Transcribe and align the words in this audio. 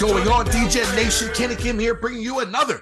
going 0.00 0.26
on? 0.28 0.46
DJ 0.46 0.96
Nation 0.96 1.28
Kenny 1.34 1.54
Kim 1.54 1.78
here, 1.78 1.94
bringing 1.94 2.22
you 2.22 2.40
another 2.40 2.80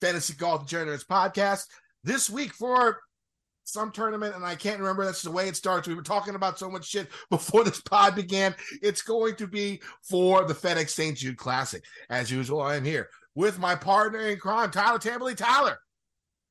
Fantasy 0.00 0.32
Golf 0.34 0.64
Degenerates 0.64 1.02
podcast. 1.02 1.64
This 2.04 2.30
week 2.30 2.54
for 2.54 3.00
some 3.64 3.90
tournament, 3.90 4.36
and 4.36 4.44
I 4.44 4.54
can't 4.54 4.78
remember. 4.78 5.04
That's 5.04 5.22
the 5.22 5.32
way 5.32 5.48
it 5.48 5.56
starts. 5.56 5.88
We 5.88 5.96
were 5.96 6.02
talking 6.02 6.36
about 6.36 6.60
so 6.60 6.70
much 6.70 6.86
shit 6.86 7.08
before 7.30 7.64
this 7.64 7.80
pod 7.80 8.14
began. 8.14 8.54
It's 8.80 9.02
going 9.02 9.34
to 9.36 9.48
be 9.48 9.82
for 10.08 10.44
the 10.44 10.54
FedEx 10.54 10.90
St. 10.90 11.18
Jude 11.18 11.36
Classic. 11.36 11.82
As 12.10 12.30
usual, 12.30 12.62
I 12.62 12.76
am 12.76 12.84
here 12.84 13.08
with 13.34 13.58
my 13.58 13.74
partner 13.74 14.20
in 14.20 14.38
crime, 14.38 14.70
Tyler 14.70 15.00
Tamboline. 15.00 15.36
Tyler, 15.36 15.80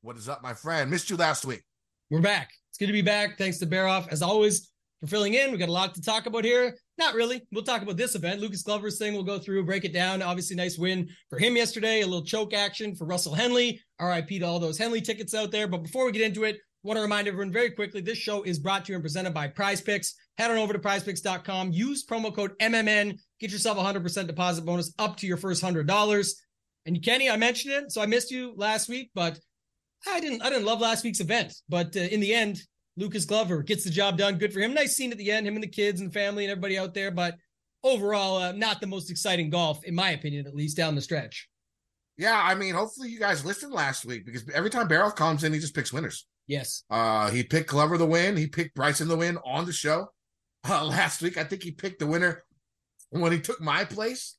what 0.02 0.18
is 0.18 0.28
up, 0.28 0.42
my 0.42 0.52
friend? 0.52 0.90
Missed 0.90 1.08
you 1.08 1.16
last 1.16 1.46
week. 1.46 1.62
We're 2.10 2.20
back. 2.20 2.50
It's 2.68 2.76
good 2.76 2.88
to 2.88 2.92
be 2.92 3.00
back. 3.00 3.38
Thanks 3.38 3.56
to 3.60 3.66
Bear 3.66 3.86
Off, 3.86 4.08
as 4.10 4.20
always, 4.20 4.71
for 5.02 5.08
filling 5.08 5.34
in. 5.34 5.50
We 5.50 5.58
got 5.58 5.68
a 5.68 5.72
lot 5.72 5.94
to 5.96 6.00
talk 6.00 6.26
about 6.26 6.44
here. 6.44 6.76
Not 6.96 7.14
really. 7.14 7.42
We'll 7.50 7.64
talk 7.64 7.82
about 7.82 7.96
this 7.96 8.14
event. 8.14 8.40
Lucas 8.40 8.62
Glover's 8.62 8.98
thing. 8.98 9.14
We'll 9.14 9.24
go 9.24 9.40
through, 9.40 9.66
break 9.66 9.84
it 9.84 9.92
down. 9.92 10.22
Obviously, 10.22 10.54
nice 10.54 10.78
win 10.78 11.08
for 11.28 11.38
him 11.38 11.56
yesterday. 11.56 12.02
A 12.02 12.06
little 12.06 12.24
choke 12.24 12.54
action 12.54 12.94
for 12.94 13.04
Russell 13.04 13.34
Henley. 13.34 13.80
RIP 14.00 14.28
to 14.28 14.42
all 14.42 14.60
those 14.60 14.78
Henley 14.78 15.00
tickets 15.00 15.34
out 15.34 15.50
there. 15.50 15.66
But 15.66 15.82
before 15.82 16.06
we 16.06 16.12
get 16.12 16.22
into 16.22 16.44
it, 16.44 16.58
want 16.84 16.96
to 16.96 17.02
remind 17.02 17.28
everyone 17.28 17.52
very 17.52 17.70
quickly 17.70 18.00
this 18.00 18.18
show 18.18 18.42
is 18.42 18.58
brought 18.58 18.84
to 18.84 18.92
you 18.92 18.96
and 18.96 19.04
presented 19.04 19.32
by 19.32 19.46
prize 19.46 19.80
picks 19.80 20.14
head 20.36 20.50
on 20.50 20.56
over 20.56 20.72
to 20.72 20.80
prizepicks.com 20.80 21.70
use 21.70 22.04
promo 22.04 22.34
code 22.34 22.58
mmn 22.58 23.16
get 23.38 23.52
yourself 23.52 23.78
a 23.78 23.80
100% 23.80 24.26
deposit 24.26 24.64
bonus 24.64 24.92
up 24.98 25.16
to 25.16 25.26
your 25.26 25.36
first 25.36 25.62
$100 25.62 26.32
and 26.86 27.02
kenny 27.04 27.30
i 27.30 27.36
mentioned 27.36 27.72
it 27.72 27.92
so 27.92 28.02
i 28.02 28.06
missed 28.06 28.32
you 28.32 28.52
last 28.56 28.88
week 28.88 29.10
but 29.14 29.38
i 30.08 30.18
didn't 30.18 30.42
i 30.42 30.48
didn't 30.48 30.64
love 30.64 30.80
last 30.80 31.04
week's 31.04 31.20
event 31.20 31.54
but 31.68 31.96
uh, 31.96 32.00
in 32.00 32.18
the 32.18 32.34
end 32.34 32.60
lucas 32.96 33.24
glover 33.24 33.62
gets 33.62 33.84
the 33.84 33.90
job 33.90 34.18
done 34.18 34.38
good 34.38 34.52
for 34.52 34.60
him 34.60 34.74
nice 34.74 34.94
scene 34.94 35.12
at 35.12 35.18
the 35.18 35.30
end 35.30 35.46
him 35.46 35.54
and 35.54 35.62
the 35.62 35.68
kids 35.68 36.00
and 36.00 36.10
the 36.10 36.14
family 36.14 36.44
and 36.44 36.50
everybody 36.50 36.78
out 36.78 36.94
there 36.94 37.10
but 37.10 37.36
overall 37.84 38.36
uh, 38.36 38.52
not 38.52 38.80
the 38.80 38.86
most 38.86 39.10
exciting 39.10 39.50
golf 39.50 39.82
in 39.84 39.94
my 39.94 40.10
opinion 40.10 40.46
at 40.46 40.54
least 40.54 40.76
down 40.76 40.94
the 40.94 41.00
stretch 41.00 41.48
yeah 42.18 42.40
i 42.44 42.54
mean 42.54 42.74
hopefully 42.74 43.08
you 43.08 43.18
guys 43.18 43.44
listened 43.44 43.72
last 43.72 44.04
week 44.04 44.24
because 44.24 44.48
every 44.50 44.70
time 44.70 44.86
barrel 44.86 45.10
comes 45.10 45.44
in 45.44 45.52
he 45.52 45.58
just 45.58 45.74
picks 45.74 45.92
winners 45.92 46.26
Yes. 46.46 46.84
Uh, 46.90 47.30
he 47.30 47.42
picked 47.42 47.70
Glover 47.70 47.98
the 47.98 48.06
win. 48.06 48.36
He 48.36 48.46
picked 48.46 48.74
Bryson 48.74 49.08
the 49.08 49.16
win 49.16 49.38
on 49.44 49.64
the 49.64 49.72
show 49.72 50.08
uh, 50.68 50.84
last 50.84 51.22
week. 51.22 51.38
I 51.38 51.44
think 51.44 51.62
he 51.62 51.70
picked 51.70 51.98
the 51.98 52.06
winner 52.06 52.44
when 53.10 53.32
he 53.32 53.40
took 53.40 53.60
my 53.60 53.84
place 53.84 54.36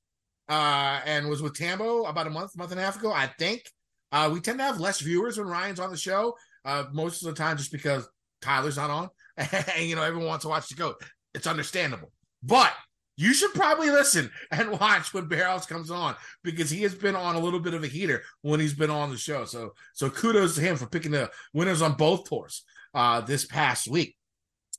uh, 0.50 1.02
and 1.06 1.30
was 1.30 1.42
with 1.42 1.56
Tambo 1.56 2.04
about 2.04 2.28
a 2.28 2.32
month, 2.32 2.58
month 2.58 2.72
and 2.72 2.80
a 2.80 2.84
half 2.84 2.98
ago. 2.98 3.12
I 3.12 3.28
think 3.40 3.64
uh, 4.12 4.30
we 4.32 4.40
tend 4.40 4.60
to 4.60 4.66
have 4.66 4.80
less 4.80 5.00
viewers 5.00 5.38
when 5.38 5.48
Ryan's 5.48 5.80
on 5.80 5.90
the 5.90 5.98
show 5.98 6.36
uh, 6.66 6.86
most 6.92 7.24
of 7.24 7.30
the 7.30 7.36
time, 7.42 7.58
just 7.58 7.72
because 7.72 8.08
Tyler's 8.44 8.78
not 8.78 8.90
on, 8.90 9.10
and 9.38 9.86
you 9.86 9.96
know 9.96 10.04
everyone 10.04 10.28
wants 10.28 10.44
to 10.44 10.50
watch 10.50 10.70
the 10.70 10.76
goat. 10.76 11.02
It's 11.34 11.48
understandable, 11.48 12.12
but 12.44 12.74
you 13.16 13.34
should 13.34 13.54
probably 13.54 13.90
listen 13.90 14.32
and 14.52 14.72
watch 14.80 15.14
when 15.14 15.28
Barrels 15.28 15.66
comes 15.66 15.92
on 15.92 16.16
because 16.44 16.70
he 16.70 16.82
has 16.84 16.96
been 16.96 17.16
on 17.16 17.36
a 17.36 17.40
little 17.40 17.60
bit 17.60 17.74
of 17.74 17.84
a 17.84 17.88
heater 17.88 18.24
when 18.42 18.60
he's 18.60 18.74
been 18.74 18.90
on 18.90 19.10
the 19.10 19.18
show. 19.18 19.46
So 19.46 19.74
so 19.94 20.10
kudos 20.10 20.56
to 20.56 20.62
him 20.62 20.76
for 20.76 20.88
picking 20.88 21.12
the 21.12 21.30
winners 21.54 21.82
on 21.82 21.94
both 21.94 22.28
tours 22.28 22.64
uh, 22.94 23.22
this 23.22 23.46
past 23.46 23.88
week. 23.88 24.16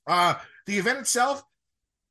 Uh, 0.06 0.34
the 0.66 0.78
event 0.78 0.98
itself, 0.98 1.42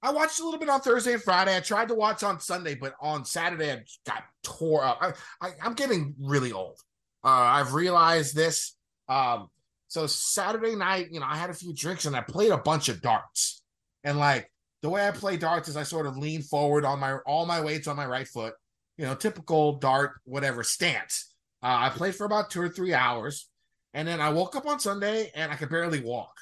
I 0.01 0.11
watched 0.11 0.39
a 0.39 0.43
little 0.43 0.59
bit 0.59 0.69
on 0.69 0.81
Thursday 0.81 1.13
and 1.13 1.21
Friday. 1.21 1.55
I 1.55 1.59
tried 1.59 1.89
to 1.89 1.95
watch 1.95 2.23
on 2.23 2.39
Sunday, 2.39 2.75
but 2.75 2.93
on 2.99 3.25
Saturday 3.25 3.71
I 3.71 3.83
got 4.05 4.23
tore 4.43 4.83
up. 4.83 5.15
I, 5.41 5.51
am 5.61 5.73
getting 5.73 6.15
really 6.19 6.51
old. 6.51 6.79
Uh, 7.23 7.29
I've 7.29 7.73
realized 7.73 8.35
this. 8.35 8.75
Um, 9.07 9.47
so 9.93 10.07
Saturday 10.07 10.75
night, 10.75 11.09
you 11.11 11.19
know, 11.19 11.27
I 11.29 11.35
had 11.35 11.51
a 11.51 11.53
few 11.53 11.71
drinks 11.71 12.05
and 12.05 12.15
I 12.15 12.21
played 12.21 12.51
a 12.51 12.57
bunch 12.57 12.89
of 12.89 12.99
darts. 12.99 13.61
And 14.03 14.17
like 14.17 14.49
the 14.81 14.89
way 14.89 15.07
I 15.07 15.11
play 15.11 15.37
darts 15.37 15.69
is 15.69 15.77
I 15.77 15.83
sort 15.83 16.07
of 16.07 16.17
lean 16.17 16.41
forward 16.41 16.83
on 16.83 16.99
my 16.99 17.17
all 17.27 17.45
my 17.45 17.61
weights 17.61 17.87
on 17.87 17.95
my 17.95 18.07
right 18.07 18.27
foot, 18.27 18.55
you 18.97 19.05
know, 19.05 19.13
typical 19.13 19.73
dart 19.73 20.13
whatever 20.23 20.63
stance. 20.63 21.31
Uh, 21.61 21.77
I 21.81 21.89
played 21.89 22.15
for 22.15 22.25
about 22.25 22.49
two 22.49 22.59
or 22.59 22.69
three 22.69 22.95
hours, 22.95 23.47
and 23.93 24.07
then 24.07 24.19
I 24.19 24.31
woke 24.31 24.55
up 24.55 24.65
on 24.65 24.79
Sunday 24.79 25.31
and 25.35 25.51
I 25.51 25.55
could 25.57 25.69
barely 25.69 26.01
walk, 26.01 26.33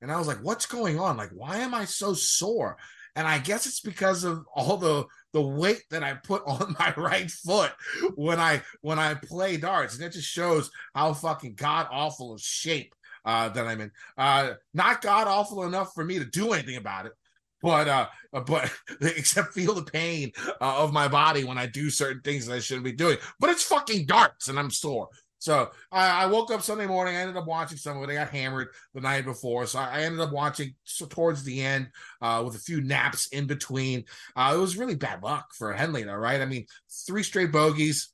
and 0.00 0.10
I 0.10 0.16
was 0.16 0.26
like, 0.26 0.42
"What's 0.42 0.64
going 0.64 0.98
on? 0.98 1.18
Like, 1.18 1.30
why 1.34 1.58
am 1.58 1.74
I 1.74 1.84
so 1.84 2.14
sore?" 2.14 2.78
And 3.14 3.28
I 3.28 3.38
guess 3.38 3.66
it's 3.66 3.80
because 3.80 4.24
of 4.24 4.46
all 4.54 4.78
the 4.78 5.04
the 5.34 5.42
weight 5.42 5.82
that 5.90 6.02
I 6.02 6.14
put 6.14 6.42
on 6.46 6.74
my 6.78 6.94
right 6.96 7.30
foot 7.30 7.72
when 8.14 8.40
I 8.40 8.62
when 8.80 8.98
I 8.98 9.14
play 9.14 9.58
darts, 9.58 9.96
and 9.96 10.04
it 10.04 10.12
just 10.12 10.28
shows 10.28 10.70
how 10.94 11.12
fucking 11.12 11.54
god 11.54 11.88
awful 11.90 12.32
of 12.32 12.40
shape 12.40 12.94
uh, 13.26 13.50
that 13.50 13.66
I'm 13.66 13.82
in. 13.82 13.90
Uh, 14.16 14.54
not 14.72 15.02
god 15.02 15.28
awful 15.28 15.64
enough 15.64 15.92
for 15.92 16.04
me 16.04 16.18
to 16.18 16.24
do 16.24 16.52
anything 16.54 16.76
about 16.76 17.04
it, 17.04 17.12
but 17.60 17.88
uh 17.88 18.06
but 18.46 18.72
except 19.00 19.52
feel 19.52 19.74
the 19.74 19.82
pain 19.82 20.32
uh, 20.60 20.82
of 20.82 20.92
my 20.92 21.08
body 21.08 21.44
when 21.44 21.58
I 21.58 21.66
do 21.66 21.90
certain 21.90 22.22
things 22.22 22.46
that 22.46 22.54
I 22.54 22.60
shouldn't 22.60 22.84
be 22.84 22.92
doing. 22.92 23.18
But 23.38 23.50
it's 23.50 23.64
fucking 23.64 24.06
darts 24.06 24.48
and 24.48 24.58
I'm 24.58 24.70
sore. 24.70 25.08
So 25.44 25.68
I, 25.92 26.22
I, 26.22 26.26
woke 26.26 26.50
up 26.50 26.62
Sunday 26.62 26.86
morning. 26.86 27.14
I 27.16 27.20
ended 27.20 27.36
up 27.36 27.46
watching 27.46 27.76
some 27.76 27.98
of 27.98 28.02
it. 28.08 28.10
I 28.10 28.14
got 28.14 28.30
hammered 28.30 28.68
the 28.94 29.02
night 29.02 29.26
before, 29.26 29.66
so 29.66 29.78
I 29.78 30.00
ended 30.00 30.20
up 30.20 30.32
watching 30.32 30.74
so 30.84 31.04
towards 31.04 31.44
the 31.44 31.60
end 31.60 31.88
uh, 32.22 32.40
with 32.42 32.54
a 32.54 32.60
few 32.60 32.80
naps 32.80 33.26
in 33.26 33.46
between. 33.46 34.04
Uh, 34.34 34.54
it 34.56 34.58
was 34.58 34.78
really 34.78 34.94
bad 34.94 35.22
luck 35.22 35.48
for 35.52 35.74
Henley, 35.74 36.02
though, 36.02 36.14
right? 36.14 36.40
I 36.40 36.46
mean, 36.46 36.64
three 37.06 37.22
straight 37.22 37.52
bogeys 37.52 38.10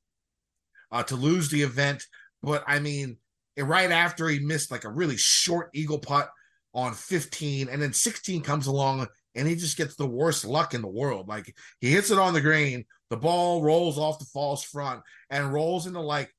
uh, 0.91 1.05
to 1.05 1.15
lose 1.15 1.49
the 1.51 1.63
event, 1.63 2.03
but 2.43 2.65
I 2.67 2.81
mean, 2.81 3.17
right 3.57 3.93
after 3.93 4.29
he 4.29 4.41
missed 4.41 4.73
like 4.73 4.83
a 4.83 4.91
really 4.91 5.17
short 5.17 5.71
eagle 5.73 6.01
putt 6.01 6.29
on 6.75 6.95
15, 6.95 7.69
and 7.69 7.81
then 7.81 7.93
16 7.93 8.43
comes 8.43 8.67
along 8.67 9.07
and 9.37 9.47
he 9.47 9.55
just 9.55 9.77
gets 9.77 9.95
the 9.95 10.05
worst 10.05 10.45
luck 10.45 10.75
in 10.75 10.83
the 10.83 10.89
world. 10.89 11.29
Like 11.29 11.55
he 11.81 11.93
hits 11.93 12.11
it 12.11 12.19
on 12.19 12.35
the 12.35 12.41
green, 12.41 12.87
the 13.09 13.17
ball 13.17 13.63
rolls 13.63 13.99
off 13.99 14.19
the 14.19 14.25
false 14.25 14.65
front 14.65 15.03
and 15.31 15.53
rolls 15.53 15.87
into 15.87 16.01
like 16.01 16.35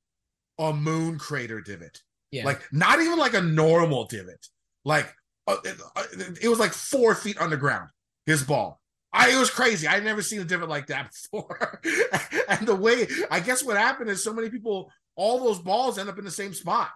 a 0.68 0.74
moon 0.74 1.18
crater 1.18 1.60
divot. 1.60 2.02
Yeah. 2.30 2.44
Like 2.44 2.62
not 2.72 3.00
even 3.00 3.18
like 3.18 3.34
a 3.34 3.42
normal 3.42 4.04
divot. 4.04 4.46
Like 4.84 5.12
uh, 5.46 5.56
it, 5.64 5.76
uh, 5.96 6.04
it, 6.40 6.48
was 6.48 6.58
like 6.58 6.72
four 6.72 7.14
feet 7.14 7.40
underground. 7.40 7.90
His 8.26 8.42
ball. 8.42 8.80
I 9.12 9.30
it 9.30 9.38
was 9.38 9.50
crazy. 9.50 9.86
I'd 9.86 10.04
never 10.04 10.22
seen 10.22 10.40
a 10.40 10.44
divot 10.44 10.68
like 10.68 10.86
that 10.86 11.10
before. 11.32 11.80
and 12.48 12.66
the 12.66 12.76
way 12.76 13.06
I 13.30 13.40
guess 13.40 13.62
what 13.62 13.76
happened 13.76 14.10
is 14.10 14.22
so 14.22 14.32
many 14.32 14.48
people, 14.48 14.90
all 15.16 15.40
those 15.44 15.58
balls 15.58 15.98
end 15.98 16.08
up 16.08 16.18
in 16.18 16.24
the 16.24 16.30
same 16.30 16.54
spot, 16.54 16.90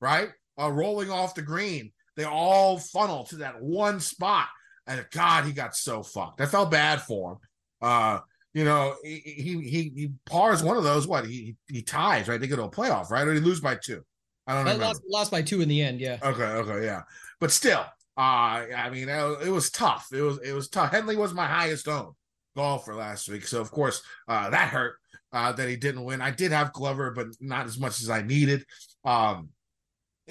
right? 0.00 0.30
Uh, 0.60 0.70
rolling 0.70 1.10
off 1.10 1.34
the 1.34 1.42
green. 1.42 1.92
They 2.16 2.24
all 2.24 2.78
funnel 2.78 3.24
to 3.24 3.36
that 3.36 3.60
one 3.60 4.00
spot. 4.00 4.48
And 4.86 5.04
God, 5.12 5.44
he 5.44 5.52
got 5.52 5.74
so 5.74 6.02
fucked. 6.02 6.40
I 6.40 6.46
felt 6.46 6.70
bad 6.70 7.00
for 7.02 7.32
him. 7.32 7.38
Uh, 7.80 8.18
you 8.54 8.64
know, 8.64 8.94
he 9.02 9.18
he 9.18 9.92
he, 9.94 10.10
pars 10.26 10.62
one 10.62 10.76
of 10.76 10.84
those. 10.84 11.06
What 11.06 11.26
he 11.26 11.56
he 11.68 11.82
ties 11.82 12.28
right? 12.28 12.40
They 12.40 12.46
go 12.46 12.56
to 12.56 12.62
a 12.62 12.70
playoff, 12.70 13.10
right? 13.10 13.26
Or 13.26 13.34
he 13.34 13.40
lose 13.40 13.60
by 13.60 13.74
two. 13.74 14.02
I 14.46 14.54
don't 14.54 14.64
know. 14.64 14.86
Lost, 14.86 15.02
lost 15.08 15.30
by 15.32 15.42
two 15.42 15.60
in 15.60 15.68
the 15.68 15.82
end. 15.82 16.00
Yeah. 16.00 16.18
Okay. 16.22 16.44
Okay. 16.44 16.84
Yeah. 16.84 17.02
But 17.40 17.50
still, 17.50 17.84
uh, 18.16 18.20
I 18.20 18.90
mean, 18.90 19.08
it 19.08 19.50
was 19.50 19.70
tough. 19.70 20.08
It 20.12 20.22
was 20.22 20.38
it 20.38 20.52
was 20.52 20.68
tough. 20.68 20.92
Henley 20.92 21.16
was 21.16 21.34
my 21.34 21.46
highest 21.46 21.88
owned 21.88 22.14
golfer 22.54 22.94
last 22.94 23.28
week, 23.28 23.46
so 23.46 23.60
of 23.60 23.72
course 23.72 24.02
uh, 24.28 24.50
that 24.50 24.68
hurt 24.68 24.96
uh, 25.32 25.50
that 25.52 25.68
he 25.68 25.76
didn't 25.76 26.04
win. 26.04 26.20
I 26.20 26.30
did 26.30 26.52
have 26.52 26.72
Glover, 26.72 27.10
but 27.10 27.26
not 27.40 27.66
as 27.66 27.78
much 27.78 28.00
as 28.00 28.08
I 28.08 28.22
needed. 28.22 28.64
Um, 29.04 29.48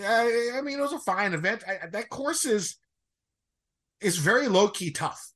I, 0.01 0.51
I 0.55 0.61
mean, 0.61 0.79
it 0.79 0.81
was 0.81 0.93
a 0.93 0.99
fine 0.99 1.33
event. 1.33 1.63
I, 1.67 1.87
that 1.87 2.09
course 2.09 2.45
is 2.45 2.77
is 3.99 4.17
very 4.17 4.47
low 4.47 4.69
key 4.69 4.91
tough. 4.91 5.32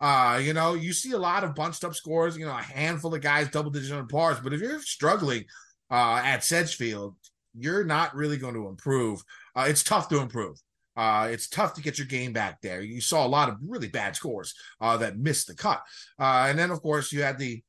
Uh, 0.00 0.40
you 0.42 0.52
know, 0.52 0.74
you 0.74 0.92
see 0.92 1.12
a 1.12 1.18
lot 1.18 1.44
of 1.44 1.54
bunched 1.54 1.84
up 1.84 1.94
scores, 1.94 2.36
you 2.36 2.46
know, 2.46 2.56
a 2.56 2.62
handful 2.62 3.14
of 3.14 3.20
guys 3.20 3.48
double 3.48 3.70
digit 3.70 3.92
on 3.92 4.06
pars, 4.06 4.38
but 4.40 4.52
if 4.52 4.60
you're 4.60 4.80
struggling 4.80 5.44
uh 5.90 6.20
at 6.24 6.44
Sedgefield, 6.44 7.16
you're 7.56 7.84
not 7.84 8.14
really 8.14 8.36
going 8.36 8.54
to 8.54 8.68
improve. 8.68 9.22
Uh, 9.56 9.66
it's 9.68 9.82
tough 9.82 10.08
to 10.08 10.20
improve. 10.20 10.56
Uh, 10.96 11.28
it's 11.30 11.48
tough 11.48 11.74
to 11.74 11.80
get 11.80 11.96
your 11.96 12.06
game 12.06 12.32
back 12.32 12.60
there. 12.60 12.80
You 12.80 13.00
saw 13.00 13.24
a 13.24 13.28
lot 13.28 13.48
of 13.48 13.56
really 13.64 13.88
bad 13.88 14.16
scores 14.16 14.52
uh, 14.80 14.96
that 14.96 15.16
missed 15.16 15.46
the 15.46 15.54
cut, 15.54 15.80
uh, 16.18 16.46
and 16.48 16.58
then 16.58 16.70
of 16.70 16.82
course 16.82 17.12
you 17.12 17.22
had 17.22 17.38
the 17.38 17.62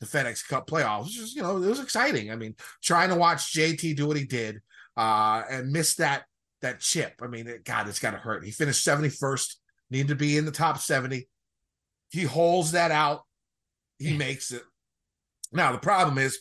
the 0.00 0.06
FedEx 0.06 0.46
Cup 0.46 0.66
playoffs, 0.66 1.04
which 1.04 1.18
is 1.18 1.34
you 1.34 1.42
know 1.42 1.56
it 1.56 1.66
was 1.66 1.80
exciting. 1.80 2.30
I 2.30 2.36
mean, 2.36 2.54
trying 2.82 3.08
to 3.08 3.14
watch 3.14 3.54
JT 3.54 3.96
do 3.96 4.06
what 4.06 4.18
he 4.18 4.24
did 4.24 4.60
uh, 4.96 5.42
and 5.50 5.72
miss 5.72 5.94
that 5.96 6.24
that 6.60 6.80
chip. 6.80 7.14
I 7.22 7.28
mean, 7.28 7.46
it, 7.46 7.64
God, 7.64 7.88
it's 7.88 7.98
got 7.98 8.10
to 8.10 8.18
hurt. 8.18 8.44
He 8.44 8.50
finished 8.50 8.84
seventy 8.84 9.08
first 9.08 9.58
need 9.90 10.08
to 10.08 10.14
be 10.14 10.36
in 10.36 10.44
the 10.44 10.50
top 10.50 10.78
70. 10.78 11.28
He 12.10 12.22
holds 12.22 12.72
that 12.72 12.90
out. 12.90 13.22
He 13.98 14.16
makes 14.16 14.52
it. 14.52 14.62
Now, 15.52 15.72
the 15.72 15.78
problem 15.78 16.18
is 16.18 16.38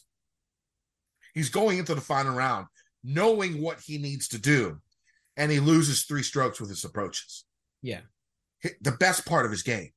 he's 1.33 1.49
going 1.49 1.77
into 1.77 1.95
the 1.95 2.01
final 2.01 2.35
round 2.35 2.67
knowing 3.05 3.61
what 3.61 3.79
he 3.79 3.97
needs 3.99 4.27
to 4.29 4.39
do, 4.39 4.81
and 5.37 5.51
he 5.51 5.59
loses 5.59 6.03
three 6.03 6.23
strokes 6.23 6.59
with 6.59 6.69
his 6.69 6.83
approaches. 6.83 7.45
Yeah. 7.81 8.01
The 8.81 8.91
best 8.91 9.25
part 9.25 9.45
of 9.45 9.51
his 9.51 9.61
game. 9.61 9.91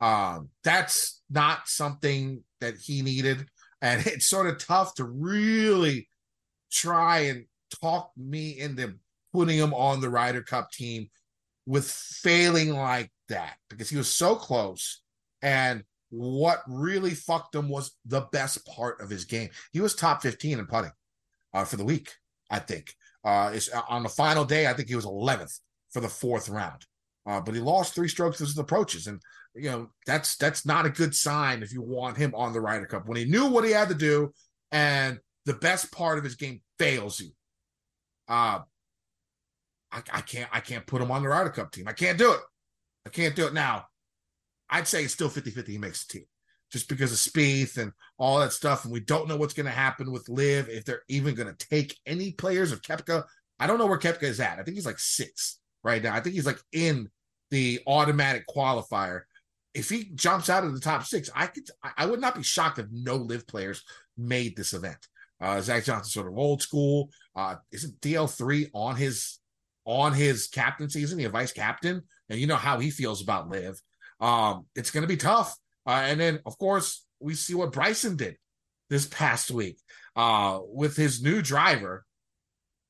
Um, 0.00 0.50
that's 0.62 1.22
not 1.28 1.66
something 1.66 2.44
that 2.60 2.76
he 2.76 3.02
needed. 3.02 3.46
And 3.82 4.06
it's 4.06 4.26
sort 4.26 4.46
of 4.46 4.64
tough 4.64 4.94
to 4.94 5.04
really 5.04 6.08
try 6.70 7.20
and 7.20 7.46
talk 7.80 8.10
me 8.16 8.58
into 8.58 8.94
putting 9.32 9.58
him 9.58 9.74
on 9.74 10.00
the 10.00 10.10
Ryder 10.10 10.42
Cup 10.42 10.70
team 10.70 11.08
with 11.66 11.90
failing 11.90 12.74
like 12.74 13.10
that 13.28 13.56
because 13.68 13.88
he 13.88 13.96
was 13.96 14.12
so 14.12 14.36
close 14.36 15.00
and 15.44 15.84
what 16.08 16.62
really 16.66 17.14
fucked 17.14 17.54
him 17.54 17.68
was 17.68 17.92
the 18.06 18.22
best 18.32 18.66
part 18.66 19.00
of 19.00 19.10
his 19.10 19.24
game. 19.24 19.50
He 19.72 19.80
was 19.80 19.94
top 19.94 20.22
15 20.22 20.58
in 20.58 20.66
putting 20.66 20.90
uh, 21.52 21.64
for 21.64 21.76
the 21.76 21.84
week, 21.84 22.10
I 22.50 22.58
think. 22.58 22.94
Uh, 23.24 23.56
uh 23.74 23.82
on 23.88 24.02
the 24.02 24.08
final 24.08 24.44
day, 24.44 24.66
I 24.66 24.72
think 24.72 24.88
he 24.88 24.96
was 24.96 25.06
11th 25.06 25.60
for 25.90 26.00
the 26.00 26.08
fourth 26.08 26.48
round. 26.48 26.86
Uh, 27.26 27.40
but 27.40 27.54
he 27.54 27.60
lost 27.60 27.94
three 27.94 28.08
strokes 28.08 28.40
with 28.40 28.50
his 28.50 28.58
approaches, 28.58 29.06
and 29.06 29.18
you 29.54 29.70
know 29.70 29.88
that's 30.06 30.36
that's 30.36 30.66
not 30.66 30.84
a 30.84 30.90
good 30.90 31.14
sign 31.14 31.62
if 31.62 31.72
you 31.72 31.80
want 31.80 32.18
him 32.18 32.34
on 32.34 32.52
the 32.52 32.60
Ryder 32.60 32.84
Cup 32.84 33.08
when 33.08 33.16
he 33.16 33.24
knew 33.24 33.46
what 33.46 33.64
he 33.64 33.70
had 33.70 33.88
to 33.88 33.94
do, 33.94 34.30
and 34.72 35.18
the 35.46 35.54
best 35.54 35.90
part 35.90 36.18
of 36.18 36.24
his 36.24 36.34
game 36.34 36.60
fails 36.78 37.18
you. 37.18 37.30
Uh, 38.28 38.60
I, 39.90 40.02
I 40.12 40.20
can't 40.20 40.50
I 40.52 40.60
can't 40.60 40.86
put 40.86 41.00
him 41.00 41.10
on 41.10 41.22
the 41.22 41.30
Ryder 41.30 41.48
Cup 41.48 41.72
team. 41.72 41.88
I 41.88 41.94
can't 41.94 42.18
do 42.18 42.30
it. 42.32 42.40
I 43.06 43.08
can't 43.08 43.34
do 43.34 43.46
it 43.46 43.54
now. 43.54 43.86
I'd 44.74 44.88
say 44.88 45.04
it's 45.04 45.12
still 45.12 45.30
50-50 45.30 45.68
he 45.68 45.78
makes 45.78 46.04
the 46.04 46.18
team 46.18 46.26
just 46.72 46.88
because 46.88 47.12
of 47.12 47.18
Spieth 47.18 47.78
and 47.78 47.92
all 48.18 48.40
that 48.40 48.52
stuff. 48.52 48.82
And 48.82 48.92
we 48.92 48.98
don't 48.98 49.28
know 49.28 49.36
what's 49.36 49.54
going 49.54 49.66
to 49.66 49.72
happen 49.72 50.10
with 50.10 50.28
LIV, 50.28 50.68
if 50.68 50.84
they're 50.84 51.04
even 51.08 51.36
going 51.36 51.54
to 51.54 51.66
take 51.68 51.96
any 52.06 52.32
players 52.32 52.72
of 52.72 52.82
Koepka. 52.82 53.22
I 53.60 53.68
don't 53.68 53.78
know 53.78 53.86
where 53.86 54.00
Koepka 54.00 54.24
is 54.24 54.40
at. 54.40 54.58
I 54.58 54.64
think 54.64 54.76
he's 54.76 54.84
like 54.84 54.98
six 54.98 55.60
right 55.84 56.02
now. 56.02 56.12
I 56.12 56.18
think 56.18 56.34
he's 56.34 56.46
like 56.46 56.58
in 56.72 57.08
the 57.52 57.78
automatic 57.86 58.46
qualifier. 58.48 59.20
If 59.74 59.88
he 59.88 60.10
jumps 60.16 60.50
out 60.50 60.64
of 60.64 60.74
the 60.74 60.80
top 60.80 61.04
six, 61.04 61.30
I 61.36 61.46
could 61.46 61.68
I 61.96 62.06
would 62.06 62.20
not 62.20 62.34
be 62.34 62.42
shocked 62.42 62.80
if 62.80 62.86
no 62.90 63.14
LIV 63.14 63.46
players 63.46 63.84
made 64.18 64.56
this 64.56 64.72
event. 64.72 65.06
Uh, 65.40 65.60
Zach 65.60 65.84
Johnson 65.84 66.10
sort 66.10 66.26
of 66.26 66.36
old 66.36 66.62
school. 66.62 67.10
Uh, 67.36 67.56
isn't 67.70 68.00
DL 68.00 68.28
three 68.28 68.70
on 68.74 68.96
his 68.96 69.38
on 69.84 70.12
his 70.12 70.48
captaincy? 70.48 71.04
Isn't 71.04 71.18
he 71.20 71.26
a 71.26 71.30
vice 71.30 71.52
captain? 71.52 72.02
And 72.28 72.40
you 72.40 72.48
know 72.48 72.56
how 72.56 72.80
he 72.80 72.90
feels 72.90 73.22
about 73.22 73.48
LIV. 73.48 73.80
Um, 74.24 74.64
it's 74.74 74.90
going 74.90 75.02
to 75.02 75.08
be 75.08 75.18
tough. 75.18 75.54
Uh, 75.86 76.02
and 76.06 76.18
then, 76.18 76.40
of 76.46 76.56
course, 76.56 77.04
we 77.20 77.34
see 77.34 77.54
what 77.54 77.72
Bryson 77.72 78.16
did 78.16 78.36
this 78.88 79.06
past 79.06 79.50
week 79.50 79.78
uh, 80.16 80.60
with 80.66 80.96
his 80.96 81.22
new 81.22 81.42
driver, 81.42 82.06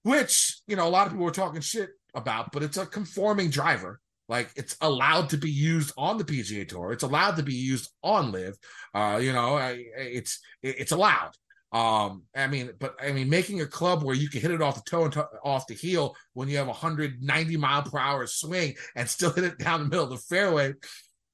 which, 0.05 0.61
you 0.69 0.77
know, 0.77 0.87
a 0.87 0.91
lot 0.91 1.07
of 1.07 1.13
people 1.13 1.25
were 1.25 1.33
talking 1.33 1.61
shit 1.61 1.91
about, 2.15 2.53
but 2.53 2.63
it's 2.63 2.77
a 2.77 2.87
conforming 2.87 3.51
driver. 3.51 4.01
Like 4.29 4.51
it's 4.57 4.77
allowed 4.81 5.31
to 5.31 5.37
be 5.37 5.51
used 5.51 5.93
on 5.99 6.19
the 6.19 6.25
PGA 6.25 6.67
Tour. 6.67 6.93
It's 6.93 7.03
allowed 7.03 7.37
to 7.37 7.43
be 7.43 7.55
used 7.55 7.91
on 8.03 8.31
LIV. 8.33 8.55
Uh, 8.95 9.19
you 9.21 9.33
know, 9.33 9.59
it's 9.59 10.41
it's 10.63 10.93
allowed. 10.93 11.33
Um, 11.73 12.23
I 12.35 12.47
mean, 12.47 12.71
but 12.79 12.95
I 13.03 13.13
mean, 13.13 13.29
making 13.29 13.61
a 13.61 13.67
club 13.67 14.03
where 14.03 14.15
you 14.15 14.31
can 14.31 14.41
hit 14.41 14.53
it 14.53 14.63
off 14.63 14.77
the 14.77 14.89
toe 14.89 15.05
and 15.05 15.13
to- 15.15 15.29
off 15.43 15.67
the 15.67 15.75
heel 15.75 16.15
when 16.33 16.49
you 16.49 16.57
have 16.57 16.69
a 16.69 16.71
190 16.71 17.57
mile 17.57 17.83
per 17.83 17.99
hour 17.99 18.27
swing 18.27 18.77
and 18.95 19.09
still 19.09 19.33
hit 19.33 19.45
it 19.45 19.59
down 19.59 19.81
the 19.81 19.89
middle 19.89 20.05
of 20.05 20.11
the 20.11 20.17
fairway, 20.17 20.73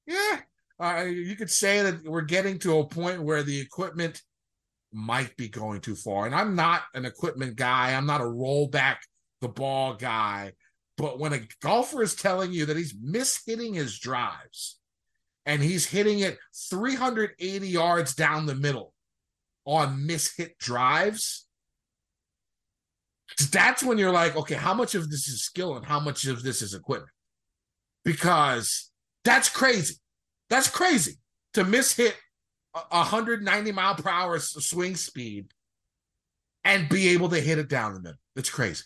yeah, 0.05 0.39
uh, 0.79 1.03
you 1.03 1.35
could 1.35 1.51
say 1.51 1.83
that 1.83 2.03
we're 2.03 2.21
getting 2.21 2.57
to 2.59 2.79
a 2.79 2.87
point 2.87 3.23
where 3.23 3.43
the 3.43 3.59
equipment 3.59 4.21
might 4.93 5.35
be 5.37 5.47
going 5.47 5.79
too 5.79 5.95
far. 5.95 6.25
And 6.25 6.35
I'm 6.35 6.55
not 6.55 6.83
an 6.93 7.05
equipment 7.05 7.55
guy. 7.55 7.93
I'm 7.93 8.05
not 8.05 8.21
a 8.21 8.25
rollback 8.25 8.97
the 9.41 9.47
ball 9.47 9.93
guy. 9.95 10.53
But 10.97 11.19
when 11.19 11.33
a 11.33 11.41
golfer 11.61 12.03
is 12.03 12.15
telling 12.15 12.51
you 12.51 12.65
that 12.65 12.77
he's 12.77 12.93
mishitting 12.93 13.75
his 13.75 13.97
drives 13.97 14.79
and 15.45 15.61
he's 15.61 15.85
hitting 15.85 16.19
it 16.19 16.37
380 16.69 17.67
yards 17.67 18.13
down 18.13 18.45
the 18.45 18.55
middle 18.55 18.93
on 19.65 20.07
mishit 20.07 20.57
drives, 20.59 21.47
that's 23.51 23.81
when 23.81 23.97
you're 23.97 24.11
like, 24.11 24.35
okay, 24.35 24.55
how 24.55 24.73
much 24.73 24.93
of 24.93 25.09
this 25.09 25.27
is 25.27 25.43
skill 25.43 25.75
and 25.75 25.85
how 25.85 25.99
much 25.99 26.25
of 26.25 26.43
this 26.43 26.61
is 26.61 26.73
equipment? 26.73 27.11
Because 28.03 28.90
that's 29.23 29.49
crazy. 29.49 29.95
That's 30.49 30.69
crazy 30.69 31.17
to 31.53 31.63
miss 31.63 31.95
hit 31.95 32.15
190 32.89 33.71
mile 33.71 33.95
per 33.95 34.09
hour 34.09 34.39
swing 34.39 34.95
speed 34.95 35.53
and 36.63 36.89
be 36.89 37.09
able 37.09 37.29
to 37.29 37.39
hit 37.39 37.57
it 37.57 37.69
down 37.69 37.93
the 37.93 37.99
middle. 37.99 38.19
It's 38.35 38.49
crazy. 38.49 38.83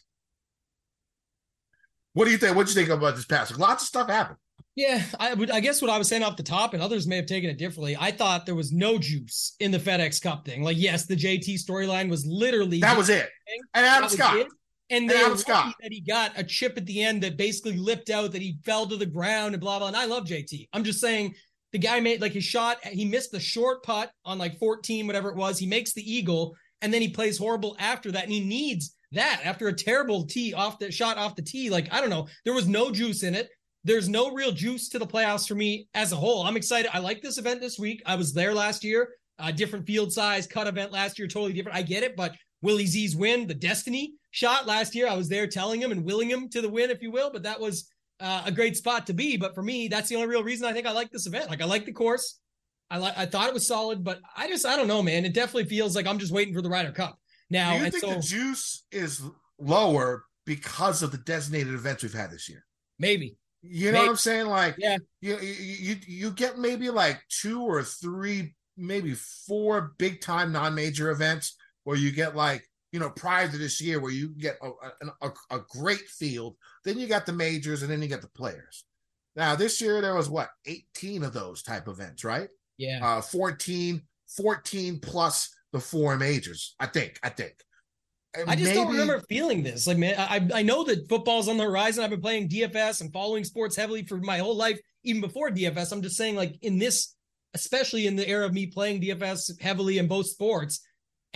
What 2.13 2.25
do 2.25 2.31
you 2.31 2.37
think? 2.37 2.55
What 2.55 2.67
do 2.67 2.71
you 2.71 2.75
think 2.75 2.89
about 2.89 3.15
this 3.15 3.25
pass? 3.25 3.57
Lots 3.57 3.83
of 3.83 3.87
stuff 3.87 4.09
happened. 4.09 4.37
Yeah, 4.75 5.03
I 5.19 5.33
would. 5.33 5.51
I 5.51 5.59
guess 5.59 5.81
what 5.81 5.91
I 5.91 5.97
was 5.97 6.07
saying 6.07 6.23
off 6.23 6.37
the 6.37 6.43
top, 6.43 6.73
and 6.73 6.81
others 6.81 7.07
may 7.07 7.17
have 7.17 7.25
taken 7.25 7.49
it 7.49 7.57
differently. 7.57 7.95
I 7.99 8.11
thought 8.11 8.45
there 8.45 8.55
was 8.55 8.71
no 8.71 8.97
juice 8.97 9.55
in 9.59 9.71
the 9.71 9.79
FedEx 9.79 10.21
Cup 10.21 10.45
thing. 10.45 10.63
Like, 10.63 10.77
yes, 10.77 11.05
the 11.05 11.15
JT 11.15 11.55
storyline 11.65 12.09
was 12.09 12.25
literally 12.25 12.79
that 12.79 12.97
was 12.97 13.09
it. 13.09 13.29
And 13.73 13.85
Adam 13.85 14.09
Scott. 14.09 14.47
And 14.89 15.09
then 15.09 15.25
Adam 15.25 15.37
Scott. 15.37 15.75
that 15.81 15.91
he 15.91 16.01
got 16.01 16.31
a 16.37 16.43
chip 16.43 16.77
at 16.77 16.85
the 16.85 17.01
end 17.01 17.23
that 17.23 17.37
basically 17.37 17.77
lipped 17.77 18.09
out, 18.09 18.31
that 18.33 18.41
he 18.41 18.59
fell 18.63 18.85
to 18.87 18.97
the 18.97 19.05
ground 19.05 19.55
and 19.55 19.61
blah 19.61 19.79
blah. 19.79 19.87
And 19.87 19.97
I 19.97 20.05
love 20.05 20.25
JT. 20.25 20.69
I'm 20.73 20.83
just 20.83 21.01
saying 21.01 21.33
the 21.71 21.79
guy 21.79 21.99
made 21.99 22.21
like 22.21 22.33
his 22.33 22.43
shot. 22.43 22.77
He 22.85 23.05
missed 23.05 23.31
the 23.31 23.39
short 23.39 23.83
putt 23.83 24.11
on 24.23 24.37
like 24.37 24.57
14, 24.59 25.07
whatever 25.07 25.29
it 25.29 25.35
was. 25.35 25.57
He 25.57 25.65
makes 25.65 25.93
the 25.93 26.09
eagle, 26.09 26.55
and 26.81 26.93
then 26.93 27.01
he 27.01 27.09
plays 27.09 27.37
horrible 27.37 27.75
after 27.79 28.11
that, 28.11 28.23
and 28.23 28.31
he 28.31 28.39
needs 28.41 28.95
that 29.11 29.41
after 29.43 29.67
a 29.67 29.73
terrible 29.73 30.25
tee 30.25 30.53
off 30.53 30.77
the 30.77 30.91
shot 30.91 31.17
off 31.17 31.35
the 31.35 31.41
tee. 31.41 31.69
Like 31.69 31.91
I 31.91 31.99
don't 31.99 32.09
know, 32.09 32.27
there 32.43 32.53
was 32.53 32.67
no 32.67 32.91
juice 32.91 33.23
in 33.23 33.33
it. 33.33 33.49
There's 33.83 34.09
no 34.09 34.31
real 34.31 34.51
juice 34.51 34.89
to 34.89 34.99
the 34.99 35.05
playoffs 35.05 35.47
for 35.47 35.55
me 35.55 35.87
as 35.93 36.11
a 36.11 36.15
whole. 36.15 36.43
I'm 36.43 36.57
excited. 36.57 36.89
I 36.93 36.99
like 36.99 37.21
this 37.21 37.37
event 37.37 37.61
this 37.61 37.77
week. 37.77 38.01
I 38.05 38.15
was 38.15 38.33
there 38.33 38.53
last 38.53 38.83
year. 38.83 39.09
A 39.37 39.51
different 39.51 39.85
field 39.85 40.13
size 40.13 40.47
cut 40.47 40.65
event 40.65 40.91
last 40.91 41.19
year, 41.19 41.27
totally 41.27 41.53
different. 41.53 41.77
I 41.77 41.81
get 41.81 42.03
it, 42.03 42.15
but 42.15 42.35
Willie 42.61 42.87
Z's 42.87 43.15
win, 43.15 43.47
the 43.47 43.53
destiny 43.53 44.13
shot 44.35 44.67
last 44.67 44.93
year, 44.93 45.07
I 45.07 45.15
was 45.15 45.29
there 45.29 45.47
telling 45.47 45.81
him 45.81 45.93
and 45.93 46.03
willing 46.03 46.29
him 46.29 46.49
to 46.49 46.61
the 46.61 46.69
win, 46.69 46.91
if 46.91 47.01
you 47.01 47.09
will. 47.09 47.31
But 47.31 47.43
that 47.43 47.59
was 47.59 47.89
uh, 48.19 48.43
a 48.45 48.51
great 48.51 48.75
spot 48.75 49.07
to 49.07 49.13
be. 49.13 49.37
But 49.37 49.55
for 49.55 49.63
me, 49.63 49.87
that's 49.87 50.09
the 50.09 50.15
only 50.15 50.27
real 50.27 50.43
reason 50.43 50.67
I 50.67 50.73
think 50.73 50.85
I 50.85 50.91
like 50.91 51.09
this 51.09 51.25
event. 51.25 51.49
Like 51.49 51.61
I 51.61 51.65
like 51.65 51.85
the 51.85 51.93
course. 51.93 52.39
I 52.91 52.97
like. 52.97 53.17
I 53.17 53.25
thought 53.25 53.47
it 53.47 53.53
was 53.53 53.65
solid, 53.65 54.03
but 54.03 54.19
I 54.35 54.47
just 54.47 54.65
I 54.65 54.75
don't 54.75 54.89
know, 54.89 55.01
man. 55.01 55.25
It 55.25 55.33
definitely 55.33 55.65
feels 55.65 55.95
like 55.95 56.05
I'm 56.05 56.19
just 56.19 56.33
waiting 56.33 56.53
for 56.53 56.61
the 56.61 56.69
Ryder 56.69 56.91
Cup 56.91 57.17
now. 57.49 57.77
Do 57.77 57.85
you 57.85 57.91
think 57.91 58.03
so, 58.03 58.13
the 58.13 58.19
juice 58.19 58.85
is 58.91 59.23
lower 59.57 60.25
because 60.45 61.01
of 61.01 61.11
the 61.11 61.17
designated 61.19 61.73
events 61.73 62.03
we've 62.03 62.13
had 62.13 62.29
this 62.29 62.49
year? 62.49 62.63
Maybe. 62.99 63.37
You 63.63 63.87
know 63.87 63.93
maybe. 63.93 64.03
what 64.03 64.11
I'm 64.11 64.17
saying? 64.17 64.47
Like, 64.47 64.75
yeah, 64.77 64.97
you, 65.21 65.37
you 65.39 65.95
you 66.05 66.31
get 66.31 66.59
maybe 66.59 66.89
like 66.89 67.21
two 67.29 67.63
or 67.63 67.81
three, 67.83 68.53
maybe 68.77 69.13
four 69.13 69.93
big 69.97 70.21
time 70.21 70.51
non 70.51 70.75
major 70.75 71.09
events 71.09 71.55
where 71.85 71.97
you 71.97 72.11
get 72.11 72.35
like 72.35 72.67
you 72.95 73.01
know, 73.01 73.09
prior 73.09 73.45
to 73.45 73.57
this 73.57 73.81
year 73.81 73.99
where 73.99 74.13
you 74.13 74.29
get 74.29 74.57
a, 74.61 74.69
a, 75.21 75.31
a, 75.51 75.59
great 75.69 76.07
field, 76.07 76.55
then 76.85 76.97
you 76.97 77.07
got 77.07 77.25
the 77.25 77.33
majors 77.33 77.81
and 77.81 77.91
then 77.91 78.01
you 78.01 78.07
get 78.07 78.21
the 78.21 78.29
players. 78.29 78.85
Now, 79.35 79.53
this 79.53 79.81
year 79.81 79.99
there 79.99 80.15
was 80.15 80.29
what, 80.29 80.47
18 80.65 81.25
of 81.25 81.33
those 81.33 81.61
type 81.61 81.89
events, 81.89 82.23
right? 82.23 82.47
Yeah. 82.77 83.05
Uh, 83.05 83.19
14, 83.19 84.01
14 84.29 84.99
plus 85.01 85.53
the 85.73 85.79
four 85.81 86.15
majors, 86.15 86.73
I 86.79 86.85
think. 86.85 87.19
I 87.21 87.27
think. 87.27 87.55
I 88.47 88.55
just 88.55 88.69
Maybe... 88.69 88.75
don't 88.75 88.93
remember 88.93 89.19
feeling 89.27 89.61
this. 89.61 89.87
Like, 89.87 89.97
man, 89.97 90.15
I 90.17 90.59
I 90.59 90.61
know 90.61 90.85
that 90.85 91.09
football's 91.09 91.49
on 91.49 91.57
the 91.57 91.65
horizon. 91.65 92.01
I've 92.01 92.11
been 92.11 92.21
playing 92.21 92.47
DFS 92.47 93.01
and 93.01 93.11
following 93.11 93.43
sports 93.43 93.75
heavily 93.75 94.05
for 94.05 94.19
my 94.19 94.37
whole 94.37 94.55
life, 94.55 94.79
even 95.03 95.21
before 95.21 95.49
DFS. 95.49 95.91
I'm 95.91 96.01
just 96.01 96.15
saying, 96.15 96.37
like, 96.37 96.55
in 96.61 96.79
this, 96.79 97.13
especially 97.53 98.07
in 98.07 98.15
the 98.15 98.27
era 98.27 98.45
of 98.45 98.53
me 98.53 98.67
playing 98.67 99.01
DFS 99.01 99.59
heavily 99.61 99.97
in 99.97 100.07
both 100.07 100.27
sports, 100.27 100.79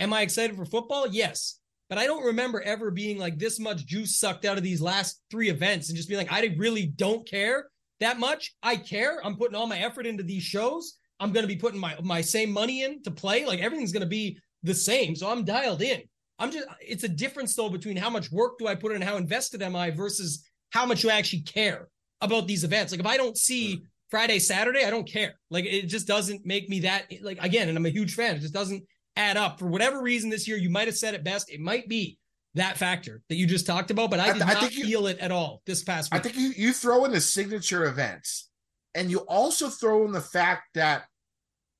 Am 0.00 0.12
I 0.12 0.22
excited 0.22 0.56
for 0.56 0.64
football? 0.64 1.06
Yes. 1.06 1.60
But 1.90 1.98
I 1.98 2.06
don't 2.06 2.24
remember 2.24 2.62
ever 2.62 2.90
being 2.90 3.18
like 3.18 3.38
this 3.38 3.60
much 3.60 3.84
juice 3.84 4.18
sucked 4.18 4.44
out 4.44 4.56
of 4.56 4.64
these 4.64 4.80
last 4.80 5.20
three 5.30 5.50
events 5.50 5.88
and 5.88 5.96
just 5.96 6.08
being 6.08 6.18
like, 6.18 6.32
I 6.32 6.54
really 6.56 6.86
don't 6.86 7.28
care 7.28 7.66
that 8.00 8.18
much. 8.18 8.54
I 8.62 8.76
care. 8.76 9.20
I'm 9.24 9.36
putting 9.36 9.54
all 9.54 9.66
my 9.66 9.78
effort 9.78 10.06
into 10.06 10.22
these 10.22 10.42
shows. 10.42 10.96
I'm 11.18 11.32
going 11.32 11.44
to 11.44 11.54
be 11.54 11.56
putting 11.56 11.78
my, 11.78 11.96
my 12.02 12.22
same 12.22 12.50
money 12.50 12.82
in 12.82 13.02
to 13.02 13.10
play. 13.10 13.44
Like 13.44 13.60
everything's 13.60 13.92
going 13.92 14.02
to 14.02 14.08
be 14.08 14.38
the 14.62 14.74
same. 14.74 15.14
So 15.14 15.28
I'm 15.28 15.44
dialed 15.44 15.82
in. 15.82 16.00
I'm 16.38 16.50
just, 16.50 16.66
it's 16.80 17.04
a 17.04 17.08
difference 17.08 17.54
though 17.54 17.68
between 17.68 17.96
how 17.96 18.08
much 18.08 18.32
work 18.32 18.58
do 18.58 18.66
I 18.66 18.74
put 18.74 18.92
in, 18.92 18.96
and 18.96 19.04
how 19.04 19.16
invested 19.18 19.60
am 19.60 19.76
I 19.76 19.90
versus 19.90 20.42
how 20.70 20.86
much 20.86 21.04
you 21.04 21.10
actually 21.10 21.42
care 21.42 21.88
about 22.22 22.46
these 22.46 22.64
events. 22.64 22.92
Like 22.92 23.00
if 23.00 23.06
I 23.06 23.18
don't 23.18 23.36
see 23.36 23.76
hmm. 23.76 23.82
Friday, 24.10 24.38
Saturday, 24.38 24.84
I 24.84 24.90
don't 24.90 25.06
care. 25.06 25.34
Like 25.50 25.66
it 25.66 25.86
just 25.86 26.06
doesn't 26.06 26.46
make 26.46 26.68
me 26.68 26.80
that 26.80 27.12
like 27.22 27.38
again, 27.40 27.68
and 27.68 27.76
I'm 27.76 27.86
a 27.86 27.90
huge 27.90 28.14
fan. 28.14 28.36
It 28.36 28.40
just 28.40 28.54
doesn't 28.54 28.82
add 29.20 29.36
up. 29.36 29.58
For 29.58 29.66
whatever 29.66 30.02
reason 30.02 30.30
this 30.30 30.48
year, 30.48 30.56
you 30.56 30.70
might 30.70 30.88
have 30.88 30.96
said 30.96 31.14
it 31.14 31.22
best. 31.22 31.50
It 31.50 31.60
might 31.60 31.88
be 31.88 32.18
that 32.54 32.76
factor 32.76 33.22
that 33.28 33.36
you 33.36 33.46
just 33.46 33.66
talked 33.66 33.90
about, 33.90 34.10
but 34.10 34.18
I 34.18 34.32
did 34.32 34.42
I, 34.42 34.54
not 34.54 34.74
you, 34.74 34.84
feel 34.84 35.06
it 35.06 35.18
at 35.18 35.30
all 35.30 35.62
this 35.66 35.84
past 35.84 36.12
week. 36.12 36.20
I 36.20 36.22
think 36.22 36.36
you, 36.36 36.52
you 36.56 36.72
throw 36.72 37.04
in 37.04 37.12
the 37.12 37.20
signature 37.20 37.84
events 37.84 38.50
and 38.94 39.10
you 39.10 39.18
also 39.20 39.68
throw 39.68 40.04
in 40.04 40.12
the 40.12 40.20
fact 40.20 40.64
that 40.74 41.04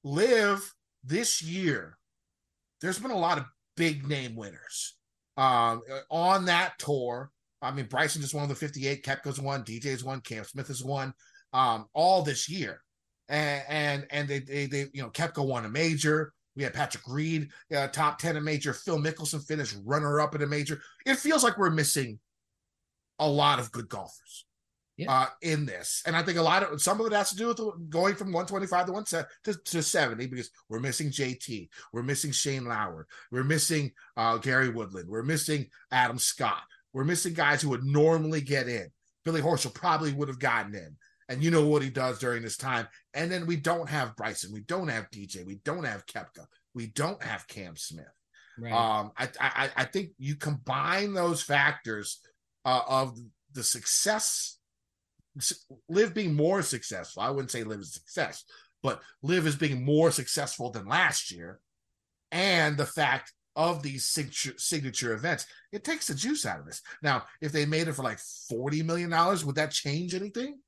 LIV 0.05 0.73
this 1.03 1.43
year, 1.43 1.97
there's 2.81 2.99
been 2.99 3.11
a 3.11 3.19
lot 3.19 3.39
of 3.39 3.45
big 3.77 4.07
name 4.07 4.37
winners 4.37 4.97
um, 5.37 5.83
on 6.11 6.45
that 6.45 6.79
tour. 6.79 7.31
I 7.63 7.73
mean, 7.73 7.87
Bryson 7.87 8.23
just 8.23 8.35
won 8.35 8.49
the 8.49 8.55
58, 8.55 9.05
Koepka's 9.05 9.41
won, 9.41 9.65
DJ's 9.65 10.05
won, 10.05 10.21
Cam 10.21 10.45
Smith 10.45 10.69
has 10.69 10.85
won 10.85 11.13
um, 11.53 11.87
all 11.95 12.23
this 12.23 12.49
year. 12.49 12.81
And 13.29 13.63
and, 13.69 14.07
and 14.11 14.29
they, 14.29 14.39
they, 14.41 14.67
they, 14.67 14.87
you 14.93 15.03
know, 15.03 15.11
Koepka 15.11 15.47
won 15.47 15.65
a 15.65 15.69
major. 15.69 16.33
We 16.57 16.63
had 16.65 16.75
Patrick 16.75 17.05
Reed, 17.09 17.51
uh, 17.75 17.89
top 17.89 18.19
10 18.19 18.37
in 18.37 18.45
major. 18.45 18.73
Phil 18.73 18.99
Mickelson 18.99 19.47
finished 19.47 19.77
runner 19.85 20.21
up 20.21 20.35
in 20.35 20.43
a 20.43 20.47
major. 20.47 20.81
It 21.07 21.17
feels 21.17 21.45
like 21.45 21.59
we're 21.59 21.71
missing 21.71 22.19
a 23.19 23.29
lot 23.29 23.59
of 23.59 23.71
good 23.71 23.89
golfers. 23.89 24.47
yeah. 25.01 25.11
uh, 25.11 25.27
in 25.43 25.65
this. 25.65 26.03
And 26.07 26.15
I 26.15 26.23
think 26.23 26.39
a 26.39 26.43
lot 26.43 26.63
of 26.63 26.81
some 26.83 27.01
of 27.01 27.07
it 27.07 27.13
has 27.13 27.31
to 27.31 27.37
do 27.37 27.49
with 27.49 27.91
going 27.91 28.15
from 28.15 28.33
125 28.33 28.87
to 28.87 28.93
170 28.93 29.29
to, 29.45 29.71
to 29.73 29.83
70 29.83 30.27
because 30.27 30.51
we're 30.69 30.81
missing 30.81 31.09
JT, 31.09 31.69
we're 31.93 32.03
missing 32.03 32.33
Shane 32.33 32.67
Lowry, 32.67 33.05
we're 33.31 33.45
missing 33.45 33.93
uh, 34.17 34.37
Gary 34.39 34.69
Woodland, 34.69 35.09
we're 35.09 35.23
missing 35.23 35.67
Adam 35.91 36.19
Scott, 36.19 36.63
we're 36.93 37.05
missing 37.05 37.33
guys 37.33 37.63
who 37.63 37.71
would 37.71 37.85
normally 37.85 38.43
get 38.43 38.69
in. 38.69 38.89
Billy 39.25 39.41
Horschel 39.43 39.75
probably 39.75 40.13
would 40.13 40.29
have 40.29 40.39
gotten 40.39 40.75
in. 40.75 40.97
And 41.31 41.43
you 41.45 41.51
know 41.53 41.65
what 41.65 41.83
he 41.83 41.91
does 41.91 42.19
during 42.19 42.43
this 42.43 42.57
time. 42.57 42.89
And 43.15 43.31
then 43.31 43.47
we 43.47 43.55
don't 43.55 43.89
have 43.89 44.17
Bryson. 44.17 44.53
We 44.53 44.63
don't 44.63 44.89
have 44.89 45.11
DJ. 45.11 45.47
We 45.47 45.61
don't 45.65 45.85
have 45.85 46.05
Koepka. 46.05 46.45
We 46.75 46.89
don't 46.89 47.23
have 47.23 47.47
Cam 47.47 47.77
Smith. 47.77 48.13
Right. 48.59 48.73
Um, 48.73 49.13
I, 49.17 49.29
I, 49.41 49.71
I 49.77 49.85
think 49.85 50.11
you 50.19 50.35
combine 50.35 51.15
those 51.15 51.41
factors 51.41 52.21
uh, 52.65 52.83
of 52.89 53.17
the 53.53 53.63
success, 53.63 54.59
LIV 55.89 56.15
being 56.15 56.35
more 56.35 56.63
successful. 56.63 57.23
I 57.23 57.31
wouldn't 57.31 57.53
say 57.53 57.63
LIV 57.63 57.81
is 57.81 57.95
success, 57.95 58.45
but 58.83 59.01
LIV 59.23 59.47
is 59.47 59.57
being 59.57 59.85
more 59.85 60.11
successful 60.11 60.71
than 60.71 60.87
last 60.87 61.31
year, 61.31 61.61
and 62.33 62.77
the 62.77 62.87
fact 62.87 63.33
of 63.57 63.83
these 63.83 64.05
signature, 64.05 64.55
signature 64.57 65.15
events, 65.15 65.47
it 65.73 65.85
takes 65.85 66.07
the 66.07 66.15
juice 66.15 66.47
out 66.47 66.61
of 66.61 66.67
this. 66.67 66.83
Now, 67.03 67.25
if 67.41 67.53
they 67.53 67.67
made 67.67 67.89
it 67.89 67.95
for 67.95 68.03
like 68.03 68.19
forty 68.19 68.83
million 68.83 69.11
dollars, 69.11 69.45
would 69.45 69.57
that 69.57 69.71
change 69.71 70.15
anything? 70.15 70.59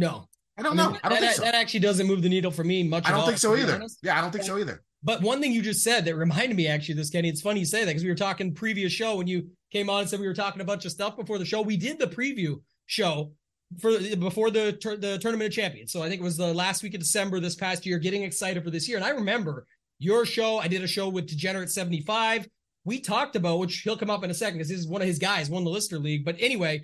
No, 0.00 0.26
I 0.56 0.62
don't 0.62 0.78
I 0.78 0.82
mean, 0.82 0.92
know. 0.94 0.98
I 1.04 1.08
don't 1.10 1.20
that, 1.20 1.26
think 1.26 1.36
so. 1.36 1.42
That 1.42 1.54
actually 1.54 1.80
doesn't 1.80 2.06
move 2.06 2.22
the 2.22 2.28
needle 2.28 2.50
for 2.50 2.64
me 2.64 2.82
much. 2.82 3.06
I 3.06 3.10
don't 3.10 3.20
all, 3.20 3.26
think 3.26 3.38
so 3.38 3.54
either. 3.54 3.80
Yeah, 4.02 4.18
I 4.18 4.22
don't 4.22 4.32
think 4.32 4.44
so 4.44 4.58
either. 4.58 4.82
But 5.02 5.20
one 5.20 5.40
thing 5.40 5.52
you 5.52 5.62
just 5.62 5.84
said 5.84 6.04
that 6.06 6.16
reminded 6.16 6.56
me 6.56 6.66
actually 6.66 6.94
this, 6.94 7.10
Kenny. 7.10 7.28
It's 7.28 7.42
funny 7.42 7.60
you 7.60 7.66
say 7.66 7.80
that 7.80 7.86
because 7.86 8.02
we 8.02 8.08
were 8.08 8.16
talking 8.16 8.54
previous 8.54 8.92
show 8.92 9.16
when 9.16 9.26
you 9.26 9.50
came 9.70 9.90
on 9.90 10.00
and 10.00 10.08
said 10.08 10.20
we 10.20 10.26
were 10.26 10.34
talking 10.34 10.60
a 10.62 10.64
bunch 10.64 10.84
of 10.86 10.90
stuff 10.90 11.16
before 11.16 11.38
the 11.38 11.44
show. 11.44 11.60
We 11.60 11.76
did 11.76 11.98
the 11.98 12.06
preview 12.06 12.60
show 12.86 13.32
for 13.78 13.98
before 14.16 14.50
the 14.50 14.72
the 15.00 15.18
tournament 15.18 15.48
of 15.48 15.54
champions. 15.54 15.92
So 15.92 16.02
I 16.02 16.08
think 16.08 16.20
it 16.20 16.24
was 16.24 16.36
the 16.36 16.52
last 16.52 16.82
week 16.82 16.94
of 16.94 17.00
December 17.00 17.40
this 17.40 17.54
past 17.54 17.84
year, 17.84 17.98
getting 17.98 18.22
excited 18.22 18.64
for 18.64 18.70
this 18.70 18.88
year. 18.88 18.96
And 18.96 19.04
I 19.04 19.10
remember 19.10 19.66
your 19.98 20.24
show. 20.24 20.58
I 20.58 20.68
did 20.68 20.82
a 20.82 20.88
show 20.88 21.08
with 21.08 21.26
Degenerate 21.26 21.70
75. 21.70 22.48
We 22.84 23.00
talked 23.00 23.36
about, 23.36 23.58
which 23.58 23.80
he'll 23.80 23.98
come 23.98 24.10
up 24.10 24.24
in 24.24 24.30
a 24.30 24.34
second 24.34 24.54
because 24.54 24.70
this 24.70 24.80
is 24.80 24.88
one 24.88 25.02
of 25.02 25.06
his 25.06 25.18
guys, 25.18 25.50
won 25.50 25.64
the 25.64 25.70
Listener 25.70 25.98
League. 25.98 26.24
But 26.24 26.36
anyway, 26.38 26.82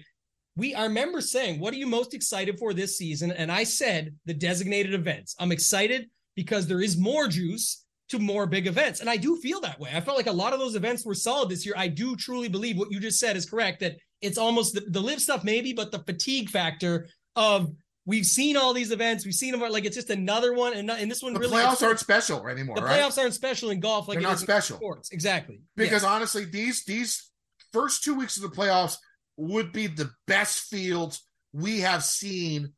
we 0.57 0.75
I 0.75 0.85
remember 0.85 1.21
saying, 1.21 1.61
What 1.61 1.73
are 1.75 1.77
you 1.77 1.87
most 1.87 2.15
excited 2.15 2.59
for 2.59 2.73
this 2.73 2.97
season? 2.97 3.31
And 3.31 3.53
I 3.53 3.65
said 3.65 4.15
the 4.25 4.35
designated 4.35 4.95
events. 4.95 5.37
I'm 5.39 5.53
excited 5.53 6.09
because 6.35 6.67
there 6.67 6.83
is 6.83 6.97
more 6.97 7.29
juice 7.29 7.85
to 8.09 8.19
more 8.19 8.47
big 8.47 8.67
events. 8.67 9.01
And 9.01 9.11
I 9.11 9.17
do 9.17 9.37
feel 9.37 9.61
that 9.61 9.81
way. 9.81 9.91
I 9.93 10.01
felt 10.01 10.17
like 10.17 10.27
a 10.27 10.33
lot 10.33 10.53
of 10.53 10.61
those 10.61 10.77
events 10.77 11.05
were 11.05 11.15
solid 11.15 11.49
this 11.49 11.67
year. 11.67 11.75
I 11.77 11.89
do 11.89 12.15
truly 12.17 12.49
believe 12.49 12.79
what 12.79 12.91
you 12.91 13.01
just 13.01 13.19
said 13.19 13.37
is 13.37 13.49
correct 13.49 13.81
that 13.81 13.97
it's 14.21 14.39
almost 14.39 14.75
the, 14.75 14.81
the 14.81 15.01
LIV 15.01 15.21
stuff, 15.21 15.45
maybe, 15.45 15.73
but 15.73 15.91
the 15.91 15.99
fatigue 16.01 16.49
factor 16.49 17.09
of 17.35 17.73
we've 18.07 18.25
seen 18.25 18.57
all 18.57 18.73
these 18.73 18.93
events, 18.93 19.25
we've 19.25 19.35
seen 19.35 19.53
them 19.53 19.61
like 19.71 19.85
it's 19.85 19.97
just 19.97 20.11
another 20.11 20.55
one, 20.55 20.73
and, 20.73 20.87
not, 20.87 21.01
and 21.01 21.11
this 21.11 21.23
one 21.23 21.35
the 21.35 21.41
really 21.41 21.57
playoffs 21.57 21.83
aren't 21.83 21.99
special 21.99 22.47
anymore. 22.47 22.77
The 22.77 22.83
right? 22.83 23.01
playoffs 23.01 23.19
aren't 23.19 23.35
special 23.35 23.71
in 23.71 23.81
golf, 23.81 24.09
like 24.09 24.19
they're 24.19 24.29
not 24.29 24.39
special. 24.39 24.77
Sports, 24.77 25.11
exactly. 25.11 25.61
Because 25.75 26.03
yes. 26.03 26.05
honestly, 26.05 26.45
these 26.45 26.85
these 26.85 27.31
first 27.73 28.05
two 28.05 28.15
weeks 28.15 28.37
of 28.37 28.43
the 28.43 28.57
playoffs 28.57 28.97
would 29.37 29.73
be 29.73 29.87
the 29.87 30.11
best 30.27 30.61
fields 30.61 31.23
we 31.53 31.81
have 31.81 32.05
seen 32.05 32.73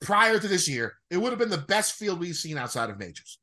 prior 0.00 0.38
to 0.38 0.48
this 0.48 0.68
year. 0.68 0.94
It 1.10 1.16
would 1.16 1.30
have 1.30 1.38
been 1.38 1.50
the 1.50 1.58
best 1.58 1.94
field 1.94 2.20
we've 2.20 2.36
seen 2.36 2.58
outside 2.58 2.90
of 2.90 2.98
majors 2.98 3.38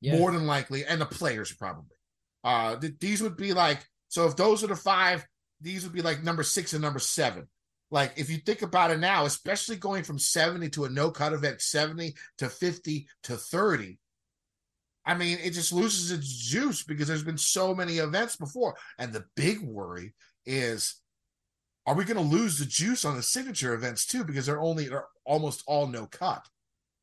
yeah. 0.00 0.16
more 0.18 0.32
than 0.32 0.46
likely, 0.46 0.84
and 0.84 1.00
the 1.00 1.06
players 1.06 1.52
probably. 1.52 1.96
Uh, 2.42 2.76
th- 2.76 2.94
these 3.00 3.22
would 3.22 3.36
be 3.36 3.52
like 3.52 3.84
so. 4.08 4.26
If 4.26 4.36
those 4.36 4.62
are 4.62 4.68
the 4.68 4.76
five, 4.76 5.26
these 5.60 5.82
would 5.84 5.94
be 5.94 6.02
like 6.02 6.22
number 6.22 6.42
six 6.42 6.72
and 6.72 6.82
number 6.82 6.98
seven. 6.98 7.48
Like 7.90 8.12
if 8.16 8.28
you 8.30 8.38
think 8.38 8.62
about 8.62 8.90
it 8.90 8.98
now, 8.98 9.24
especially 9.24 9.76
going 9.76 10.04
from 10.04 10.18
seventy 10.18 10.68
to 10.70 10.84
a 10.84 10.90
no 10.90 11.10
cut 11.10 11.32
event, 11.32 11.60
seventy 11.60 12.14
to 12.38 12.48
fifty 12.48 13.08
to 13.24 13.36
thirty. 13.36 13.98
I 15.06 15.14
mean, 15.14 15.38
it 15.42 15.50
just 15.50 15.72
loses 15.72 16.10
its 16.10 16.26
juice 16.26 16.82
because 16.82 17.08
there's 17.08 17.24
been 17.24 17.38
so 17.38 17.74
many 17.74 17.98
events 17.98 18.36
before. 18.36 18.74
And 18.98 19.12
the 19.12 19.24
big 19.36 19.60
worry 19.60 20.14
is 20.46 20.94
are 21.86 21.94
we 21.94 22.04
going 22.04 22.16
to 22.16 22.36
lose 22.36 22.58
the 22.58 22.64
juice 22.64 23.04
on 23.04 23.16
the 23.16 23.22
signature 23.22 23.74
events 23.74 24.06
too? 24.06 24.24
Because 24.24 24.46
they're 24.46 24.60
only 24.60 24.88
they're 24.88 25.06
almost 25.24 25.62
all 25.66 25.86
no 25.86 26.06
cut. 26.06 26.46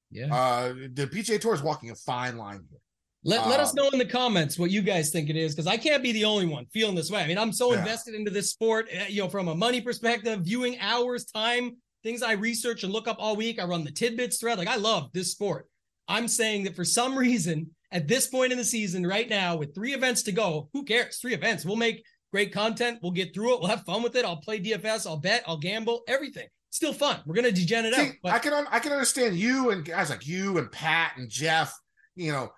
Yeah. 0.09 0.33
Uh, 0.33 0.73
the 0.93 1.07
PGA 1.07 1.39
Tour 1.39 1.53
is 1.53 1.63
walking 1.63 1.91
a 1.91 1.95
fine 1.95 2.37
line 2.37 2.65
here. 2.69 2.79
Let, 3.23 3.47
let 3.47 3.59
us 3.59 3.69
um, 3.71 3.75
know 3.75 3.89
in 3.89 3.99
the 3.99 4.05
comments 4.05 4.57
what 4.57 4.71
you 4.71 4.81
guys 4.81 5.11
think 5.11 5.29
it 5.29 5.35
is 5.35 5.53
because 5.53 5.67
I 5.67 5.77
can't 5.77 6.01
be 6.01 6.11
the 6.11 6.25
only 6.25 6.47
one 6.47 6.65
feeling 6.73 6.95
this 6.95 7.11
way. 7.11 7.21
I 7.21 7.27
mean, 7.27 7.37
I'm 7.37 7.53
so 7.53 7.71
yeah. 7.71 7.79
invested 7.79 8.15
into 8.15 8.31
this 8.31 8.49
sport, 8.49 8.87
eh, 8.89 9.05
you 9.09 9.21
know, 9.21 9.29
from 9.29 9.47
a 9.47 9.55
money 9.55 9.79
perspective, 9.79 10.41
viewing 10.41 10.79
hours, 10.79 11.25
time, 11.25 11.77
things 12.03 12.23
I 12.23 12.33
research 12.33 12.83
and 12.83 12.91
look 12.91 13.07
up 13.07 13.17
all 13.19 13.35
week. 13.35 13.59
I 13.59 13.65
run 13.65 13.83
the 13.83 13.91
tidbits 13.91 14.39
thread. 14.39 14.57
Like, 14.57 14.67
I 14.67 14.77
love 14.77 15.11
this 15.13 15.31
sport. 15.31 15.67
I'm 16.07 16.27
saying 16.27 16.63
that 16.63 16.75
for 16.75 16.83
some 16.83 17.15
reason, 17.15 17.69
at 17.91 18.07
this 18.07 18.25
point 18.25 18.51
in 18.51 18.57
the 18.57 18.63
season, 18.63 19.05
right 19.05 19.29
now, 19.29 19.55
with 19.55 19.75
three 19.75 19.93
events 19.93 20.23
to 20.23 20.31
go, 20.31 20.69
who 20.73 20.83
cares? 20.83 21.17
Three 21.17 21.35
events. 21.35 21.63
We'll 21.63 21.75
make 21.75 22.03
great 22.31 22.53
content. 22.53 22.99
We'll 23.01 23.11
get 23.11 23.33
through 23.33 23.55
it. 23.55 23.59
We'll 23.61 23.69
have 23.69 23.85
fun 23.85 24.03
with 24.03 24.15
it. 24.15 24.25
I'll 24.25 24.37
play 24.37 24.59
DFS. 24.59 25.05
I'll 25.07 25.17
bet. 25.17 25.43
I'll 25.47 25.57
gamble. 25.57 26.01
Everything. 26.07 26.47
Still 26.69 26.93
fun. 26.93 27.19
We're 27.25 27.35
gonna 27.35 27.51
degenerate 27.51 27.93
out. 27.93 28.13
But- 28.23 28.33
I 28.33 28.39
can 28.39 28.65
I 28.71 28.79
can 28.79 28.93
understand 28.93 29.35
you 29.35 29.71
and 29.71 29.83
guys 29.83 30.09
like 30.09 30.25
you 30.25 30.57
and 30.57 30.71
Pat 30.71 31.13
and 31.17 31.29
Jeff. 31.29 31.77
You 32.15 32.31
know, 32.31 32.51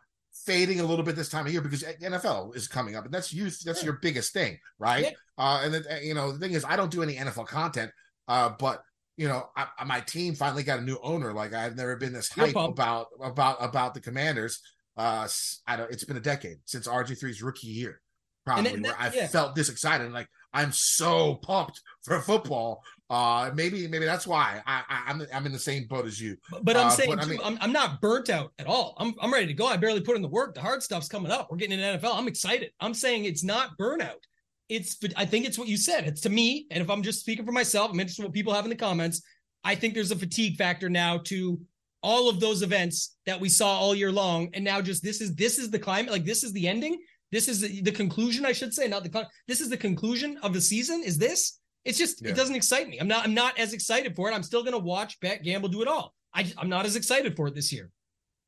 fading 0.46 0.80
a 0.80 0.84
little 0.84 1.06
bit 1.06 1.15
this 1.15 1.30
time 1.30 1.46
of 1.46 1.51
year 1.51 1.62
because 1.62 1.84
NFL 1.84 2.56
is 2.56 2.68
coming 2.68 2.96
up, 2.96 3.06
and 3.06 3.13
that's 3.13 3.34
youth. 3.34 3.62
That's 3.63 3.80
yeah. 3.80 3.86
your 3.86 4.00
biggest 4.01 4.34
thing, 4.34 4.60
right? 4.77 5.03
Yeah. 5.03 5.12
Uh, 5.38 5.62
and 5.63 5.74
then 5.74 5.84
you 6.03 6.13
know 6.13 6.32
the 6.32 6.39
thing 6.39 6.53
is, 6.53 6.65
I 6.65 6.75
don't 6.75 6.92
do 6.92 7.01
any 7.01 7.15
NFL 7.15 7.48
content, 7.48 7.92
uh, 8.27 8.50
but 8.60 8.84
you 9.18 9.27
know, 9.27 9.50
I, 9.56 9.68
my 9.86 10.00
team 10.01 10.36
finally 10.36 10.63
got 10.63 10.80
a 10.80 10.84
new 10.84 10.98
owner. 11.03 11.34
Like 11.34 11.53
I've 11.53 11.75
never 11.75 11.96
been 11.96 12.13
this 12.13 12.30
hype 12.30 12.56
about 12.56 13.08
about 13.22 13.58
about 13.60 13.94
the 13.94 14.01
Commanders. 14.01 14.62
Uh, 14.98 15.27
I 15.68 15.75
don't. 15.75 15.92
It's 15.92 16.03
been 16.03 16.18
a 16.18 16.22
decade 16.22 16.58
since 16.65 16.88
RG 16.88 17.20
3s 17.20 17.44
rookie 17.44 17.68
year, 17.68 18.01
probably 18.45 18.79
where 18.79 18.95
I 18.97 19.12
yeah. 19.13 19.27
felt 19.27 19.55
this 19.55 19.69
excited. 19.69 20.12
Like 20.12 20.27
I'm 20.53 20.71
so 20.71 21.35
pumped 21.35 21.81
for 22.03 22.19
football. 22.21 22.83
Uh, 23.09 23.51
maybe 23.53 23.88
maybe 23.88 24.05
that's 24.05 24.25
why 24.25 24.62
I, 24.65 24.83
I 24.89 25.12
am 25.12 25.21
I'm, 25.21 25.27
I'm 25.33 25.45
in 25.45 25.51
the 25.51 25.59
same 25.59 25.85
boat 25.88 26.05
as 26.05 26.19
you. 26.19 26.38
But, 26.62 26.77
I'm 26.77 26.88
uh, 26.88 26.89
saying 26.89 27.09
but, 27.09 27.21
too, 27.23 27.25
I 27.25 27.29
mean, 27.29 27.39
I'm 27.43 27.57
I'm 27.62 27.71
not 27.71 28.01
burnt 28.01 28.29
out 28.29 28.51
at 28.59 28.67
all. 28.67 28.95
I'm 28.97 29.13
I'm 29.21 29.31
ready 29.31 29.47
to 29.47 29.53
go. 29.53 29.67
I 29.67 29.77
barely 29.77 30.01
put 30.01 30.15
in 30.15 30.21
the 30.21 30.27
work. 30.27 30.55
The 30.55 30.62
hard 30.62 30.81
stuff's 30.83 31.07
coming 31.07 31.31
up. 31.31 31.50
We're 31.50 31.57
getting 31.57 31.79
in 31.79 32.00
NFL. 32.00 32.15
I'm 32.15 32.27
excited. 32.27 32.71
I'm 32.79 32.93
saying 32.93 33.25
it's 33.25 33.43
not 33.43 33.77
burnout. 33.79 34.21
It's 34.69 34.97
I 35.15 35.25
think 35.25 35.45
it's 35.45 35.59
what 35.59 35.67
you 35.67 35.77
said. 35.77 36.07
It's 36.07 36.21
to 36.21 36.29
me, 36.29 36.67
and 36.71 36.81
if 36.81 36.89
I'm 36.89 37.03
just 37.03 37.19
speaking 37.19 37.45
for 37.45 37.51
myself, 37.51 37.91
I'm 37.91 38.00
interested 38.00 38.23
in 38.23 38.27
what 38.27 38.33
people 38.33 38.53
have 38.53 38.65
in 38.65 38.69
the 38.69 38.75
comments. 38.75 39.21
I 39.63 39.75
think 39.75 39.93
there's 39.93 40.12
a 40.12 40.15
fatigue 40.15 40.57
factor 40.57 40.89
now 40.89 41.19
to 41.25 41.59
all 42.01 42.29
of 42.29 42.39
those 42.39 42.62
events 42.62 43.15
that 43.25 43.39
we 43.39 43.47
saw 43.47 43.77
all 43.77 43.95
year 43.95 44.12
long, 44.12 44.50
and 44.53 44.63
now 44.63 44.81
just 44.81 45.03
this 45.03 45.21
is 45.21 45.35
this 45.35 45.57
is 45.57 45.69
the 45.69 45.79
climate. 45.79 46.12
Like 46.12 46.25
this 46.25 46.43
is 46.43 46.51
the 46.53 46.67
ending 46.67 47.00
this 47.34 47.48
is 47.48 47.62
the, 47.62 47.82
the 47.82 47.92
conclusion, 47.92 48.46
I 48.46 48.52
should 48.52 48.74
say, 48.74 48.88
not 48.88 49.04
the 49.04 49.28
this 49.48 49.60
is 49.60 49.70
the 49.70 49.78
conclusion 49.78 50.38
of 50.44 50.54
the 50.54 50.62
season. 50.62 51.02
Is 51.04 51.18
this? 51.18 51.60
It's 51.84 51.98
just 51.98 52.22
yeah. 52.22 52.30
it 52.30 52.36
doesn't 52.36 52.56
excite 52.56 52.88
me. 52.88 53.00
I'm 53.00 53.08
not 53.08 53.25
I'm 53.25 53.34
not 53.34 53.58
as 53.58 53.74
excited 53.74 54.16
for 54.16 54.30
it. 54.30 54.34
I'm 54.34 54.44
still 54.44 54.63
gonna 54.63 54.78
watch, 54.78 55.20
bet, 55.20 55.44
gamble, 55.44 55.70
do 55.70 55.82
it 55.82 55.88
all. 55.88 56.13
I 56.34 56.52
I'm 56.60 56.70
not 56.70 56.86
as 56.86 56.96
excited 56.96 57.36
for 57.36 57.48
it 57.48 57.56
this 57.56 57.74
year. 57.74 57.90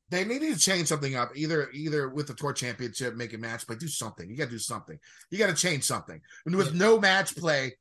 They 0.08 0.24
need 0.24 0.38
to 0.38 0.58
change 0.58 0.86
something 0.86 1.16
up, 1.16 1.32
either 1.34 1.68
either 1.72 2.08
with 2.08 2.28
the 2.28 2.34
tour 2.34 2.52
championship, 2.52 3.16
make 3.16 3.34
a 3.34 3.38
match 3.38 3.66
play, 3.66 3.74
do 3.74 3.88
something. 3.88 4.30
You 4.30 4.36
got 4.36 4.44
to 4.44 4.50
do 4.50 4.58
something. 4.58 4.98
You 5.30 5.38
got 5.38 5.48
to 5.48 5.54
change 5.54 5.82
something. 5.82 6.20
And 6.46 6.54
with 6.54 6.72
yeah. 6.72 6.78
no 6.78 7.00
match 7.00 7.36
play 7.36 7.74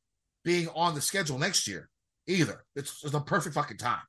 being 0.43 0.67
on 0.69 0.95
the 0.95 1.01
schedule 1.01 1.37
next 1.37 1.67
year, 1.67 1.87
either 2.25 2.65
it's, 2.75 3.03
it's 3.03 3.11
the 3.11 3.19
perfect 3.19 3.53
fucking 3.53 3.77
time. 3.77 4.01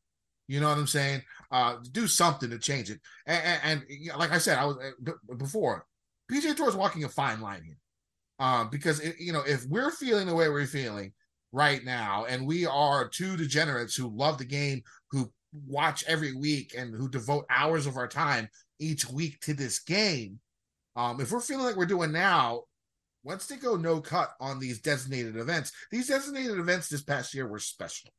You 0.48 0.60
know 0.60 0.68
what 0.68 0.78
I'm 0.78 0.86
saying? 0.86 1.22
Uh, 1.50 1.76
do 1.92 2.06
something 2.06 2.48
to 2.48 2.58
change 2.58 2.90
it. 2.90 3.00
And, 3.26 3.60
and, 3.62 3.84
and 3.90 4.18
like 4.18 4.32
I 4.32 4.38
said, 4.38 4.56
I 4.56 4.64
was 4.64 4.76
uh, 4.78 5.34
before 5.34 5.84
PGA 6.30 6.56
Tour 6.56 6.68
is 6.68 6.76
walking 6.76 7.04
a 7.04 7.08
fine 7.08 7.40
line 7.40 7.62
here, 7.62 7.78
um, 8.38 8.68
because 8.70 9.00
it, 9.00 9.16
you 9.18 9.32
know 9.32 9.42
if 9.46 9.64
we're 9.66 9.90
feeling 9.90 10.26
the 10.26 10.34
way 10.34 10.48
we're 10.48 10.66
feeling 10.66 11.12
right 11.52 11.84
now, 11.84 12.26
and 12.28 12.46
we 12.46 12.66
are 12.66 13.08
two 13.08 13.36
degenerates 13.36 13.94
who 13.94 14.08
love 14.08 14.38
the 14.38 14.44
game, 14.44 14.82
who 15.10 15.30
watch 15.66 16.04
every 16.06 16.34
week, 16.34 16.74
and 16.76 16.94
who 16.94 17.08
devote 17.08 17.46
hours 17.48 17.86
of 17.86 17.96
our 17.96 18.08
time 18.08 18.48
each 18.78 19.08
week 19.08 19.40
to 19.40 19.54
this 19.54 19.78
game, 19.78 20.40
um, 20.96 21.20
if 21.20 21.30
we're 21.30 21.40
feeling 21.40 21.66
like 21.66 21.76
we're 21.76 21.86
doing 21.86 22.10
now, 22.10 22.62
once 23.22 23.46
they 23.46 23.56
go 23.56 23.76
no 23.76 24.00
cut 24.00 24.30
on 24.40 24.58
these 24.58 24.80
designated 24.80 25.36
events, 25.36 25.72
these 25.90 26.08
designated 26.08 26.58
events 26.58 26.88
this 26.88 27.02
past 27.02 27.34
year 27.34 27.46
were 27.46 27.58
special. 27.58 28.10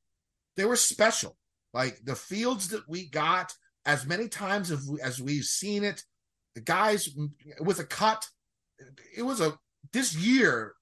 They 0.55 0.65
were 0.65 0.75
special. 0.75 1.37
Like 1.73 1.99
the 2.03 2.15
fields 2.15 2.69
that 2.69 2.87
we 2.87 3.09
got, 3.09 3.53
as 3.85 4.05
many 4.05 4.27
times 4.27 4.69
as, 4.69 4.87
we, 4.87 5.01
as 5.01 5.21
we've 5.21 5.43
seen 5.43 5.83
it, 5.83 6.03
the 6.57 6.63
guys 6.63 7.07
with 7.59 7.77
a 7.77 7.83
cut. 7.83 8.25
It 9.15 9.21
was 9.21 9.41
a 9.41 9.53
this 9.93 10.15
year 10.15 10.73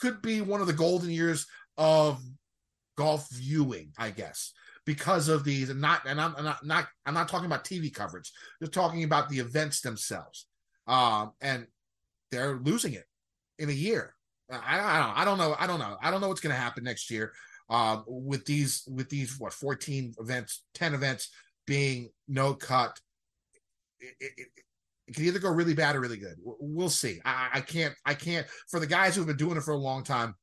could 0.00 0.20
be 0.20 0.40
one 0.40 0.60
of 0.60 0.66
the 0.66 0.72
golden 0.72 1.08
years 1.08 1.46
of 1.78 2.20
golf 2.96 3.28
viewing, 3.30 3.92
I 3.96 4.10
guess, 4.10 4.52
because 4.84 5.28
of 5.28 5.44
these. 5.44 5.70
And 5.70 5.80
not, 5.80 6.00
and 6.04 6.20
I'm, 6.20 6.32
not, 6.42 6.66
not, 6.66 6.88
I'm 7.06 7.14
not 7.14 7.28
talking 7.28 7.46
about 7.46 7.64
TV 7.64 7.94
coverage. 7.94 8.32
Just 8.60 8.72
talking 8.72 9.04
about 9.04 9.28
the 9.28 9.38
events 9.38 9.82
themselves. 9.82 10.46
Um, 10.88 11.30
and 11.40 11.68
they're 12.32 12.56
losing 12.56 12.94
it 12.94 13.04
in 13.60 13.68
a 13.68 13.72
year. 13.72 14.16
I, 14.50 14.80
I 14.80 14.98
don't, 14.98 15.18
I 15.18 15.24
don't 15.24 15.38
know. 15.38 15.56
I 15.58 15.66
don't 15.68 15.78
know. 15.78 15.96
I 16.02 16.10
don't 16.10 16.20
know 16.22 16.28
what's 16.28 16.40
going 16.40 16.54
to 16.54 16.60
happen 16.60 16.82
next 16.82 17.08
year. 17.08 17.32
Um, 17.70 18.02
with 18.06 18.44
these 18.46 18.82
with 18.92 19.08
these 19.08 19.38
what 19.38 19.54
14 19.54 20.14
events, 20.18 20.64
10 20.74 20.92
events 20.92 21.30
being 21.66 22.10
no 22.26 22.52
cut, 22.52 22.98
it, 24.00 24.14
it, 24.20 24.48
it 25.06 25.14
can 25.14 25.24
either 25.24 25.38
go 25.38 25.50
really 25.50 25.74
bad 25.74 25.96
or 25.96 26.00
really 26.00 26.16
good. 26.16 26.36
We'll 26.42 26.88
see. 26.88 27.20
I, 27.24 27.48
I 27.54 27.60
can't 27.60 27.94
I 28.04 28.14
can't 28.14 28.46
for 28.70 28.80
the 28.80 28.86
guys 28.86 29.14
who've 29.14 29.26
been 29.26 29.36
doing 29.36 29.56
it 29.56 29.62
for 29.62 29.72
a 29.72 29.78
long 29.78 30.02
time. 30.04 30.34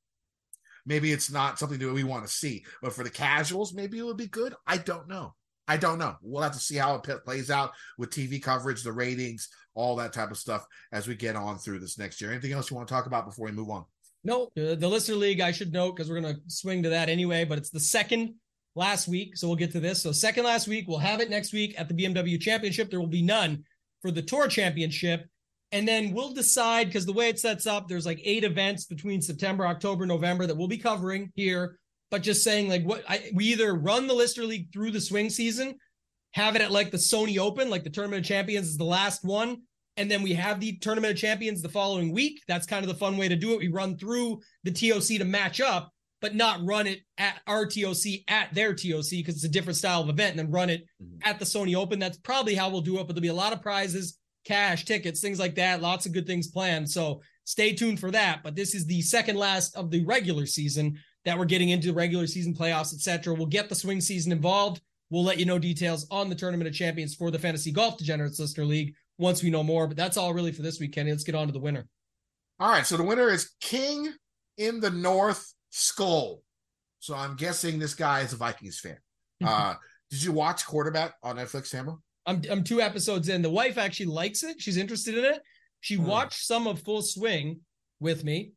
Maybe 0.86 1.12
it's 1.12 1.32
not 1.32 1.60
something 1.60 1.80
that 1.80 1.94
we 1.94 2.03
want 2.03 2.25
to 2.25 2.32
see, 2.32 2.65
but 2.82 2.94
for 2.94 3.03
the 3.03 3.10
casuals, 3.10 3.74
maybe 3.74 4.00
it 4.00 4.03
would 4.03 4.18
be 4.18 4.27
good. 4.27 4.56
I 4.65 4.77
don't 4.77 5.08
know. 5.08 5.36
I 5.68 5.77
don't 5.77 6.00
know. 6.00 6.15
We'll 6.22 6.41
have 6.41 6.53
to 6.53 6.60
see 6.60 6.75
how 6.75 6.96
it 6.96 7.24
plays 7.24 7.51
out 7.51 7.72
with 7.98 8.10
TV 8.10 8.41
coverage, 8.41 8.84
the 8.84 8.91
ratings, 8.91 9.48
all 9.75 9.96
that 9.98 10.12
type 10.12 10.32
of 10.32 10.38
stuff 10.38 10.65
as 10.91 11.08
we 11.08 11.15
get 11.15 11.36
on 11.36 11.60
through 11.60 11.80
this 11.80 12.00
next 12.00 12.20
year. 12.20 12.32
Anything 12.32 12.51
else 12.51 12.70
you 12.70 12.75
want 12.75 12.88
to 12.88 12.94
talk 12.94 13.06
about 13.06 13.25
before 13.25 13.46
we 13.46 13.51
move 13.51 13.70
on? 13.70 13.86
No, 14.24 14.50
the 14.56 14.75
listener 14.75 15.15
league, 15.15 15.39
I 15.39 15.51
should 15.51 15.72
note 15.72 15.96
because 15.96 16.10
we're 16.10 16.20
going 16.20 16.36
to 16.36 16.41
swing 16.48 16.84
to 16.84 16.89
that 16.89 17.10
anyway, 17.10 17.46
but 17.46 17.58
it's 17.58 17.70
the 17.70 17.80
second 17.80 18.36
last 18.75 19.08
week. 19.08 19.38
So 19.38 19.48
we'll 19.48 19.56
get 19.56 19.72
to 19.72 19.80
this. 19.80 20.01
So, 20.01 20.12
second 20.12 20.44
last 20.44 20.68
week, 20.68 20.86
we'll 20.88 21.00
have 21.00 21.22
it 21.22 21.30
next 21.30 21.53
week 21.53 21.74
at 21.77 21.88
the 21.88 21.94
BMW 21.94 22.39
Championship. 22.39 22.89
There 22.89 23.00
will 23.00 23.08
be 23.08 23.24
none 23.24 23.63
for 24.01 24.12
the 24.12 24.22
Tour 24.22 24.48
Championship. 24.48 25.25
And 25.72 25.88
then 25.88 26.13
we'll 26.13 26.34
decide 26.34 26.88
because 26.88 27.05
the 27.05 27.13
way 27.13 27.29
it 27.29 27.39
sets 27.39 27.65
up, 27.65 27.88
there's 27.88 28.05
like 28.05 28.20
eight 28.24 28.43
events 28.43 28.86
between 28.86 29.22
September, 29.22 29.65
October, 29.65 30.05
November 30.05 30.46
that 30.46 30.58
we'll 30.58 30.67
be 30.67 30.77
covering 30.77 31.31
here. 31.36 31.77
But 32.10 32.24
just 32.24 32.43
saying, 32.43 32.67
like, 32.67 32.84
what 32.84 33.03
I, 33.08 33.31
we 33.34 33.46
either 33.46 33.74
run 33.74 34.05
the 34.05 34.13
Listener 34.13 34.43
League 34.43 34.74
through 34.74 34.91
the 34.91 35.00
swing 35.00 35.29
season, 35.29 35.75
have 36.34 36.58
it 36.58 36.62
at 36.62 36.72
like 36.72 36.91
the 36.91 36.98
Sony 36.98 37.38
Open, 37.38 37.70
like 37.70 37.86
the 37.86 37.89
Tournament 37.89 38.25
of 38.25 38.27
Champions 38.27 38.67
is 38.67 38.77
the 38.77 38.84
last 38.84 39.24
one, 39.24 39.62
and 39.96 40.12
then 40.12 40.22
we 40.22 40.34
have 40.34 40.60
the 40.60 40.77
Tournament 40.79 41.13
of 41.13 41.17
Champions 41.17 41.62
the 41.62 41.70
following 41.70 42.12
week. 42.12 42.41
That's 42.50 42.65
kind 42.65 42.84
of 42.84 42.89
the 42.89 42.98
fun 42.98 43.15
way 43.15 43.29
to 43.29 43.36
do 43.38 43.53
it. 43.53 43.60
We 43.60 43.70
run 43.70 43.98
through 43.98 44.41
the 44.63 44.72
TOC 44.72 45.20
to 45.20 45.25
match 45.25 45.62
up, 45.62 45.89
but 46.22 46.36
not 46.36 46.63
run 46.63 46.88
it 46.88 47.01
at 47.18 47.42
our 47.48 47.66
TOC 47.66 48.22
at 48.28 48.54
their 48.54 48.74
TOC 48.74 49.10
because 49.12 49.36
it's 49.36 49.44
a 49.44 49.50
different 49.50 49.78
style 49.78 50.01
of 50.01 50.10
event, 50.10 50.32
and 50.32 50.40
then 50.40 50.51
run 50.51 50.70
it 50.70 50.86
mm-hmm. 51.01 51.18
at 51.24 51.40
the 51.40 51.46
Sony 51.46 51.75
Open. 51.75 52.00
That's 52.00 52.20
probably 52.20 52.56
how 52.56 52.70
we'll 52.70 52.82
do 52.82 53.00
it. 53.00 53.08
But 53.08 53.16
there'll 53.16 53.22
be 53.22 53.28
a 53.28 53.34
lot 53.34 53.54
of 53.54 53.62
prizes, 53.62 54.18
cash, 54.46 54.86
tickets, 54.86 55.20
things 55.20 55.40
like 55.40 55.56
that. 55.56 55.82
Lots 55.82 56.06
of 56.06 56.13
good 56.13 56.28
things 56.28 56.48
planned. 56.48 56.90
So 56.90 57.22
stay 57.44 57.74
tuned 57.74 58.00
for 58.00 58.12
that. 58.12 58.44
But 58.44 58.56
this 58.56 58.75
is 58.75 58.86
the 58.86 59.01
second 59.01 59.36
last 59.36 59.75
of 59.75 59.90
the 59.90 60.06
regular 60.06 60.46
season 60.46 60.98
that 61.25 61.38
we're 61.38 61.46
getting 61.46 61.70
into 61.70 61.88
the 61.88 61.94
regular 61.94 62.28
season 62.28 62.54
playoffs, 62.54 62.94
etc. 62.94 63.34
We'll 63.34 63.48
get 63.48 63.68
the 63.68 63.75
swing 63.75 64.00
season 64.00 64.32
involved. 64.32 64.82
We'll 65.10 65.24
let 65.24 65.40
you 65.40 65.46
know 65.46 65.60
details 65.60 66.08
on 66.10 66.30
the 66.30 66.36
Tournament 66.36 66.70
of 66.70 66.74
Champions 66.74 67.16
for 67.16 67.32
the 67.32 67.40
Fantasy 67.40 67.72
Golf 67.72 67.98
Degenerates 67.98 68.40
Listener 68.40 68.66
League 68.66 68.96
once 69.18 69.44
we 69.44 69.50
know 69.50 69.63
more. 69.63 69.88
But 69.88 69.98
that's 69.98 70.18
all 70.18 70.34
really 70.34 70.51
for 70.51 70.62
this 70.62 70.80
week, 70.80 70.94
Kenny. 70.94 71.12
Let's 71.12 71.24
get 71.24 71.36
on 71.36 71.48
to 71.48 71.54
the 71.54 71.60
winner. 71.60 71.88
All 72.60 72.70
right. 72.70 72.86
So 72.86 72.96
the 72.96 73.04
winner 73.04 73.30
is 73.30 73.51
King 73.60 74.13
in 74.58 74.80
the 74.80 74.90
North 74.90 75.54
Skull. 75.72 76.44
So 77.00 77.16
I'm 77.16 77.36
guessing 77.36 77.80
this 77.80 77.96
guy 77.96 78.22
is 78.22 78.34
a 78.34 78.38
Vikings 78.38 78.80
fan. 78.80 78.98
Uh, 79.44 79.74
did 80.12 80.22
you 80.22 80.32
watch 80.32 80.68
Quarterback 80.68 81.16
on 81.24 81.38
Netflix, 81.38 81.72
Tambo? 81.72 82.00
I'm 82.28 82.44
I'm 82.51 82.63
two 82.63 82.80
episodes 82.80 83.28
in. 83.28 83.42
The 83.42 83.50
wife 83.50 83.80
actually 83.80 84.06
likes 84.06 84.44
it. 84.44 84.62
She's 84.62 84.78
interested 84.78 85.18
in 85.18 85.25
it. 85.25 85.42
She 85.80 85.96
hmm. 85.96 86.06
watched 86.06 86.46
some 86.46 86.68
of 86.68 86.80
Full 86.84 87.01
Swing 87.01 87.62
with 88.00 88.24
me, 88.24 88.51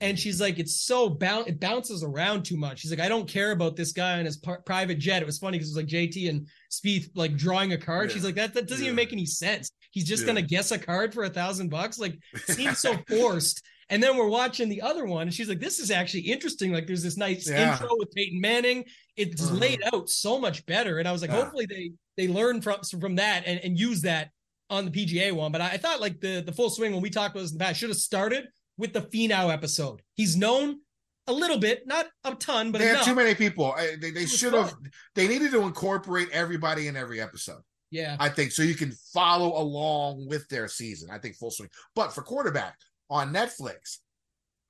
and 0.00 0.18
she's 0.18 0.40
like, 0.40 0.60
it's 0.60 0.82
so 0.82 1.08
bounce, 1.08 1.48
it 1.48 1.58
bounces 1.58 2.04
around 2.04 2.44
too 2.44 2.56
much. 2.56 2.80
She's 2.80 2.90
like, 2.90 3.00
I 3.00 3.08
don't 3.08 3.28
care 3.28 3.50
about 3.50 3.74
this 3.74 3.92
guy 3.92 4.18
on 4.18 4.24
his 4.24 4.36
par- 4.36 4.62
private 4.64 4.98
jet. 5.00 5.22
It 5.22 5.26
was 5.26 5.38
funny 5.38 5.58
because 5.58 5.70
it 5.70 5.76
was 5.76 5.84
like 5.84 5.92
JT 5.92 6.28
and 6.28 6.46
Spieth 6.70 7.10
like 7.16 7.36
drawing 7.36 7.72
a 7.72 7.78
card. 7.78 8.10
Yeah. 8.10 8.14
She's 8.14 8.24
like, 8.24 8.36
that 8.36 8.54
that 8.54 8.68
doesn't 8.68 8.84
yeah. 8.84 8.90
even 8.90 8.96
make 8.96 9.12
any 9.12 9.26
sense. 9.26 9.72
He's 9.90 10.04
just 10.04 10.22
yeah. 10.22 10.28
gonna 10.28 10.42
guess 10.42 10.70
a 10.70 10.78
card 10.78 11.12
for 11.14 11.24
a 11.24 11.30
thousand 11.30 11.70
bucks. 11.70 11.98
Like, 11.98 12.16
seems 12.46 12.78
so 12.78 12.96
forced. 13.08 13.64
And 13.90 14.02
then 14.02 14.16
we're 14.16 14.28
watching 14.28 14.68
the 14.68 14.82
other 14.82 15.06
one, 15.06 15.22
and 15.22 15.34
she's 15.34 15.48
like, 15.48 15.60
"This 15.60 15.78
is 15.78 15.90
actually 15.90 16.20
interesting. 16.20 16.72
Like, 16.72 16.86
there's 16.86 17.02
this 17.02 17.16
nice 17.16 17.48
intro 17.48 17.88
with 17.92 18.12
Peyton 18.12 18.40
Manning. 18.40 18.84
It's 19.16 19.42
uh-huh. 19.42 19.54
laid 19.54 19.82
out 19.92 20.10
so 20.10 20.38
much 20.38 20.66
better." 20.66 20.98
And 20.98 21.08
I 21.08 21.12
was 21.12 21.22
like, 21.22 21.30
"Hopefully 21.30 21.66
they 21.66 21.92
they 22.16 22.28
learn 22.30 22.60
from 22.60 22.80
from 22.82 23.16
that 23.16 23.44
and, 23.46 23.60
and 23.60 23.78
use 23.78 24.02
that 24.02 24.30
on 24.68 24.84
the 24.84 24.90
PGA 24.90 25.32
one." 25.32 25.52
But 25.52 25.62
I, 25.62 25.70
I 25.70 25.76
thought 25.78 26.00
like 26.00 26.20
the 26.20 26.42
the 26.44 26.52
full 26.52 26.70
swing 26.70 26.92
when 26.92 27.00
we 27.00 27.10
talked 27.10 27.34
about 27.34 27.42
this 27.42 27.52
in 27.52 27.58
the 27.58 27.64
past 27.64 27.80
should 27.80 27.88
have 27.88 27.98
started 27.98 28.48
with 28.76 28.92
the 28.92 29.00
Finau 29.00 29.52
episode. 29.52 30.02
He's 30.14 30.36
known 30.36 30.80
a 31.26 31.32
little 31.32 31.58
bit, 31.58 31.86
not 31.86 32.06
a 32.24 32.34
ton, 32.34 32.72
but 32.72 32.78
they 32.78 32.90
enough. 32.90 33.04
had 33.04 33.10
too 33.10 33.14
many 33.14 33.34
people. 33.34 33.74
They, 34.00 34.10
they 34.10 34.26
should 34.26 34.52
have. 34.52 34.74
They 35.14 35.28
needed 35.28 35.52
to 35.52 35.62
incorporate 35.62 36.28
everybody 36.30 36.88
in 36.88 36.96
every 36.96 37.22
episode. 37.22 37.62
Yeah, 37.90 38.16
I 38.20 38.28
think 38.28 38.52
so. 38.52 38.62
You 38.62 38.74
can 38.74 38.92
follow 39.14 39.58
along 39.58 40.26
with 40.28 40.46
their 40.48 40.68
season. 40.68 41.08
I 41.10 41.18
think 41.18 41.36
full 41.36 41.50
swing. 41.50 41.70
But 41.94 42.12
for 42.12 42.22
quarterback 42.22 42.76
on 43.10 43.32
Netflix, 43.32 43.98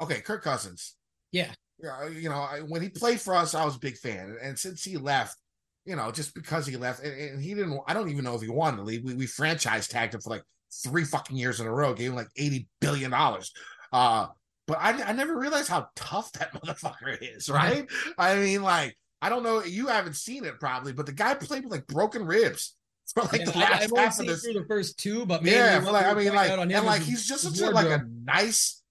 okay, 0.00 0.20
Kirk 0.20 0.42
Cousins. 0.42 0.94
Yeah, 1.32 2.08
you 2.08 2.28
know, 2.28 2.46
when 2.66 2.82
he 2.82 2.88
played 2.88 3.20
for 3.20 3.34
us, 3.34 3.54
I 3.54 3.64
was 3.64 3.76
a 3.76 3.80
big 3.80 3.96
fan, 3.96 4.36
and 4.42 4.58
since 4.58 4.82
he 4.82 4.96
left, 4.96 5.36
you 5.84 5.96
know, 5.96 6.10
just 6.10 6.34
because 6.34 6.66
he 6.66 6.76
left, 6.76 7.02
and, 7.02 7.40
he 7.40 7.54
didn't. 7.54 7.80
I 7.86 7.94
don't 7.94 8.10
even 8.10 8.24
know 8.24 8.34
if 8.34 8.42
he 8.42 8.48
wanted 8.48 8.78
to 8.78 8.82
leave. 8.82 9.04
We, 9.04 9.14
we 9.14 9.26
franchise 9.26 9.88
tagged 9.88 10.14
him 10.14 10.20
for 10.20 10.30
like 10.30 10.42
three 10.84 11.04
fucking 11.04 11.36
years 11.36 11.60
in 11.60 11.66
a 11.66 11.72
row, 11.72 11.94
gave 11.94 12.10
him 12.10 12.16
like 12.16 12.30
eighty 12.36 12.68
billion 12.80 13.10
dollars. 13.10 13.52
Uh, 13.92 14.26
but 14.66 14.78
I, 14.80 15.02
I 15.02 15.12
never 15.12 15.36
realized 15.36 15.68
how 15.68 15.88
tough 15.96 16.30
that 16.32 16.52
motherfucker 16.62 17.16
is, 17.20 17.48
right? 17.48 17.86
I 18.18 18.36
mean, 18.36 18.62
like, 18.62 18.96
I 19.20 19.30
don't 19.30 19.42
know, 19.42 19.64
you 19.64 19.86
haven't 19.88 20.16
seen 20.16 20.44
it 20.44 20.60
probably, 20.60 20.92
but 20.92 21.06
the 21.06 21.12
guy 21.12 21.34
played 21.34 21.64
with 21.64 21.72
like 21.72 21.86
broken 21.86 22.24
ribs 22.24 22.76
for 23.14 23.22
like 23.22 23.40
yeah, 23.40 23.44
the 23.50 23.58
last 23.58 23.92
I, 23.92 24.00
half 24.00 24.20
of 24.20 24.26
this. 24.26 24.44
Through 24.44 24.54
the 24.54 24.66
first 24.66 24.98
two, 24.98 25.24
but 25.26 25.42
man, 25.42 25.84
yeah, 25.84 25.90
like, 25.90 26.06
I 26.06 26.14
mean, 26.14 26.34
like, 26.34 26.50
and 26.50 26.86
like 26.86 27.02
he's 27.02 27.26
just 27.26 27.42
such 27.42 27.60
a, 27.60 27.70
like 27.70 27.86
a 27.86 28.06
nice 28.24 28.82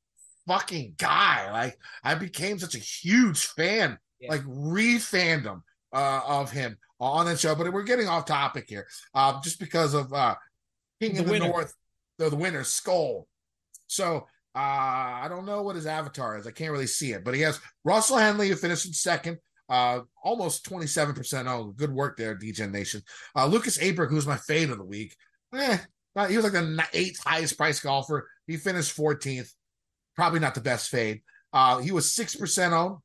fucking 0.48 0.96
guy. 0.98 1.52
Like, 1.52 1.78
I 2.04 2.16
became 2.16 2.60
such 2.60 2.76
a 2.76 2.80
huge 2.80 3.46
fan, 3.46 3.98
yeah. 4.20 4.32
like 4.32 4.42
re-fandom 4.48 5.62
uh, 5.94 6.22
of 6.26 6.52
him 6.52 6.78
on 7.00 7.26
that 7.28 7.40
show. 7.40 7.56
But 7.56 7.72
we're 7.72 7.84
getting 7.84 8.08
off 8.08 8.26
topic 8.26 8.66
here, 8.68 8.88
uh, 9.14 9.42
just 9.42 9.60
because 9.60 9.94
of 9.94 10.12
uh, 10.14 10.36
King 11.00 11.14
the 11.14 11.20
of 11.20 11.26
the 11.26 11.32
winner. 11.32 11.48
North, 11.48 11.74
the, 12.18 12.30
the 12.30 12.36
winner, 12.36 12.64
Skull. 12.64 13.28
So 13.88 14.28
uh, 14.56 14.60
I 15.24 15.28
don't 15.30 15.46
know 15.46 15.62
what 15.62 15.76
his 15.76 15.86
avatar 15.86 16.38
is. 16.38 16.48
I 16.48 16.52
can't 16.52 16.72
really 16.72 16.88
see 16.88 17.12
it, 17.12 17.24
but 17.24 17.36
he 17.36 17.42
has 17.42 17.60
Russell 17.84 18.18
Henley 18.18 18.50
who 18.50 18.56
finished 18.56 18.88
in 18.88 18.94
second, 18.94 19.38
uh, 19.70 20.02
almost 20.24 20.66
27% 20.70 21.48
Oh, 21.48 21.74
Good 21.76 21.92
work 21.92 22.18
there, 22.18 22.36
DJ 22.36 22.70
Nation. 22.70 23.02
Uh, 23.36 23.48
Lucas 23.48 23.78
Aberg, 23.78 24.10
who's 24.10 24.28
my 24.28 24.38
fade 24.38 24.70
of 24.70 24.78
the 24.78 24.86
week. 24.86 25.16
Eh, 25.54 25.78
he 26.28 26.36
was 26.36 26.44
like 26.44 26.54
the 26.54 26.86
eighth 26.94 27.24
highest 27.24 27.58
price 27.58 27.80
golfer. 27.80 28.28
He 28.48 28.58
finished 28.58 28.96
14th. 28.98 29.52
Probably 30.16 30.40
not 30.40 30.56
the 30.56 30.62
best 30.62 30.90
fade. 30.90 31.22
Uh, 31.54 31.78
he 31.78 31.92
was 31.92 32.08
6% 32.08 32.72
owned. 32.72 32.98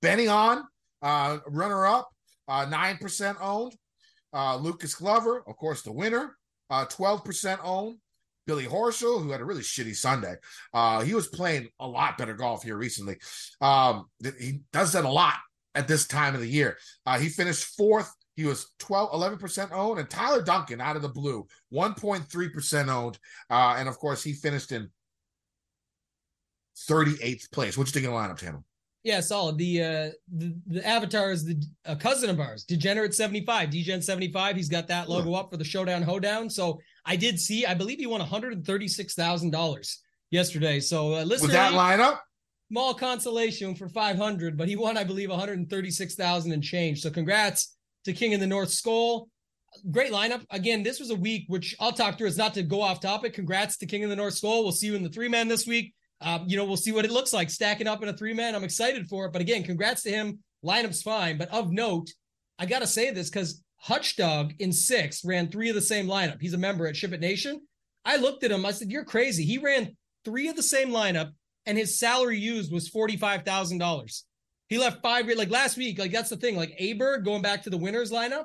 Ben 0.00 0.20
An, 0.20 0.62
uh, 1.02 1.38
runner 1.46 1.86
up, 1.86 2.10
uh, 2.48 2.66
9% 2.66 3.36
owned. 3.40 3.74
Uh, 4.32 4.56
Lucas 4.56 4.94
Glover, 4.94 5.42
of 5.46 5.56
course, 5.56 5.82
the 5.82 5.92
winner, 5.92 6.36
uh, 6.70 6.86
12% 6.86 7.58
owned. 7.62 7.98
Billy 8.44 8.66
Horschel, 8.66 9.22
who 9.22 9.30
had 9.30 9.40
a 9.40 9.44
really 9.44 9.62
shitty 9.62 9.94
Sunday. 9.94 10.34
Uh, 10.74 11.02
he 11.02 11.14
was 11.14 11.28
playing 11.28 11.68
a 11.78 11.86
lot 11.86 12.18
better 12.18 12.34
golf 12.34 12.64
here 12.64 12.76
recently. 12.76 13.16
Um, 13.60 14.06
he 14.40 14.62
does 14.72 14.92
that 14.94 15.04
a 15.04 15.08
lot 15.08 15.36
at 15.74 15.88
this 15.88 16.06
time 16.06 16.34
of 16.34 16.40
the 16.40 16.48
year. 16.48 16.76
Uh, 17.06 17.18
he 17.18 17.28
finished 17.28 17.64
fourth. 17.76 18.12
He 18.34 18.44
was 18.44 18.72
12, 18.78 19.12
11% 19.12 19.72
owned. 19.72 19.98
And 20.00 20.08
Tyler 20.08 20.42
Duncan 20.42 20.80
out 20.80 20.96
of 20.96 21.02
the 21.02 21.08
blue, 21.08 21.46
1.3% 21.72 22.88
owned. 22.88 23.18
Uh, 23.50 23.76
and 23.78 23.88
of 23.88 23.98
course, 23.98 24.22
he 24.22 24.32
finished 24.32 24.72
in 24.72 24.90
38th 26.88 27.50
place. 27.50 27.76
What 27.76 27.86
you 27.86 27.92
think 27.92 28.06
of 28.06 28.12
the 28.12 28.18
lineup, 28.18 28.38
Tanner? 28.38 28.62
Yeah, 29.04 29.18
solid. 29.18 29.58
The 29.58 29.82
uh 29.82 30.10
the, 30.32 30.54
the 30.68 30.86
avatar 30.86 31.32
is 31.32 31.44
the 31.44 31.60
a 31.84 31.96
cousin 31.96 32.30
of 32.30 32.38
ours, 32.38 32.62
Degenerate 32.62 33.14
75, 33.14 33.70
Degen 33.70 34.00
75. 34.00 34.54
He's 34.54 34.68
got 34.68 34.86
that 34.88 35.08
logo 35.08 35.34
up 35.34 35.50
for 35.50 35.56
the 35.56 35.64
Showdown 35.64 36.02
Hoedown. 36.02 36.48
So 36.48 36.80
I 37.04 37.16
did 37.16 37.40
see, 37.40 37.66
I 37.66 37.74
believe 37.74 37.98
he 37.98 38.06
won 38.06 38.20
$136,000 38.20 39.96
yesterday. 40.30 40.78
So 40.78 41.14
uh, 41.14 41.24
listen, 41.24 41.48
with 41.48 41.56
that 41.56 41.72
lineup, 41.72 42.18
small 42.72 42.94
consolation 42.94 43.74
for 43.74 43.86
500, 43.86 44.56
but 44.56 44.66
he 44.66 44.76
won, 44.76 44.96
I 44.96 45.04
believe, 45.04 45.28
136,000 45.28 46.52
and 46.52 46.62
change. 46.62 47.02
So 47.02 47.10
congrats 47.10 47.76
to 48.06 48.14
King 48.14 48.32
in 48.32 48.40
the 48.40 48.46
North 48.46 48.70
Skull. 48.70 49.28
Great 49.90 50.10
lineup. 50.10 50.42
Again, 50.50 50.82
this 50.82 50.98
was 50.98 51.10
a 51.10 51.14
week 51.14 51.44
which 51.48 51.76
I'll 51.78 51.92
talk 51.92 52.16
through. 52.16 52.28
It's 52.28 52.38
not 52.38 52.54
to 52.54 52.62
go 52.62 52.80
off 52.80 52.98
topic. 52.98 53.34
Congrats 53.34 53.76
to 53.76 53.86
King 53.86 54.00
in 54.00 54.08
the 54.08 54.16
North 54.16 54.32
Skull. 54.32 54.62
We'll 54.62 54.72
see 54.72 54.86
you 54.86 54.94
in 54.94 55.02
the 55.02 55.10
three 55.10 55.28
man 55.28 55.48
this 55.48 55.66
week. 55.66 55.92
Um, 56.22 56.44
you 56.46 56.56
know, 56.56 56.64
we'll 56.64 56.78
see 56.78 56.92
what 56.92 57.04
it 57.04 57.10
looks 57.10 57.34
like 57.34 57.50
stacking 57.50 57.86
up 57.86 58.02
in 58.02 58.08
a 58.08 58.16
three 58.16 58.32
man. 58.32 58.54
I'm 58.54 58.64
excited 58.64 59.06
for 59.06 59.26
it. 59.26 59.32
But 59.34 59.42
again, 59.42 59.64
congrats 59.64 60.02
to 60.04 60.10
him. 60.10 60.38
Lineup's 60.64 61.02
fine. 61.02 61.36
But 61.36 61.50
of 61.50 61.72
note, 61.72 62.08
I 62.58 62.64
got 62.64 62.78
to 62.78 62.86
say 62.86 63.10
this 63.10 63.28
because 63.28 63.62
Hutch 63.80 64.16
Dog 64.16 64.54
in 64.60 64.72
six 64.72 65.26
ran 65.26 65.50
three 65.50 65.68
of 65.68 65.74
the 65.74 65.82
same 65.82 66.06
lineup. 66.06 66.40
He's 66.40 66.54
a 66.54 66.58
member 66.58 66.86
at 66.86 66.96
Ship 66.96 67.12
It 67.12 67.20
Nation. 67.20 67.60
I 68.06 68.16
looked 68.16 68.44
at 68.44 68.50
him. 68.50 68.64
I 68.64 68.70
said, 68.70 68.90
You're 68.90 69.04
crazy. 69.04 69.44
He 69.44 69.58
ran 69.58 69.94
three 70.24 70.48
of 70.48 70.56
the 70.56 70.62
same 70.62 70.88
lineup 70.88 71.32
and 71.66 71.78
his 71.78 71.98
salary 71.98 72.38
used 72.38 72.72
was 72.72 72.90
$45,000. 72.90 74.22
He 74.68 74.78
left 74.78 75.02
five, 75.02 75.28
like 75.36 75.50
last 75.50 75.76
week. 75.76 75.98
Like 75.98 76.12
that's 76.12 76.30
the 76.30 76.36
thing. 76.36 76.56
Like 76.56 76.76
Aberg 76.78 77.24
going 77.24 77.42
back 77.42 77.62
to 77.62 77.70
the 77.70 77.76
winners 77.76 78.10
lineup, 78.10 78.44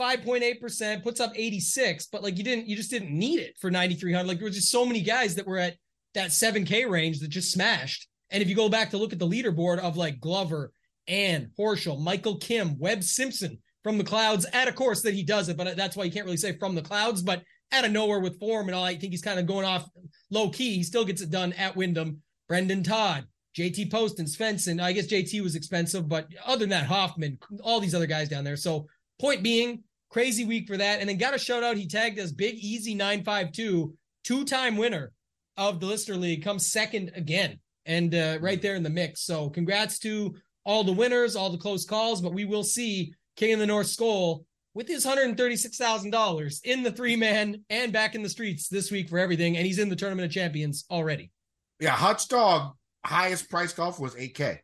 5.8%, 0.00 1.02
puts 1.02 1.20
up 1.20 1.32
86, 1.34 2.06
but 2.06 2.22
like 2.22 2.36
you 2.36 2.44
didn't, 2.44 2.66
you 2.66 2.76
just 2.76 2.90
didn't 2.90 3.16
need 3.16 3.38
it 3.38 3.54
for 3.60 3.70
9,300. 3.70 4.26
Like 4.26 4.38
there 4.38 4.46
was 4.46 4.56
just 4.56 4.70
so 4.70 4.84
many 4.84 5.00
guys 5.00 5.36
that 5.36 5.46
were 5.46 5.58
at 5.58 5.76
that 6.14 6.30
7K 6.30 6.88
range 6.88 7.20
that 7.20 7.28
just 7.28 7.52
smashed. 7.52 8.08
And 8.30 8.42
if 8.42 8.48
you 8.48 8.56
go 8.56 8.68
back 8.68 8.90
to 8.90 8.98
look 8.98 9.12
at 9.12 9.18
the 9.18 9.28
leaderboard 9.28 9.78
of 9.78 9.96
like 9.96 10.20
Glover 10.20 10.72
and 11.06 11.50
Horschel, 11.58 12.00
Michael 12.00 12.38
Kim, 12.38 12.78
Webb 12.78 13.04
Simpson 13.04 13.58
from 13.84 13.98
the 13.98 14.04
clouds 14.04 14.46
at 14.52 14.66
a 14.66 14.72
course 14.72 15.02
that 15.02 15.14
he 15.14 15.22
does 15.22 15.48
it, 15.48 15.56
but 15.56 15.76
that's 15.76 15.96
why 15.96 16.04
you 16.04 16.10
can't 16.10 16.24
really 16.24 16.36
say 16.36 16.56
from 16.58 16.74
the 16.74 16.82
clouds, 16.82 17.22
but 17.22 17.42
out 17.70 17.84
of 17.84 17.92
nowhere 17.92 18.20
with 18.20 18.40
form 18.40 18.68
and 18.68 18.74
all. 18.74 18.84
I 18.84 18.96
think 18.96 19.12
he's 19.12 19.22
kind 19.22 19.38
of 19.38 19.46
going 19.46 19.66
off 19.66 19.88
low 20.30 20.50
key. 20.50 20.74
He 20.74 20.82
still 20.82 21.04
gets 21.04 21.22
it 21.22 21.30
done 21.30 21.52
at 21.54 21.76
Wyndham. 21.76 22.22
Brendan 22.48 22.82
Todd, 22.82 23.26
JT 23.56 23.90
Poston, 23.90 24.26
Svensson. 24.26 24.82
I 24.82 24.92
guess 24.92 25.06
JT 25.06 25.42
was 25.42 25.54
expensive, 25.54 26.08
but 26.08 26.28
other 26.44 26.60
than 26.60 26.70
that, 26.70 26.86
Hoffman, 26.86 27.38
all 27.62 27.80
these 27.80 27.94
other 27.94 28.06
guys 28.06 28.28
down 28.28 28.44
there. 28.44 28.56
So 28.56 28.86
point 29.20 29.42
being, 29.42 29.84
crazy 30.10 30.44
week 30.44 30.68
for 30.68 30.76
that. 30.76 31.00
And 31.00 31.08
then 31.08 31.18
got 31.18 31.34
a 31.34 31.38
shout 31.38 31.64
out. 31.64 31.76
He 31.76 31.88
tagged 31.88 32.18
us 32.20 32.30
Big 32.30 32.54
Easy 32.54 32.94
952, 32.94 33.94
two 34.22 34.44
time 34.44 34.76
winner 34.76 35.12
of 35.56 35.80
the 35.80 35.86
Listener 35.86 36.16
League, 36.16 36.44
comes 36.44 36.70
second 36.70 37.10
again 37.14 37.58
and 37.86 38.14
uh, 38.14 38.38
right 38.40 38.62
there 38.62 38.76
in 38.76 38.82
the 38.82 38.90
mix. 38.90 39.22
So 39.22 39.50
congrats 39.50 39.98
to 40.00 40.34
all 40.64 40.84
the 40.84 40.92
winners, 40.92 41.36
all 41.36 41.50
the 41.50 41.58
close 41.58 41.84
calls, 41.84 42.22
but 42.22 42.32
we 42.32 42.44
will 42.44 42.62
see 42.62 43.12
King 43.36 43.54
of 43.54 43.58
the 43.58 43.66
North 43.66 43.88
Skull 43.88 44.46
with 44.72 44.88
his 44.88 45.04
$136,000 45.04 46.64
in 46.64 46.82
the 46.82 46.92
three 46.92 47.16
man 47.16 47.64
and 47.68 47.92
back 47.92 48.14
in 48.14 48.22
the 48.22 48.28
streets 48.28 48.68
this 48.68 48.90
week 48.90 49.08
for 49.08 49.18
everything. 49.18 49.56
And 49.56 49.66
he's 49.66 49.78
in 49.78 49.88
the 49.88 49.96
tournament 49.96 50.26
of 50.26 50.32
champions 50.32 50.84
already. 50.90 51.30
Yeah. 51.84 51.92
Hutch 51.92 52.28
Dog, 52.28 52.74
highest 53.04 53.50
price 53.50 53.72
golf 53.72 54.00
was 54.00 54.14
8K. 54.14 54.58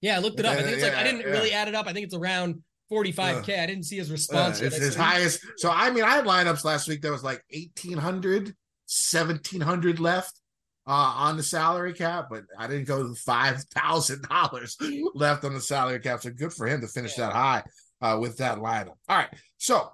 Yeah, 0.00 0.16
I 0.16 0.18
looked 0.20 0.40
it 0.40 0.46
up. 0.46 0.58
I 0.58 0.62
think 0.62 0.74
it's 0.74 0.82
like, 0.82 0.94
I 0.94 1.04
didn't 1.04 1.20
yeah. 1.20 1.26
really 1.28 1.52
add 1.52 1.68
it 1.68 1.74
up. 1.74 1.86
I 1.86 1.92
think 1.92 2.04
it's 2.04 2.14
around 2.14 2.62
45K. 2.90 3.58
Uh, 3.58 3.62
I 3.62 3.66
didn't 3.66 3.84
see 3.84 3.96
his 3.96 4.10
response. 4.10 4.60
Uh, 4.60 4.66
it's 4.66 4.76
his 4.76 4.96
highest. 4.96 5.40
So, 5.56 5.70
I 5.70 5.90
mean, 5.90 6.04
I 6.04 6.10
had 6.10 6.24
lineups 6.24 6.64
last 6.64 6.88
week 6.88 7.02
that 7.02 7.12
was 7.12 7.22
like 7.22 7.42
1,800, 7.52 8.46
1,700 8.46 10.00
left 10.00 10.40
uh, 10.86 11.14
on 11.16 11.36
the 11.36 11.42
salary 11.42 11.92
cap, 11.92 12.26
but 12.30 12.44
I 12.58 12.66
didn't 12.66 12.86
go 12.86 13.14
five 13.14 13.62
thousand 13.74 14.22
dollars 14.22 14.76
left 15.14 15.44
on 15.44 15.54
the 15.54 15.60
salary 15.60 16.00
cap. 16.00 16.22
So 16.22 16.30
good 16.30 16.52
for 16.52 16.66
him 16.66 16.80
to 16.80 16.88
finish 16.88 17.16
yeah. 17.16 17.26
that 17.26 17.32
high 17.32 17.62
uh, 18.00 18.18
with 18.18 18.36
that 18.38 18.58
lineup. 18.58 18.96
All 19.08 19.16
right, 19.16 19.28
so 19.58 19.90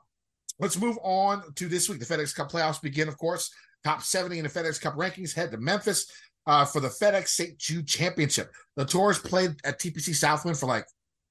let's 0.58 0.78
move 0.78 0.98
on 1.02 1.42
to 1.56 1.68
this 1.68 1.88
week. 1.88 2.00
The 2.00 2.06
FedEx 2.06 2.34
Cup 2.34 2.50
playoffs 2.50 2.80
begin, 2.80 3.08
of 3.08 3.18
course. 3.18 3.50
Top 3.84 4.02
70 4.02 4.38
in 4.38 4.44
the 4.44 4.50
FedEx 4.50 4.80
Cup 4.80 4.96
rankings 4.96 5.34
head 5.34 5.52
to 5.52 5.58
Memphis 5.58 6.10
uh, 6.48 6.64
for 6.64 6.80
the 6.80 6.88
FedEx 6.88 7.28
St. 7.28 7.58
Jude 7.58 7.86
Championship. 7.86 8.50
The 8.76 8.84
Tours 8.84 9.18
played 9.18 9.54
at 9.64 9.78
TPC 9.78 10.14
Southwind 10.14 10.58
for 10.58 10.66
like 10.66 10.86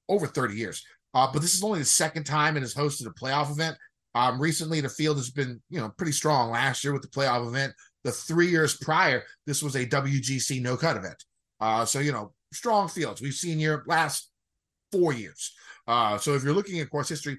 over 0.08 0.26
30 0.26 0.54
years, 0.54 0.84
uh, 1.12 1.28
but 1.30 1.42
this 1.42 1.54
is 1.54 1.62
only 1.62 1.80
the 1.80 1.84
second 1.84 2.24
time 2.24 2.56
it 2.56 2.60
has 2.60 2.74
hosted 2.74 3.06
a 3.06 3.10
playoff 3.10 3.50
event. 3.50 3.76
Um, 4.14 4.40
recently, 4.40 4.80
the 4.80 4.88
field 4.88 5.16
has 5.16 5.30
been, 5.30 5.60
you 5.68 5.80
know, 5.80 5.90
pretty 5.90 6.12
strong. 6.12 6.50
Last 6.50 6.82
year 6.82 6.92
with 6.92 7.02
the 7.02 7.08
playoff 7.08 7.46
event, 7.46 7.74
the 8.04 8.12
three 8.12 8.48
years 8.48 8.76
prior, 8.76 9.24
this 9.46 9.62
was 9.62 9.74
a 9.74 9.84
WGC 9.84 10.62
no 10.62 10.76
cut 10.76 10.96
event. 10.96 11.22
Uh, 11.60 11.84
so 11.84 11.98
you 11.98 12.12
know, 12.12 12.32
strong 12.52 12.88
fields. 12.88 13.20
We've 13.20 13.34
seen 13.34 13.58
your 13.58 13.84
last 13.86 14.30
four 14.92 15.12
years. 15.12 15.52
Uh, 15.86 16.16
so 16.18 16.34
if 16.34 16.44
you're 16.44 16.54
looking 16.54 16.80
at 16.80 16.90
course 16.90 17.08
history, 17.08 17.38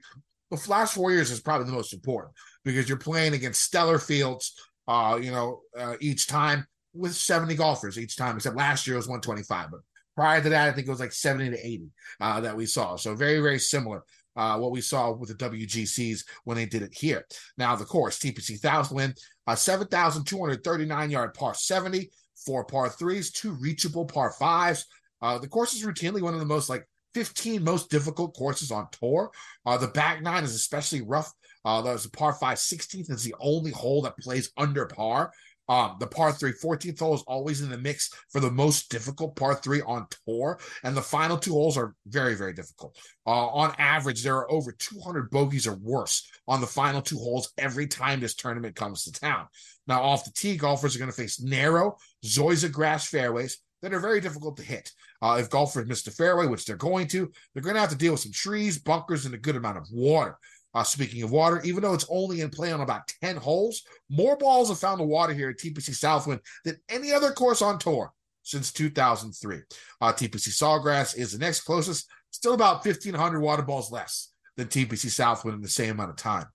the 0.51 0.61
last 0.67 0.95
four 0.95 1.11
years 1.11 1.31
is 1.31 1.39
probably 1.39 1.67
the 1.67 1.73
most 1.73 1.93
important 1.93 2.33
because 2.65 2.89
you're 2.89 2.97
playing 2.97 3.33
against 3.33 3.63
stellar 3.63 3.99
fields. 3.99 4.53
Uh, 4.87 5.19
you 5.21 5.31
know, 5.31 5.61
uh, 5.77 5.95
each 6.01 6.27
time 6.27 6.65
with 6.93 7.15
70 7.15 7.55
golfers 7.55 7.97
each 7.99 8.15
time, 8.15 8.35
except 8.35 8.55
last 8.55 8.87
year 8.87 8.95
it 8.95 8.99
was 8.99 9.07
125. 9.07 9.71
But 9.71 9.81
prior 10.15 10.41
to 10.41 10.49
that, 10.49 10.69
I 10.69 10.71
think 10.71 10.87
it 10.87 10.91
was 10.91 10.99
like 10.99 11.11
70 11.11 11.51
to 11.51 11.65
80 11.65 11.89
uh, 12.19 12.41
that 12.41 12.55
we 12.55 12.65
saw. 12.65 12.95
So 12.95 13.15
very, 13.15 13.39
very 13.39 13.59
similar. 13.59 14.03
Uh, 14.35 14.57
what 14.57 14.71
we 14.71 14.79
saw 14.79 15.11
with 15.11 15.27
the 15.27 15.49
WGCs 15.49 16.23
when 16.45 16.55
they 16.55 16.65
did 16.65 16.81
it 16.81 16.93
here. 16.93 17.25
Now, 17.57 17.75
the 17.75 17.83
course, 17.83 18.19
TPC 18.19 18.57
Southwind, 18.57 19.17
a 19.47 19.57
7,239 19.57 21.09
yard 21.09 21.33
par 21.33 21.53
70, 21.53 22.09
four 22.45 22.63
par 22.63 22.89
threes, 22.89 23.31
two 23.31 23.51
reachable 23.53 24.05
par 24.05 24.31
fives. 24.31 24.85
Uh, 25.21 25.37
the 25.39 25.47
course 25.47 25.73
is 25.73 25.83
routinely 25.83 26.21
one 26.21 26.33
of 26.33 26.39
the 26.39 26.45
most 26.45 26.69
like 26.69 26.87
15 27.15 27.63
most 27.63 27.89
difficult 27.89 28.35
courses 28.35 28.71
on 28.71 28.87
tour. 28.91 29.31
Uh, 29.65 29.77
the 29.77 29.87
back 29.87 30.21
nine 30.21 30.43
is 30.43 30.55
especially 30.55 31.01
rough. 31.01 31.33
Uh, 31.65 31.81
was 31.83 32.05
a 32.05 32.11
par 32.11 32.33
five 32.33 32.57
16th. 32.57 33.09
It's 33.09 33.23
the 33.23 33.35
only 33.39 33.71
hole 33.71 34.01
that 34.03 34.17
plays 34.17 34.51
under 34.55 34.85
par. 34.85 35.31
Um, 35.69 35.97
the 35.99 36.07
par 36.07 36.33
three 36.33 36.51
14th 36.51 36.99
hole 36.99 37.15
is 37.15 37.23
always 37.27 37.61
in 37.61 37.69
the 37.69 37.77
mix 37.77 38.11
for 38.29 38.41
the 38.41 38.51
most 38.51 38.89
difficult 38.89 39.35
par 39.35 39.55
three 39.55 39.81
on 39.81 40.07
tour. 40.25 40.59
And 40.83 40.97
the 40.97 41.01
final 41.01 41.37
two 41.37 41.53
holes 41.53 41.77
are 41.77 41.95
very, 42.07 42.35
very 42.35 42.53
difficult. 42.53 42.97
Uh, 43.25 43.47
on 43.47 43.75
average, 43.77 44.23
there 44.23 44.35
are 44.35 44.51
over 44.51 44.71
200 44.71 45.29
bogeys 45.29 45.67
or 45.67 45.75
worse 45.75 46.27
on 46.47 46.59
the 46.59 46.67
final 46.67 47.01
two 47.01 47.17
holes 47.17 47.53
every 47.57 47.87
time 47.87 48.19
this 48.19 48.35
tournament 48.35 48.75
comes 48.75 49.03
to 49.03 49.11
town. 49.11 49.45
Now, 49.87 50.01
off 50.01 50.25
the 50.25 50.31
tee, 50.31 50.57
golfers 50.57 50.95
are 50.95 50.99
going 50.99 51.11
to 51.11 51.15
face 51.15 51.39
narrow 51.39 51.97
Zoysia 52.25 52.71
grass 52.71 53.07
fairways 53.07 53.59
that 53.81 53.93
are 53.93 53.99
very 53.99 54.19
difficult 54.19 54.57
to 54.57 54.63
hit. 54.63 54.91
Uh, 55.21 55.37
if 55.39 55.49
golfers 55.49 55.87
miss 55.87 56.03
the 56.03 56.11
fairway, 56.11 56.47
which 56.47 56.65
they're 56.65 56.75
going 56.75 57.07
to, 57.07 57.31
they're 57.53 57.63
going 57.63 57.75
to 57.75 57.81
have 57.81 57.89
to 57.89 57.95
deal 57.95 58.13
with 58.13 58.21
some 58.21 58.31
trees, 58.31 58.79
bunkers, 58.79 59.25
and 59.25 59.35
a 59.35 59.37
good 59.37 59.55
amount 59.55 59.77
of 59.77 59.87
water. 59.91 60.37
Uh, 60.73 60.83
speaking 60.83 61.23
of 61.23 61.31
water, 61.31 61.61
even 61.63 61.81
though 61.81 61.93
it's 61.93 62.05
only 62.09 62.41
in 62.41 62.49
play 62.49 62.71
on 62.71 62.81
about 62.81 63.11
10 63.23 63.37
holes, 63.37 63.81
more 64.09 64.37
balls 64.37 64.69
have 64.69 64.79
found 64.79 64.99
the 64.99 65.05
water 65.05 65.33
here 65.33 65.49
at 65.49 65.57
TPC 65.57 65.95
Southwind 65.95 66.41
than 66.63 66.77
any 66.89 67.11
other 67.11 67.31
course 67.31 67.61
on 67.61 67.79
tour 67.79 68.13
since 68.43 68.71
2003. 68.71 69.57
Uh, 70.01 70.13
TPC 70.13 70.49
Sawgrass 70.49 71.17
is 71.17 71.31
the 71.31 71.39
next 71.39 71.61
closest, 71.61 72.07
still 72.31 72.53
about 72.53 72.85
1,500 72.85 73.39
water 73.39 73.63
balls 73.63 73.91
less 73.91 74.31
than 74.57 74.67
TPC 74.67 75.09
Southwind 75.09 75.55
in 75.55 75.61
the 75.61 75.69
same 75.69 75.91
amount 75.91 76.11
of 76.11 76.17
time. 76.17 76.45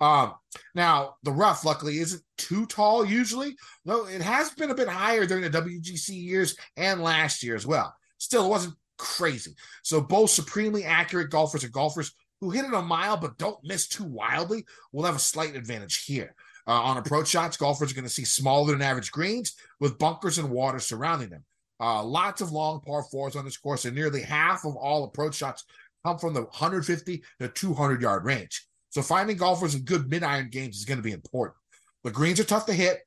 Um, 0.00 0.34
now 0.74 1.16
the 1.22 1.32
rough, 1.32 1.64
luckily, 1.64 1.98
isn't 1.98 2.22
too 2.38 2.66
tall 2.66 3.04
usually, 3.04 3.56
though 3.84 4.06
it 4.06 4.22
has 4.22 4.50
been 4.50 4.70
a 4.70 4.74
bit 4.74 4.88
higher 4.88 5.26
during 5.26 5.42
the 5.42 5.62
WGC 5.62 6.10
years 6.10 6.56
and 6.76 7.02
last 7.02 7.42
year 7.42 7.54
as 7.56 7.66
well. 7.66 7.94
Still, 8.18 8.46
it 8.46 8.50
wasn't 8.50 8.76
crazy. 8.98 9.54
So 9.82 10.00
both 10.00 10.30
supremely 10.30 10.84
accurate 10.84 11.30
golfers 11.30 11.64
and 11.64 11.72
golfers 11.72 12.12
who 12.44 12.50
hit 12.50 12.66
it 12.66 12.74
a 12.74 12.82
mile 12.82 13.16
but 13.16 13.38
don't 13.38 13.64
miss 13.64 13.88
too 13.88 14.04
wildly 14.04 14.66
will 14.92 15.04
have 15.04 15.16
a 15.16 15.20
slight 15.20 15.56
advantage 15.56 16.04
here. 16.04 16.34
Uh, 16.66 16.72
on 16.72 16.98
approach 16.98 17.28
shots, 17.28 17.56
golfers 17.56 17.90
are 17.90 17.94
going 17.94 18.04
to 18.04 18.10
see 18.10 18.24
smaller 18.24 18.72
than 18.72 18.82
average 18.82 19.10
greens 19.10 19.54
with 19.80 19.98
bunkers 19.98 20.36
and 20.36 20.50
water 20.50 20.78
surrounding 20.78 21.30
them. 21.30 21.42
Uh, 21.80 22.02
lots 22.02 22.42
of 22.42 22.52
long 22.52 22.80
par 22.82 23.02
fours 23.10 23.34
on 23.34 23.46
this 23.46 23.56
course, 23.56 23.86
and 23.86 23.94
nearly 23.94 24.20
half 24.20 24.66
of 24.66 24.76
all 24.76 25.04
approach 25.04 25.34
shots 25.34 25.64
come 26.04 26.18
from 26.18 26.34
the 26.34 26.42
150 26.42 27.22
to 27.40 27.48
200 27.48 28.02
yard 28.02 28.24
range. 28.24 28.66
So 28.90 29.00
finding 29.00 29.38
golfers 29.38 29.74
in 29.74 29.82
good 29.82 30.10
mid 30.10 30.22
iron 30.22 30.50
games 30.50 30.76
is 30.76 30.84
going 30.84 30.98
to 30.98 31.02
be 31.02 31.12
important. 31.12 31.56
The 32.02 32.10
greens 32.10 32.40
are 32.40 32.44
tough 32.44 32.66
to 32.66 32.74
hit. 32.74 33.00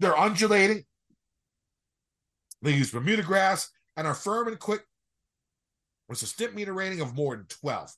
They're 0.00 0.18
undulating. 0.18 0.84
They 2.62 2.72
use 2.72 2.90
Bermuda 2.90 3.22
grass 3.22 3.70
and 3.96 4.06
are 4.06 4.14
firm 4.14 4.48
and 4.48 4.58
quick 4.58 4.84
with 6.08 6.22
a 6.22 6.26
Stimpmeter 6.26 6.74
rating 6.74 7.00
of 7.00 7.14
more 7.14 7.36
than 7.36 7.46
12. 7.46 7.92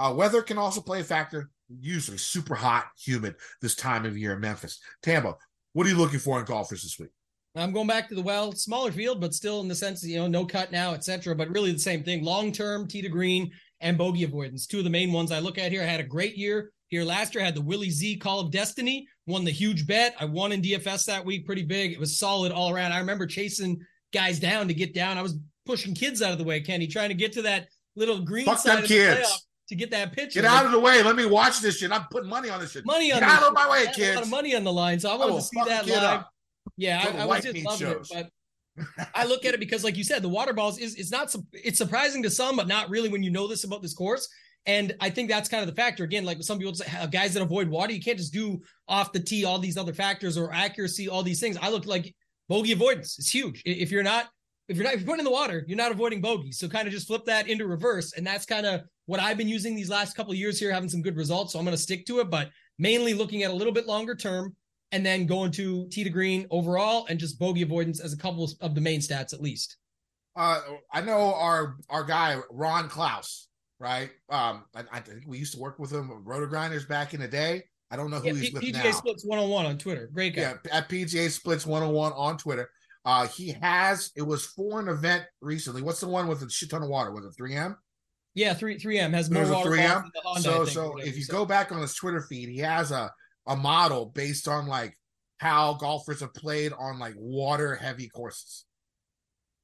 Uh, 0.00 0.14
weather 0.14 0.40
can 0.40 0.56
also 0.56 0.80
play 0.80 1.00
a 1.00 1.04
factor, 1.04 1.50
usually 1.68 2.16
super 2.16 2.54
hot, 2.54 2.86
humid 2.98 3.34
this 3.60 3.74
time 3.74 4.06
of 4.06 4.16
year 4.16 4.32
in 4.32 4.40
Memphis. 4.40 4.80
Tambo, 5.02 5.36
what 5.74 5.86
are 5.86 5.90
you 5.90 5.96
looking 5.96 6.18
for 6.18 6.38
in 6.38 6.46
golfers 6.46 6.82
this 6.82 6.98
week? 6.98 7.10
I'm 7.54 7.72
going 7.72 7.86
back 7.86 8.08
to 8.08 8.14
the 8.14 8.22
well, 8.22 8.52
smaller 8.52 8.92
field, 8.92 9.20
but 9.20 9.34
still 9.34 9.60
in 9.60 9.68
the 9.68 9.74
sense, 9.74 10.02
you 10.02 10.16
know, 10.16 10.26
no 10.26 10.46
cut 10.46 10.72
now, 10.72 10.94
etc. 10.94 11.34
But 11.34 11.50
really 11.50 11.70
the 11.70 11.78
same 11.78 12.02
thing. 12.02 12.24
Long 12.24 12.50
term, 12.50 12.86
tee 12.86 13.02
to 13.02 13.10
green, 13.10 13.50
and 13.80 13.98
bogey 13.98 14.24
avoidance. 14.24 14.66
Two 14.66 14.78
of 14.78 14.84
the 14.84 14.90
main 14.90 15.12
ones 15.12 15.32
I 15.32 15.40
look 15.40 15.58
at 15.58 15.70
here. 15.70 15.82
I 15.82 15.86
had 15.86 16.00
a 16.00 16.04
great 16.04 16.36
year 16.36 16.70
here 16.88 17.04
last 17.04 17.34
year. 17.34 17.42
I 17.42 17.46
had 17.46 17.54
the 17.54 17.60
Willie 17.60 17.90
Z 17.90 18.16
Call 18.16 18.40
of 18.40 18.50
Destiny, 18.50 19.06
won 19.26 19.44
the 19.44 19.50
huge 19.50 19.86
bet. 19.86 20.14
I 20.18 20.24
won 20.24 20.52
in 20.52 20.62
DFS 20.62 21.04
that 21.06 21.26
week 21.26 21.44
pretty 21.44 21.64
big. 21.64 21.92
It 21.92 22.00
was 22.00 22.18
solid 22.18 22.52
all 22.52 22.70
around. 22.70 22.92
I 22.92 23.00
remember 23.00 23.26
chasing 23.26 23.80
guys 24.14 24.40
down 24.40 24.66
to 24.68 24.74
get 24.74 24.94
down. 24.94 25.18
I 25.18 25.22
was 25.22 25.36
pushing 25.66 25.94
kids 25.94 26.22
out 26.22 26.32
of 26.32 26.38
the 26.38 26.44
way, 26.44 26.60
Kenny, 26.60 26.86
trying 26.86 27.10
to 27.10 27.14
get 27.14 27.32
to 27.34 27.42
that 27.42 27.68
little 27.96 28.20
green 28.20 28.46
Fuck 28.46 28.60
side 28.60 28.78
them 28.78 28.86
kids. 28.86 29.20
The 29.20 29.38
to 29.70 29.76
get 29.76 29.90
that 29.92 30.12
pitch. 30.12 30.34
Get 30.34 30.44
out 30.44 30.66
of 30.66 30.72
the 30.72 30.80
way. 30.80 31.00
Let 31.02 31.14
me 31.16 31.24
watch 31.24 31.60
this 31.60 31.78
shit. 31.78 31.92
I'm 31.92 32.04
putting 32.10 32.28
money 32.28 32.50
on 32.50 32.60
this 32.60 32.72
shit. 32.72 32.84
Money 32.84 33.12
on 33.12 33.20
get 33.20 33.28
out 33.28 33.44
of 33.44 33.54
my 33.54 33.70
way, 33.70 33.86
kids. 33.94 34.10
A 34.10 34.14
lot 34.16 34.24
of 34.24 34.30
money 34.30 34.54
on 34.54 34.64
the 34.64 34.72
line, 34.72 34.98
so 34.98 35.10
I 35.10 35.16
wanted 35.16 35.36
to 35.36 35.42
see 35.42 35.60
that 35.64 35.86
live. 35.86 36.02
Up. 36.02 36.30
Yeah, 36.76 37.02
I, 37.02 37.22
I 37.22 37.24
was 37.24 37.44
just 37.44 37.64
loving 37.64 37.78
shows. 37.78 38.10
it. 38.10 38.28
But 38.76 39.08
I 39.14 39.24
look 39.24 39.44
at 39.44 39.54
it 39.54 39.60
because, 39.60 39.84
like 39.84 39.96
you 39.96 40.02
said, 40.02 40.22
the 40.22 40.28
water 40.28 40.52
balls 40.52 40.78
is 40.78 40.96
it's 40.96 41.12
not 41.12 41.34
it's 41.52 41.78
surprising 41.78 42.22
to 42.24 42.30
some, 42.30 42.56
but 42.56 42.66
not 42.66 42.90
really 42.90 43.08
when 43.08 43.22
you 43.22 43.30
know 43.30 43.46
this 43.46 43.62
about 43.62 43.80
this 43.80 43.94
course. 43.94 44.28
And 44.66 44.94
I 45.00 45.08
think 45.08 45.30
that's 45.30 45.48
kind 45.48 45.62
of 45.62 45.68
the 45.68 45.80
factor. 45.80 46.02
Again, 46.02 46.24
like 46.24 46.42
some 46.42 46.58
people 46.58 46.74
say, 46.74 46.86
uh, 47.00 47.06
guys 47.06 47.32
that 47.34 47.42
avoid 47.42 47.68
water, 47.68 47.92
you 47.92 48.02
can't 48.02 48.18
just 48.18 48.32
do 48.32 48.60
off 48.88 49.12
the 49.12 49.20
tee 49.20 49.44
all 49.44 49.58
these 49.58 49.78
other 49.78 49.94
factors 49.94 50.36
or 50.36 50.52
accuracy, 50.52 51.08
all 51.08 51.22
these 51.22 51.40
things. 51.40 51.56
I 51.62 51.70
look 51.70 51.86
like 51.86 52.14
bogey 52.48 52.72
avoidance 52.72 53.18
is 53.18 53.30
huge. 53.30 53.62
If 53.64 53.90
you're 53.90 54.02
not, 54.02 54.28
if 54.70 54.76
you're 54.76 54.84
not, 54.84 54.94
if 54.94 55.00
you're 55.00 55.06
putting 55.06 55.20
in 55.20 55.24
the 55.24 55.32
water, 55.32 55.64
you're 55.66 55.76
not 55.76 55.90
avoiding 55.90 56.20
bogeys. 56.20 56.58
So 56.58 56.68
kind 56.68 56.86
of 56.86 56.94
just 56.94 57.08
flip 57.08 57.24
that 57.24 57.48
into 57.48 57.66
reverse, 57.66 58.12
and 58.12 58.24
that's 58.24 58.46
kind 58.46 58.64
of 58.64 58.82
what 59.06 59.18
I've 59.18 59.36
been 59.36 59.48
using 59.48 59.74
these 59.74 59.90
last 59.90 60.16
couple 60.16 60.30
of 60.30 60.38
years 60.38 60.60
here, 60.60 60.72
having 60.72 60.88
some 60.88 61.02
good 61.02 61.16
results. 61.16 61.52
So 61.52 61.58
I'm 61.58 61.64
going 61.64 61.76
to 61.76 61.82
stick 61.82 62.06
to 62.06 62.20
it, 62.20 62.30
but 62.30 62.50
mainly 62.78 63.12
looking 63.12 63.42
at 63.42 63.50
a 63.50 63.54
little 63.54 63.72
bit 63.72 63.86
longer 63.88 64.14
term 64.14 64.54
and 64.92 65.04
then 65.04 65.26
going 65.26 65.50
to 65.52 65.88
tee 65.90 66.04
to 66.04 66.10
green 66.10 66.46
overall 66.50 67.06
and 67.08 67.18
just 67.18 67.36
bogey 67.36 67.62
avoidance 67.62 67.98
as 67.98 68.12
a 68.12 68.16
couple 68.16 68.48
of 68.60 68.74
the 68.76 68.80
main 68.80 69.00
stats 69.00 69.34
at 69.34 69.42
least. 69.42 69.76
Uh, 70.36 70.60
I 70.92 71.00
know 71.00 71.34
our 71.34 71.76
our 71.88 72.04
guy 72.04 72.38
Ron 72.50 72.88
Klaus, 72.88 73.48
right? 73.80 74.10
Um, 74.28 74.64
I, 74.76 74.84
I, 74.92 75.00
think 75.00 75.24
we 75.26 75.38
used 75.38 75.52
to 75.54 75.58
work 75.58 75.80
with 75.80 75.92
him, 75.92 76.08
Roto 76.24 76.46
Grinders 76.46 76.86
back 76.86 77.12
in 77.12 77.20
the 77.20 77.26
day. 77.28 77.64
I 77.90 77.96
don't 77.96 78.10
know 78.10 78.20
who 78.20 78.28
yeah, 78.28 78.34
he's 78.34 78.50
P- 78.50 78.54
with 78.54 78.62
PGA 78.62 78.84
now. 78.84 78.90
Splits 78.92 79.24
one 79.24 79.40
on 79.40 79.48
one 79.48 79.66
on 79.66 79.76
Twitter. 79.76 80.08
Great 80.14 80.36
guy. 80.36 80.42
Yeah, 80.42 80.54
at 80.70 80.88
PGA 80.88 81.28
Splits 81.28 81.66
one 81.66 81.82
on 81.82 81.92
one 81.92 82.12
on 82.12 82.38
Twitter. 82.38 82.70
Uh, 83.04 83.26
he 83.28 83.52
has 83.62 84.10
it 84.16 84.22
was 84.22 84.44
for 84.46 84.78
an 84.80 84.88
event 84.88 85.24
recently. 85.40 85.82
What's 85.82 86.00
the 86.00 86.08
one 86.08 86.28
with 86.28 86.42
a 86.42 86.50
shit 86.50 86.70
ton 86.70 86.82
of 86.82 86.88
water? 86.88 87.10
Was 87.12 87.24
it 87.24 87.32
3M? 87.40 87.76
Yeah, 88.34 88.54
three 88.54 88.78
three 88.78 88.98
M 88.98 89.12
has 89.12 89.30
more 89.30 89.50
water 89.50 89.70
3M. 89.70 90.02
than 90.02 90.10
the 90.14 90.20
Honda, 90.22 90.42
so 90.42 90.64
think, 90.64 90.68
so 90.74 90.96
if 90.98 91.16
you 91.16 91.24
so- 91.24 91.32
go 91.32 91.44
back 91.46 91.72
on 91.72 91.80
his 91.80 91.94
Twitter 91.94 92.20
feed, 92.22 92.48
he 92.48 92.58
has 92.58 92.90
a 92.90 93.10
a 93.46 93.56
model 93.56 94.06
based 94.06 94.46
on 94.46 94.66
like 94.66 94.96
how 95.38 95.74
golfers 95.74 96.20
have 96.20 96.34
played 96.34 96.72
on 96.78 96.98
like 96.98 97.14
water 97.16 97.74
heavy 97.74 98.08
courses. 98.10 98.66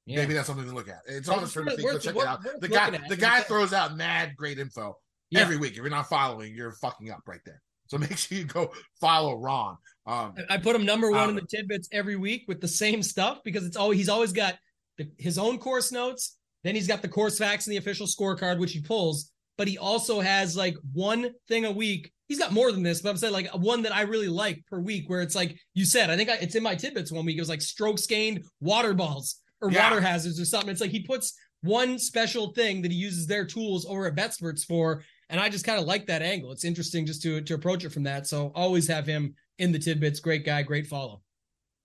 yeah. 0.06 0.16
Maybe 0.16 0.32
that's 0.34 0.46
something 0.46 0.66
to 0.66 0.74
look 0.74 0.88
at. 0.88 1.00
It's 1.06 1.28
on 1.28 1.40
his 1.40 1.52
Twitter 1.52 1.72
feed. 1.76 1.82
Go 1.84 1.98
check 1.98 2.14
worth- 2.14 2.24
it 2.24 2.28
out. 2.28 2.60
The 2.60 2.68
guy 2.68 2.98
the 3.08 3.16
guy 3.16 3.40
throws 3.42 3.72
out 3.74 3.96
mad 3.96 4.34
great 4.34 4.58
info 4.58 4.96
Yeah. 5.30 5.40
every 5.40 5.58
week. 5.58 5.72
If 5.72 5.76
you're 5.78 5.90
not 5.90 6.08
following, 6.08 6.54
you're 6.54 6.72
fucking 6.72 7.10
up 7.10 7.20
right 7.26 7.40
there. 7.44 7.60
So 7.88 7.98
make 7.98 8.16
sure 8.18 8.38
you 8.38 8.44
go 8.44 8.72
follow 9.00 9.36
Ron. 9.36 9.76
Um, 10.06 10.34
I 10.48 10.58
put 10.58 10.76
him 10.76 10.84
number 10.84 11.10
one 11.10 11.30
in 11.30 11.36
Uh, 11.36 11.40
the 11.40 11.46
tidbits 11.46 11.88
every 11.92 12.16
week 12.16 12.44
with 12.46 12.60
the 12.60 12.68
same 12.68 13.02
stuff 13.02 13.38
because 13.44 13.66
it's 13.66 13.76
always 13.76 13.98
he's 13.98 14.08
always 14.08 14.32
got 14.32 14.56
the, 14.98 15.08
his 15.18 15.38
own 15.38 15.58
course 15.58 15.90
notes. 15.92 16.36
Then 16.64 16.74
he's 16.74 16.86
got 16.86 17.02
the 17.02 17.08
course 17.08 17.38
facts 17.38 17.66
and 17.66 17.72
the 17.72 17.78
official 17.78 18.06
scorecard, 18.06 18.58
which 18.58 18.72
he 18.72 18.80
pulls. 18.80 19.30
But 19.58 19.68
he 19.68 19.78
also 19.78 20.20
has 20.20 20.56
like 20.56 20.76
one 20.92 21.30
thing 21.48 21.64
a 21.64 21.70
week. 21.72 22.12
He's 22.28 22.38
got 22.38 22.52
more 22.52 22.72
than 22.72 22.82
this, 22.82 23.00
but 23.02 23.10
I'm 23.10 23.16
saying 23.16 23.32
like 23.32 23.48
one 23.54 23.82
that 23.82 23.94
I 23.94 24.02
really 24.02 24.28
like 24.28 24.64
per 24.66 24.78
week, 24.80 25.08
where 25.08 25.22
it's 25.22 25.34
like 25.34 25.56
you 25.74 25.84
said. 25.84 26.10
I 26.10 26.16
think 26.16 26.28
I, 26.28 26.34
it's 26.34 26.54
in 26.56 26.62
my 26.62 26.74
tidbits 26.74 27.10
one 27.12 27.24
week. 27.24 27.36
It 27.36 27.40
was 27.40 27.48
like 27.48 27.62
strokes 27.62 28.06
gained, 28.06 28.44
water 28.60 28.94
balls, 28.94 29.36
or 29.60 29.70
Yeah. 29.70 29.88
water 29.88 30.00
hazards 30.00 30.38
or 30.40 30.44
something. 30.44 30.70
It's 30.70 30.80
like 30.80 30.90
he 30.90 31.00
puts 31.02 31.34
one 31.62 31.98
special 31.98 32.52
thing 32.52 32.82
that 32.82 32.90
he 32.90 32.96
uses 32.96 33.26
their 33.26 33.44
tools 33.44 33.86
over 33.86 34.06
at 34.06 34.14
BetSperts 34.14 34.64
for, 34.64 35.02
and 35.28 35.40
I 35.40 35.48
just 35.48 35.64
kind 35.64 35.80
of 35.80 35.86
like 35.86 36.06
that 36.06 36.22
angle. 36.22 36.52
It's 36.52 36.64
interesting 36.64 37.06
just 37.06 37.22
to 37.22 37.40
to 37.40 37.54
approach 37.54 37.84
it 37.84 37.90
from 37.90 38.04
that. 38.04 38.26
So 38.26 38.52
always 38.54 38.86
have 38.88 39.06
him 39.06 39.34
in 39.58 39.72
the 39.72 39.78
tidbits. 39.78 40.20
Great 40.20 40.44
guy, 40.44 40.62
great 40.62 40.86
follow. 40.86 41.22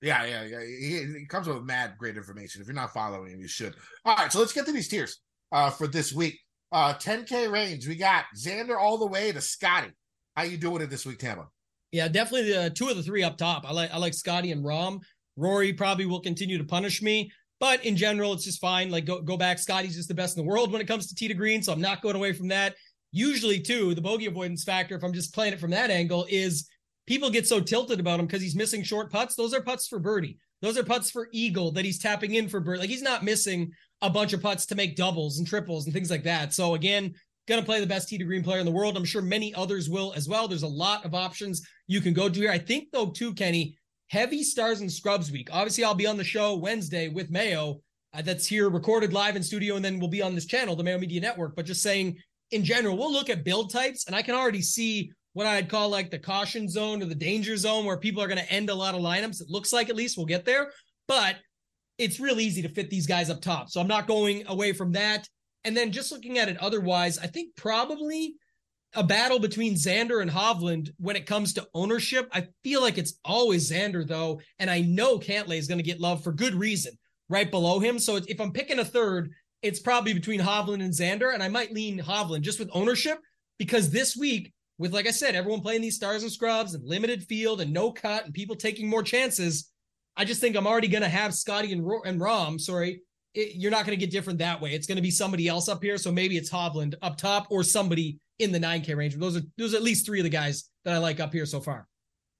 Yeah, 0.01 0.25
yeah, 0.25 0.43
yeah. 0.43 0.61
He, 0.61 1.19
he 1.19 1.25
comes 1.27 1.47
with 1.47 1.63
mad 1.63 1.93
great 1.97 2.17
information. 2.17 2.61
If 2.61 2.67
you're 2.67 2.75
not 2.75 2.93
following 2.93 3.33
him, 3.33 3.39
you 3.39 3.47
should. 3.47 3.75
All 4.03 4.15
right, 4.15 4.31
so 4.31 4.39
let's 4.39 4.53
get 4.53 4.65
to 4.65 4.71
these 4.71 4.87
tiers 4.87 5.19
uh, 5.51 5.69
for 5.69 5.87
this 5.87 6.11
week. 6.11 6.39
Uh, 6.71 6.93
10K 6.93 7.51
range. 7.51 7.87
We 7.87 7.95
got 7.95 8.25
Xander 8.35 8.77
all 8.79 8.97
the 8.97 9.05
way 9.05 9.31
to 9.31 9.41
Scotty. 9.41 9.91
How 10.35 10.43
you 10.43 10.57
doing 10.57 10.81
it 10.81 10.89
this 10.89 11.05
week, 11.05 11.19
Tambo? 11.19 11.51
Yeah, 11.91 12.07
definitely 12.07 12.53
the 12.53 12.69
two 12.69 12.87
of 12.87 12.95
the 12.95 13.03
three 13.03 13.23
up 13.23 13.37
top. 13.37 13.65
I 13.67 13.73
like 13.73 13.91
I 13.91 13.97
like 13.97 14.13
Scotty 14.13 14.51
and 14.51 14.63
Rahm. 14.63 15.01
Rory 15.35 15.73
probably 15.73 16.05
will 16.05 16.21
continue 16.21 16.57
to 16.57 16.63
punish 16.63 17.01
me, 17.01 17.31
but 17.59 17.83
in 17.85 17.97
general, 17.97 18.33
it's 18.33 18.45
just 18.45 18.61
fine. 18.61 18.89
Like 18.89 19.05
go 19.05 19.21
go 19.21 19.35
back. 19.35 19.59
Scotty's 19.59 19.95
just 19.95 20.07
the 20.07 20.13
best 20.13 20.37
in 20.37 20.43
the 20.43 20.49
world 20.49 20.71
when 20.71 20.81
it 20.81 20.87
comes 20.87 21.07
to 21.07 21.15
tee 21.15 21.27
to 21.27 21.33
green, 21.33 21.61
so 21.61 21.73
I'm 21.73 21.81
not 21.81 22.01
going 22.01 22.15
away 22.15 22.31
from 22.31 22.47
that. 22.47 22.75
Usually, 23.11 23.59
too, 23.59 23.93
the 23.93 24.01
bogey 24.01 24.25
avoidance 24.25 24.63
factor, 24.63 24.95
if 24.95 25.03
I'm 25.03 25.13
just 25.13 25.33
playing 25.33 25.53
it 25.53 25.59
from 25.59 25.71
that 25.71 25.91
angle, 25.91 26.25
is 26.29 26.67
people 27.07 27.29
get 27.29 27.47
so 27.47 27.59
tilted 27.59 27.99
about 27.99 28.19
him 28.19 28.25
because 28.25 28.41
he's 28.41 28.55
missing 28.55 28.83
short 28.83 29.11
putts. 29.11 29.35
Those 29.35 29.53
are 29.53 29.61
putts 29.61 29.87
for 29.87 29.99
birdie. 29.99 30.37
Those 30.61 30.77
are 30.77 30.83
putts 30.83 31.09
for 31.09 31.27
eagle 31.31 31.71
that 31.71 31.85
he's 31.85 31.99
tapping 31.99 32.35
in 32.35 32.47
for 32.47 32.59
birdie. 32.59 32.79
Like 32.79 32.89
he's 32.89 33.01
not 33.01 33.23
missing 33.23 33.71
a 34.01 34.09
bunch 34.09 34.33
of 34.33 34.41
putts 34.41 34.65
to 34.67 34.75
make 34.75 34.95
doubles 34.95 35.37
and 35.37 35.47
triples 35.47 35.85
and 35.85 35.93
things 35.93 36.11
like 36.11 36.23
that. 36.23 36.53
So 36.53 36.75
again, 36.75 37.13
gonna 37.47 37.63
play 37.63 37.79
the 37.79 37.87
best 37.87 38.07
tee 38.07 38.17
to 38.17 38.23
green 38.23 38.43
player 38.43 38.59
in 38.59 38.65
the 38.65 38.71
world. 38.71 38.95
I'm 38.95 39.05
sure 39.05 39.21
many 39.21 39.53
others 39.55 39.89
will 39.89 40.13
as 40.15 40.29
well. 40.29 40.47
There's 40.47 40.63
a 40.63 40.67
lot 40.67 41.03
of 41.03 41.13
options 41.15 41.67
you 41.87 41.99
can 41.99 42.13
go 42.13 42.29
to 42.29 42.39
here. 42.39 42.51
I 42.51 42.59
think 42.59 42.89
though 42.91 43.09
too, 43.09 43.33
Kenny, 43.33 43.75
heavy 44.07 44.43
stars 44.43 44.81
and 44.81 44.91
scrubs 44.91 45.31
week. 45.31 45.49
Obviously, 45.51 45.83
I'll 45.83 45.95
be 45.95 46.07
on 46.07 46.17
the 46.17 46.23
show 46.23 46.55
Wednesday 46.55 47.07
with 47.07 47.31
Mayo. 47.31 47.81
Uh, 48.13 48.21
that's 48.21 48.45
here 48.45 48.69
recorded 48.69 49.13
live 49.13 49.37
in 49.37 49.43
studio, 49.43 49.77
and 49.77 49.85
then 49.85 49.97
we'll 49.97 50.09
be 50.09 50.21
on 50.21 50.35
this 50.35 50.45
channel, 50.45 50.75
the 50.75 50.83
Mayo 50.83 50.99
Media 50.99 51.21
Network. 51.21 51.55
But 51.55 51.65
just 51.65 51.81
saying, 51.81 52.17
in 52.51 52.63
general, 52.63 52.97
we'll 52.97 53.11
look 53.11 53.29
at 53.29 53.43
build 53.43 53.71
types, 53.71 54.05
and 54.07 54.15
I 54.15 54.21
can 54.21 54.35
already 54.35 54.61
see 54.61 55.11
what 55.33 55.47
I'd 55.47 55.69
call 55.69 55.89
like 55.89 56.11
the 56.11 56.19
caution 56.19 56.67
zone 56.67 57.01
or 57.01 57.05
the 57.05 57.15
danger 57.15 57.55
zone 57.55 57.85
where 57.85 57.97
people 57.97 58.21
are 58.21 58.27
going 58.27 58.43
to 58.43 58.51
end 58.51 58.69
a 58.69 58.75
lot 58.75 58.95
of 58.95 59.01
lineups. 59.01 59.41
It 59.41 59.49
looks 59.49 59.71
like 59.71 59.89
at 59.89 59.95
least 59.95 60.17
we'll 60.17 60.25
get 60.25 60.45
there, 60.45 60.71
but 61.07 61.37
it's 61.97 62.19
real 62.19 62.39
easy 62.39 62.61
to 62.61 62.69
fit 62.69 62.89
these 62.89 63.07
guys 63.07 63.29
up 63.29 63.41
top. 63.41 63.69
So 63.69 63.79
I'm 63.79 63.87
not 63.87 64.07
going 64.07 64.43
away 64.47 64.73
from 64.73 64.91
that. 64.93 65.27
And 65.63 65.77
then 65.77 65.91
just 65.91 66.11
looking 66.11 66.37
at 66.37 66.49
it 66.49 66.57
otherwise, 66.57 67.17
I 67.17 67.27
think 67.27 67.55
probably 67.55 68.35
a 68.93 69.03
battle 69.03 69.39
between 69.39 69.75
Xander 69.75 70.21
and 70.21 70.29
Hovland 70.29 70.89
when 70.97 71.15
it 71.15 71.25
comes 71.25 71.53
to 71.53 71.67
ownership. 71.73 72.27
I 72.33 72.47
feel 72.63 72.81
like 72.81 72.97
it's 72.97 73.19
always 73.23 73.71
Xander 73.71 74.05
though, 74.05 74.41
and 74.59 74.69
I 74.69 74.81
know 74.81 75.17
Cantlay 75.17 75.57
is 75.57 75.67
going 75.67 75.77
to 75.77 75.83
get 75.83 76.01
love 76.01 76.23
for 76.23 76.33
good 76.33 76.55
reason 76.55 76.93
right 77.29 77.49
below 77.49 77.79
him. 77.79 77.99
So 77.99 78.17
if 78.17 78.41
I'm 78.41 78.51
picking 78.51 78.79
a 78.79 78.85
third, 78.85 79.31
it's 79.61 79.79
probably 79.79 80.13
between 80.13 80.39
Hovland 80.39 80.83
and 80.83 80.93
Xander, 80.93 81.33
and 81.33 81.43
I 81.43 81.47
might 81.47 81.73
lean 81.73 81.99
Hovland 81.99 82.41
just 82.41 82.59
with 82.59 82.69
ownership 82.73 83.19
because 83.57 83.91
this 83.91 84.15
week, 84.15 84.53
with 84.77 84.93
like 84.93 85.07
I 85.07 85.11
said, 85.11 85.35
everyone 85.35 85.61
playing 85.61 85.81
these 85.81 85.95
stars 85.95 86.23
and 86.23 86.31
scrubs 86.31 86.73
and 86.73 86.87
limited 86.87 87.23
field 87.23 87.61
and 87.61 87.71
no 87.71 87.91
cut 87.91 88.25
and 88.25 88.33
people 88.33 88.55
taking 88.55 88.89
more 88.89 89.03
chances, 89.03 89.71
I 90.17 90.25
just 90.25 90.41
think 90.41 90.55
I'm 90.55 90.67
already 90.67 90.87
going 90.87 91.03
to 91.03 91.09
have 91.09 91.33
Scotty 91.33 91.71
and 91.71 91.85
Ro- 91.85 92.01
and 92.03 92.19
Rahm. 92.19 92.59
Sorry, 92.59 93.01
it, 93.33 93.55
you're 93.55 93.71
not 93.71 93.85
going 93.85 93.97
to 93.97 94.03
get 94.03 94.11
different 94.11 94.39
that 94.39 94.59
way. 94.59 94.73
It's 94.73 94.87
going 94.87 94.97
to 94.97 95.01
be 95.01 95.11
somebody 95.11 95.47
else 95.47 95.69
up 95.69 95.83
here. 95.83 95.97
So 95.97 96.11
maybe 96.11 96.37
it's 96.37 96.49
Hovland 96.49 96.95
up 97.01 97.17
top 97.17 97.47
or 97.49 97.63
somebody 97.63 98.19
in 98.39 98.51
the 98.51 98.59
9K 98.59 98.95
range. 98.95 99.15
Those 99.15 99.37
are 99.37 99.41
those 99.57 99.73
are 99.73 99.77
at 99.77 99.83
least 99.83 100.05
three 100.05 100.19
of 100.19 100.23
the 100.23 100.29
guys 100.29 100.69
that 100.85 100.93
I 100.93 100.97
like 100.97 101.19
up 101.19 101.31
here 101.31 101.45
so 101.45 101.61
far. 101.61 101.87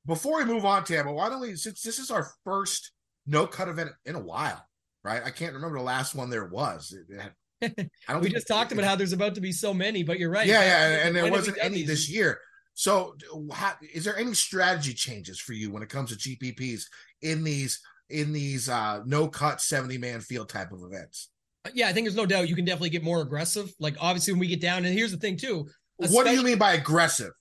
Before 0.06 0.40
we 0.40 0.46
move 0.46 0.66
on, 0.66 0.84
Tambo, 0.84 1.14
why 1.14 1.30
don't 1.30 1.42
we, 1.42 1.56
since 1.56 1.84
this 1.84 2.00
is 2.00 2.10
our 2.10 2.32
first 2.44 2.92
no 3.28 3.46
cut 3.46 3.68
event 3.68 3.92
in 4.06 4.16
a 4.16 4.20
while, 4.20 4.66
right? 5.04 5.22
I 5.24 5.30
can't 5.32 5.54
remember 5.54 5.78
the 5.78 5.84
last 5.84 6.16
one 6.16 6.30
there 6.30 6.46
was. 6.46 6.94
It- 6.94 7.14
it 7.14 7.22
had- 7.22 7.34
I 8.08 8.14
don't 8.14 8.22
We 8.24 8.30
just 8.30 8.48
talked 8.48 8.72
about 8.72 8.86
how 8.86 8.96
there's 8.96 9.14
about 9.14 9.36
to 9.36 9.42
be 9.42 9.52
so 9.52 9.74
many, 9.74 10.02
but 10.04 10.18
you're 10.18 10.32
right. 10.32 10.48
Yeah, 10.48 10.62
yeah, 10.62 10.88
and, 10.88 11.08
and 11.08 11.16
there 11.16 11.24
When 11.24 11.34
have 11.34 11.44
we 11.46 11.52
wasn't 11.52 11.64
any 11.66 11.76
these? 11.78 11.88
this 11.88 12.10
year. 12.10 12.40
So, 12.74 13.16
how, 13.54 13.74
is 13.94 14.04
there 14.04 14.18
any 14.18 14.34
strategy 14.34 14.94
changes 14.94 15.40
for 15.40 15.54
you 15.54 15.70
when 15.72 15.84
it 15.84 15.90
comes 15.90 16.10
to 16.10 16.16
GPPs 16.18 16.84
in 17.22 17.44
these 17.44 17.80
in 18.10 18.34
these 18.34 18.68
uh 18.68 19.02
no 19.06 19.28
cut 19.28 19.62
seventy 19.62 19.98
man 19.98 20.22
field 20.22 20.50
type 20.50 20.72
of 20.72 20.82
events? 20.84 21.30
Yeah, 21.74 21.90
I 21.90 21.94
think 21.94 22.06
there's 22.06 22.16
no 22.16 22.26
doubt 22.26 22.50
you 22.50 22.56
can 22.56 22.66
definitely 22.66 22.90
get 22.90 23.04
more 23.04 23.22
aggressive. 23.22 23.72
Like 23.80 23.96
obviously 24.00 24.34
when 24.34 24.40
we 24.40 24.48
get 24.48 24.62
down, 24.62 24.84
and 24.86 24.94
here's 24.98 25.12
the 25.12 25.18
thing 25.18 25.38
too. 25.38 25.68
What 25.98 26.26
do 26.26 26.34
you 26.34 26.42
mean 26.44 26.58
by 26.58 26.74
aggressive? 26.74 27.32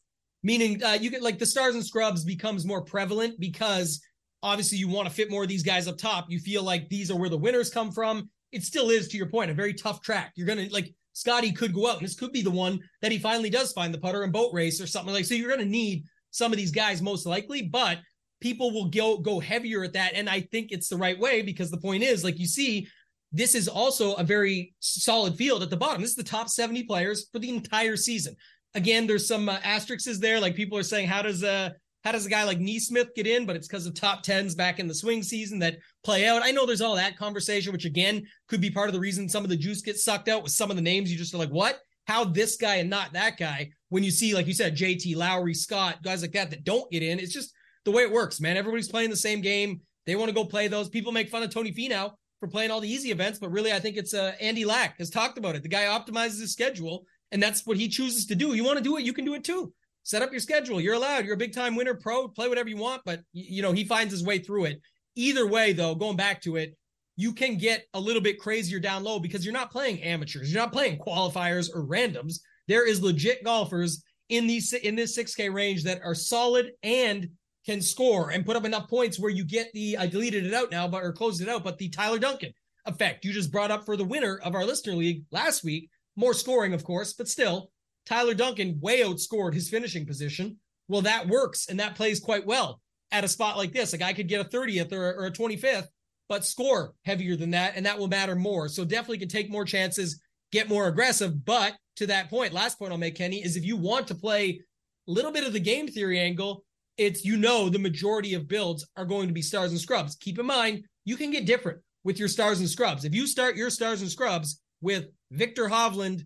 meaning 0.42 0.82
uh, 0.82 0.96
you 1.00 1.10
get 1.10 1.22
like 1.22 1.38
the 1.38 1.44
stars 1.46 1.74
and 1.74 1.84
scrubs 1.84 2.24
becomes 2.24 2.64
more 2.66 2.82
prevalent 2.82 3.38
because 3.38 4.00
obviously 4.42 4.78
you 4.78 4.88
want 4.88 5.08
to 5.08 5.14
fit 5.14 5.30
more 5.30 5.42
of 5.42 5.48
these 5.48 5.62
guys 5.62 5.88
up 5.88 5.98
top. 5.98 6.26
You 6.28 6.38
feel 6.38 6.62
like 6.62 6.88
these 6.88 7.10
are 7.10 7.16
where 7.16 7.28
the 7.28 7.36
winners 7.38 7.70
come 7.70 7.92
from. 7.92 8.30
It 8.52 8.62
still 8.62 8.90
is, 8.90 9.08
to 9.08 9.16
your 9.16 9.28
point, 9.28 9.50
a 9.50 9.54
very 9.54 9.74
tough 9.74 10.00
track. 10.00 10.32
You're 10.34 10.46
gonna 10.46 10.68
like 10.70 10.94
Scotty 11.12 11.52
could 11.52 11.74
go 11.74 11.88
out, 11.88 11.98
and 11.98 12.04
this 12.04 12.14
could 12.14 12.32
be 12.32 12.42
the 12.42 12.50
one 12.50 12.80
that 13.02 13.12
he 13.12 13.18
finally 13.18 13.50
does 13.50 13.72
find 13.72 13.92
the 13.92 13.98
putter 13.98 14.22
and 14.22 14.32
boat 14.32 14.52
race 14.52 14.80
or 14.80 14.86
something 14.86 15.12
like. 15.12 15.24
So 15.24 15.34
you're 15.34 15.50
gonna 15.50 15.64
need 15.64 16.04
some 16.30 16.52
of 16.52 16.58
these 16.58 16.72
guys 16.72 17.02
most 17.02 17.26
likely, 17.26 17.62
but 17.62 17.98
people 18.40 18.72
will 18.72 18.88
go 18.88 19.18
go 19.18 19.40
heavier 19.40 19.84
at 19.84 19.92
that, 19.92 20.14
and 20.14 20.28
I 20.28 20.40
think 20.40 20.72
it's 20.72 20.88
the 20.88 20.96
right 20.96 21.18
way 21.18 21.42
because 21.42 21.70
the 21.70 21.78
point 21.78 22.02
is, 22.02 22.24
like 22.24 22.38
you 22.38 22.46
see, 22.46 22.88
this 23.32 23.54
is 23.54 23.68
also 23.68 24.14
a 24.14 24.24
very 24.24 24.74
solid 24.80 25.36
field 25.36 25.62
at 25.62 25.70
the 25.70 25.76
bottom. 25.76 26.00
This 26.00 26.10
is 26.10 26.16
the 26.16 26.24
top 26.24 26.48
70 26.48 26.84
players 26.84 27.28
for 27.32 27.38
the 27.38 27.50
entire 27.50 27.96
season 27.96 28.34
again, 28.74 29.06
there's 29.06 29.26
some 29.26 29.48
uh, 29.48 29.58
asterisks 29.64 30.18
there. 30.18 30.40
Like 30.40 30.54
people 30.54 30.78
are 30.78 30.82
saying, 30.82 31.08
how 31.08 31.22
does 31.22 31.42
uh 31.42 31.70
how 32.04 32.12
does 32.12 32.26
a 32.26 32.30
guy 32.30 32.44
like 32.44 32.58
NeSmith 32.58 33.14
get 33.14 33.26
in? 33.26 33.46
But 33.46 33.56
it's 33.56 33.68
because 33.68 33.86
of 33.86 33.94
top 33.94 34.22
tens 34.22 34.54
back 34.54 34.78
in 34.78 34.88
the 34.88 34.94
swing 34.94 35.22
season 35.22 35.58
that 35.58 35.78
play 36.02 36.26
out. 36.26 36.42
I 36.42 36.50
know 36.50 36.66
there's 36.66 36.80
all 36.80 36.96
that 36.96 37.16
conversation, 37.16 37.72
which 37.72 37.84
again 37.84 38.26
could 38.48 38.60
be 38.60 38.70
part 38.70 38.88
of 38.88 38.94
the 38.94 39.00
reason 39.00 39.28
some 39.28 39.44
of 39.44 39.50
the 39.50 39.56
juice 39.56 39.82
gets 39.82 40.04
sucked 40.04 40.28
out 40.28 40.42
with 40.42 40.52
some 40.52 40.70
of 40.70 40.76
the 40.76 40.82
names. 40.82 41.12
You 41.12 41.18
just 41.18 41.34
are 41.34 41.38
like, 41.38 41.50
what? 41.50 41.78
How 42.06 42.24
this 42.24 42.56
guy 42.56 42.76
and 42.76 42.90
not 42.90 43.12
that 43.12 43.36
guy? 43.36 43.70
When 43.90 44.02
you 44.02 44.10
see, 44.10 44.34
like 44.34 44.46
you 44.46 44.54
said, 44.54 44.76
JT 44.76 45.16
Lowry, 45.16 45.54
Scott, 45.54 46.02
guys 46.02 46.22
like 46.22 46.32
that 46.32 46.50
that 46.50 46.64
don't 46.64 46.90
get 46.90 47.02
in, 47.02 47.18
it's 47.18 47.32
just 47.32 47.52
the 47.84 47.90
way 47.90 48.02
it 48.02 48.12
works, 48.12 48.40
man. 48.40 48.56
Everybody's 48.56 48.88
playing 48.88 49.10
the 49.10 49.16
same 49.16 49.40
game. 49.40 49.80
They 50.06 50.16
want 50.16 50.28
to 50.28 50.34
go 50.34 50.44
play 50.44 50.68
those. 50.68 50.88
People 50.88 51.12
make 51.12 51.28
fun 51.28 51.42
of 51.42 51.50
Tony 51.50 51.72
Finau 51.72 52.12
for 52.40 52.48
playing 52.48 52.70
all 52.70 52.80
the 52.80 52.90
easy 52.90 53.10
events, 53.10 53.38
but 53.38 53.50
really, 53.50 53.72
I 53.72 53.78
think 53.78 53.96
it's 53.96 54.14
uh, 54.14 54.32
Andy 54.40 54.64
Lack 54.64 54.98
has 54.98 55.10
talked 55.10 55.36
about 55.36 55.54
it. 55.54 55.62
The 55.62 55.68
guy 55.68 55.84
optimizes 55.84 56.40
his 56.40 56.52
schedule 56.52 57.04
and 57.32 57.42
that's 57.42 57.66
what 57.66 57.76
he 57.76 57.88
chooses 57.88 58.26
to 58.26 58.34
do. 58.34 58.54
You 58.54 58.64
want 58.64 58.78
to 58.78 58.84
do 58.84 58.96
it, 58.96 59.04
you 59.04 59.12
can 59.12 59.24
do 59.24 59.34
it 59.34 59.44
too. 59.44 59.72
Set 60.02 60.22
up 60.22 60.30
your 60.30 60.40
schedule. 60.40 60.80
You're 60.80 60.94
allowed. 60.94 61.24
You're 61.24 61.34
a 61.34 61.38
big 61.38 61.52
time 61.52 61.76
winner, 61.76 61.94
pro, 61.94 62.28
play 62.28 62.48
whatever 62.48 62.68
you 62.68 62.76
want, 62.76 63.02
but 63.04 63.20
you 63.32 63.62
know, 63.62 63.72
he 63.72 63.84
finds 63.84 64.12
his 64.12 64.24
way 64.24 64.38
through 64.38 64.64
it. 64.64 64.80
Either 65.16 65.46
way, 65.46 65.72
though, 65.72 65.94
going 65.94 66.16
back 66.16 66.40
to 66.42 66.56
it, 66.56 66.76
you 67.16 67.32
can 67.32 67.56
get 67.56 67.84
a 67.94 68.00
little 68.00 68.22
bit 68.22 68.38
crazier 68.38 68.80
down 68.80 69.04
low 69.04 69.18
because 69.18 69.44
you're 69.44 69.52
not 69.52 69.70
playing 69.70 70.02
amateurs, 70.02 70.50
you're 70.50 70.62
not 70.62 70.72
playing 70.72 70.98
qualifiers 70.98 71.68
or 71.74 71.86
randoms. 71.86 72.40
There 72.66 72.86
is 72.86 73.02
legit 73.02 73.44
golfers 73.44 74.02
in 74.28 74.46
these 74.46 74.72
in 74.72 74.94
this 74.94 75.18
6K 75.18 75.52
range 75.52 75.84
that 75.84 76.00
are 76.02 76.14
solid 76.14 76.70
and 76.82 77.28
can 77.66 77.82
score 77.82 78.30
and 78.30 78.46
put 78.46 78.56
up 78.56 78.64
enough 78.64 78.88
points 78.88 79.18
where 79.18 79.30
you 79.30 79.44
get 79.44 79.70
the 79.74 79.98
I 79.98 80.06
deleted 80.06 80.46
it 80.46 80.54
out 80.54 80.70
now, 80.70 80.88
but 80.88 81.02
or 81.02 81.12
closed 81.12 81.42
it 81.42 81.48
out, 81.48 81.64
but 81.64 81.78
the 81.78 81.88
Tyler 81.90 82.18
Duncan 82.18 82.52
effect 82.86 83.24
you 83.24 83.32
just 83.32 83.52
brought 83.52 83.70
up 83.70 83.84
for 83.84 83.96
the 83.96 84.04
winner 84.04 84.38
of 84.42 84.54
our 84.54 84.64
listener 84.64 84.94
league 84.94 85.24
last 85.30 85.62
week 85.62 85.90
more 86.16 86.34
scoring, 86.34 86.74
of 86.74 86.84
course, 86.84 87.12
but 87.12 87.28
still, 87.28 87.70
Tyler 88.06 88.34
Duncan 88.34 88.78
way 88.80 89.00
outscored 89.00 89.54
his 89.54 89.68
finishing 89.68 90.06
position. 90.06 90.58
Well, 90.88 91.02
that 91.02 91.28
works 91.28 91.68
and 91.68 91.78
that 91.80 91.94
plays 91.94 92.20
quite 92.20 92.46
well 92.46 92.80
at 93.12 93.24
a 93.24 93.28
spot 93.28 93.56
like 93.56 93.72
this. 93.72 93.92
A 93.92 93.98
guy 93.98 94.12
could 94.12 94.28
get 94.28 94.44
a 94.44 94.48
30th 94.48 94.92
or, 94.92 95.14
or 95.14 95.26
a 95.26 95.32
25th, 95.32 95.86
but 96.28 96.44
score 96.44 96.94
heavier 97.04 97.36
than 97.36 97.50
that, 97.50 97.74
and 97.76 97.86
that 97.86 97.98
will 97.98 98.08
matter 98.08 98.34
more. 98.34 98.68
So 98.68 98.84
definitely 98.84 99.18
can 99.18 99.28
take 99.28 99.50
more 99.50 99.64
chances, 99.64 100.20
get 100.52 100.68
more 100.68 100.88
aggressive. 100.88 101.44
But 101.44 101.74
to 101.96 102.06
that 102.06 102.30
point, 102.30 102.52
last 102.52 102.78
point 102.78 102.92
I'll 102.92 102.98
make, 102.98 103.16
Kenny, 103.16 103.42
is 103.42 103.56
if 103.56 103.64
you 103.64 103.76
want 103.76 104.08
to 104.08 104.14
play 104.14 104.60
a 105.08 105.10
little 105.10 105.32
bit 105.32 105.46
of 105.46 105.52
the 105.52 105.60
game 105.60 105.88
theory 105.88 106.20
angle, 106.20 106.64
it's 106.96 107.24
you 107.24 107.36
know 107.36 107.68
the 107.68 107.78
majority 107.78 108.34
of 108.34 108.48
builds 108.48 108.86
are 108.96 109.04
going 109.04 109.28
to 109.28 109.34
be 109.34 109.42
stars 109.42 109.70
and 109.70 109.80
scrubs. 109.80 110.16
Keep 110.16 110.38
in 110.38 110.46
mind, 110.46 110.84
you 111.04 111.16
can 111.16 111.30
get 111.30 111.46
different 111.46 111.80
with 112.04 112.18
your 112.18 112.28
stars 112.28 112.60
and 112.60 112.68
scrubs. 112.68 113.04
If 113.04 113.14
you 113.14 113.26
start 113.26 113.56
your 113.56 113.70
stars 113.70 114.02
and 114.02 114.10
scrubs 114.10 114.60
with 114.80 115.06
Victor 115.30 115.68
Hovland, 115.68 116.24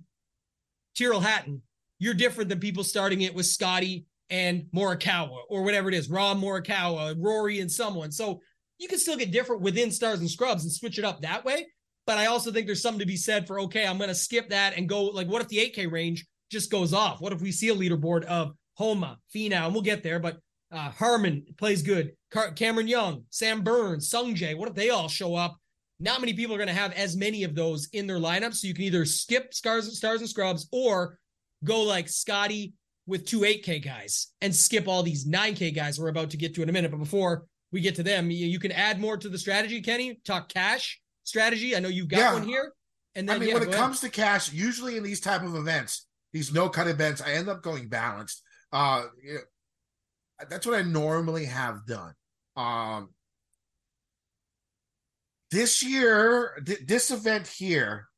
Tyrrell 0.97 1.21
Hatton, 1.21 1.63
you're 1.99 2.15
different 2.15 2.49
than 2.49 2.61
people 2.61 2.85
starting 2.85 3.23
it 3.23 3.35
with 3.35 3.47
Scotty 3.47 4.07
and 4.31 4.67
Morikawa 4.75 5.41
or 5.49 5.63
whatever 5.63 5.89
it 5.89 5.95
is, 5.95 6.09
Rob 6.09 6.39
Morikawa, 6.39 7.15
Rory, 7.19 7.61
and 7.61 7.71
someone. 7.71 8.11
So 8.11 8.41
you 8.79 8.89
can 8.89 8.99
still 8.99 9.17
get 9.17 9.31
different 9.31 9.63
within 9.63 9.91
stars 9.91 10.21
and 10.21 10.31
scrubs 10.31 10.65
and 10.65 10.73
switch 10.73 10.99
it 10.99 11.05
up 11.05 11.23
that 11.23 11.45
way. 11.45 11.67
But 12.07 12.19
I 12.19 12.27
also 12.27 12.53
think 12.53 12.67
there's 12.67 12.83
something 12.83 13.01
to 13.01 13.07
be 13.07 13.17
said 13.17 13.47
for 13.47 13.61
okay, 13.61 13.87
I'm 13.87 13.99
going 13.99 14.09
to 14.09 14.15
skip 14.15 14.51
that 14.51 14.77
and 14.77 14.89
go 14.89 15.05
like, 15.05 15.29
what 15.29 15.43
if 15.43 15.49
the 15.49 15.59
8K 15.59 15.91
range 15.91 16.27
just 16.51 16.71
goes 16.71 16.93
off? 16.93 17.21
What 17.21 17.33
if 17.33 17.41
we 17.41 17.53
see 17.53 17.69
a 17.69 17.75
leaderboard 17.75 18.25
of 18.25 18.53
Homa, 18.75 19.19
Finau, 19.35 19.67
and 19.67 19.73
we'll 19.73 19.83
get 19.83 20.03
there, 20.03 20.19
but 20.19 20.39
uh, 20.73 20.91
Harman 20.91 21.45
plays 21.57 21.83
good, 21.83 22.13
Car- 22.31 22.51
Cameron 22.53 22.89
Young, 22.89 23.25
Sam 23.31 23.63
Burns, 23.63 24.11
Sungjae. 24.11 24.57
What 24.57 24.69
if 24.69 24.75
they 24.75 24.91
all 24.91 25.09
show 25.09 25.35
up? 25.37 25.57
Not 26.05 26.21
many 26.21 26.35
people 26.35 26.55
are 26.55 26.59
going 26.59 26.69
to 26.69 26.75
have 26.75 26.93
as 26.93 27.17
many 27.17 27.45
of 27.45 27.55
those 27.55 27.89
in 27.95 28.07
their 28.07 28.19
lineup, 28.19 28.53
so 28.53 28.67
you 28.67 28.75
can 28.75 28.85
either 28.85 29.07
skip 29.07 29.55
stars, 29.55 29.97
stars 29.97 30.21
and 30.21 30.29
scrubs 30.29 30.69
or 30.71 31.19
go 31.65 31.81
like 31.81 32.11
Scotty 32.11 32.75
with 33.07 33.25
two 33.27 33.41
8K 33.41 33.83
guys 33.83 34.29
and 34.43 34.55
skip 34.55 34.87
all 34.87 35.03
these 35.03 35.27
9K 35.27 35.75
guys 35.75 35.99
we're 35.99 36.09
about 36.09 36.29
to 36.31 36.37
get 36.37 36.55
to 36.57 36.63
in 36.63 36.69
a 36.69 36.73
minute. 36.73 36.91
But 36.91 36.99
before 36.99 37.47
we 37.73 37.81
get 37.81 37.95
to 37.95 38.03
them, 38.03 38.31
you, 38.31 38.47
you 38.47 38.59
can 38.59 38.71
add 38.71 39.01
more 39.01 39.17
to 39.17 39.31
the 39.31 39.39
strategy, 39.39 39.81
Kenny. 39.81 40.21
Talk 40.27 40.51
cash 40.51 41.01
strategy. 41.23 41.75
I 41.75 41.81
know 41.81 41.89
you've 41.89 42.09
got 42.09 42.19
Yeah. 42.19 42.33
one 42.35 42.47
here. 42.47 42.75
And 43.15 43.27
then 43.27 43.37
I 43.37 43.39
mean, 43.39 43.49
yeah, 43.49 43.55
when 43.55 43.63
it 43.63 43.69
ahead. 43.69 43.81
comes 43.81 44.01
to 44.01 44.11
cash, 44.11 44.53
usually 44.53 44.99
in 44.99 45.03
these 45.03 45.21
type 45.21 45.43
of 45.43 45.55
events, 45.55 46.07
these 46.35 46.53
no 46.53 46.69
cut 46.69 46.87
events, 46.87 47.23
I 47.23 47.33
end 47.33 47.49
up 47.49 47.63
going 47.63 47.89
balanced. 47.89 48.43
Uh, 48.73 49.05
you 49.23 49.35
know, 49.35 49.41
that's 50.51 50.67
what 50.67 50.75
I 50.79 50.83
normally 50.83 51.47
have 51.47 51.87
done. 51.87 52.13
Um, 52.57 53.09
this 55.55 55.85
year, 55.85 56.61
th- 56.67 56.85
this 56.85 57.13
event 57.13 57.47
here, 57.47 58.09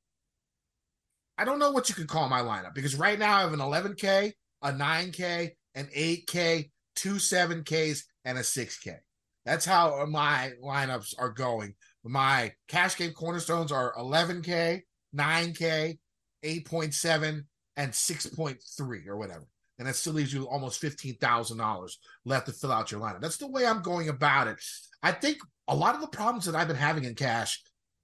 I 1.37 1.45
don't 1.45 1.59
know 1.59 1.71
what 1.71 1.91
you 1.91 1.95
could 1.95 2.09
call 2.09 2.31
my 2.31 2.41
lineup 2.41 2.75
because 2.75 2.95
right 2.95 3.19
now 3.19 3.37
I 3.37 3.41
have 3.43 3.53
an 3.53 3.59
11K, 3.59 4.33
a 4.63 4.73
9K, 4.73 5.51
an 5.75 5.89
8K, 5.95 6.71
two 6.95 7.17
7Ks, 7.17 8.05
and 8.25 8.39
a 8.39 8.41
6K. 8.41 8.97
That's 9.45 9.67
how 9.67 10.07
my 10.07 10.53
lineups 10.65 11.15
are 11.19 11.29
going. 11.29 11.75
My 12.05 12.53
cash 12.69 12.97
game 12.97 13.13
cornerstones 13.13 13.71
are 13.71 13.95
11K, 13.97 14.81
9K, 15.15 15.99
8.7, 16.43 17.43
and 17.77 17.93
6.3 17.93 19.07
or 19.09 19.17
whatever. 19.19 19.45
And 19.79 19.87
that 19.87 19.97
still 19.97 20.15
leaves 20.15 20.33
you 20.33 20.49
almost 20.49 20.81
$15,000 20.81 21.93
left 22.25 22.47
to 22.47 22.53
fill 22.53 22.73
out 22.73 22.91
your 22.91 23.01
lineup. 23.03 23.21
That's 23.21 23.37
the 23.37 23.51
way 23.51 23.67
I'm 23.67 23.83
going 23.83 24.09
about 24.09 24.49
it. 24.49 24.59
I 25.03 25.13
think 25.13 25.37
a 25.69 25.75
lot 25.75 25.95
of 25.95 26.01
the 26.01 26.07
problems 26.07 26.47
that 26.47 26.55
I've 26.55 26.69
been 26.69 26.77
having 26.77 27.05
in 27.05 27.15
cash 27.15 27.63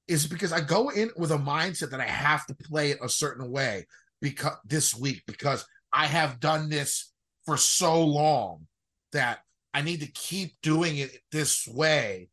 is 0.09 0.27
because 0.27 0.53
I 0.53 0.61
go 0.61 0.89
in 0.89 1.11
with 1.17 1.31
a 1.31 1.39
mindset 1.39 1.91
that 1.91 2.01
I 2.01 2.07
have 2.07 2.47
to 2.47 2.55
play 2.55 2.91
it 2.91 2.99
a 3.03 3.09
certain 3.09 3.51
way 3.51 3.87
because 4.21 4.57
this 4.65 4.95
week 4.95 5.23
because 5.27 5.65
I 5.93 6.07
have 6.07 6.41
done 6.41 6.69
this 6.69 7.13
for 7.45 7.57
so 7.57 8.03
long 8.03 8.67
that 9.13 9.41
I 9.75 9.83
need 9.83 10.01
to 10.01 10.07
keep 10.07 10.55
doing 10.63 10.99
it 10.99 11.17
this 11.31 11.67
way. 11.67 12.29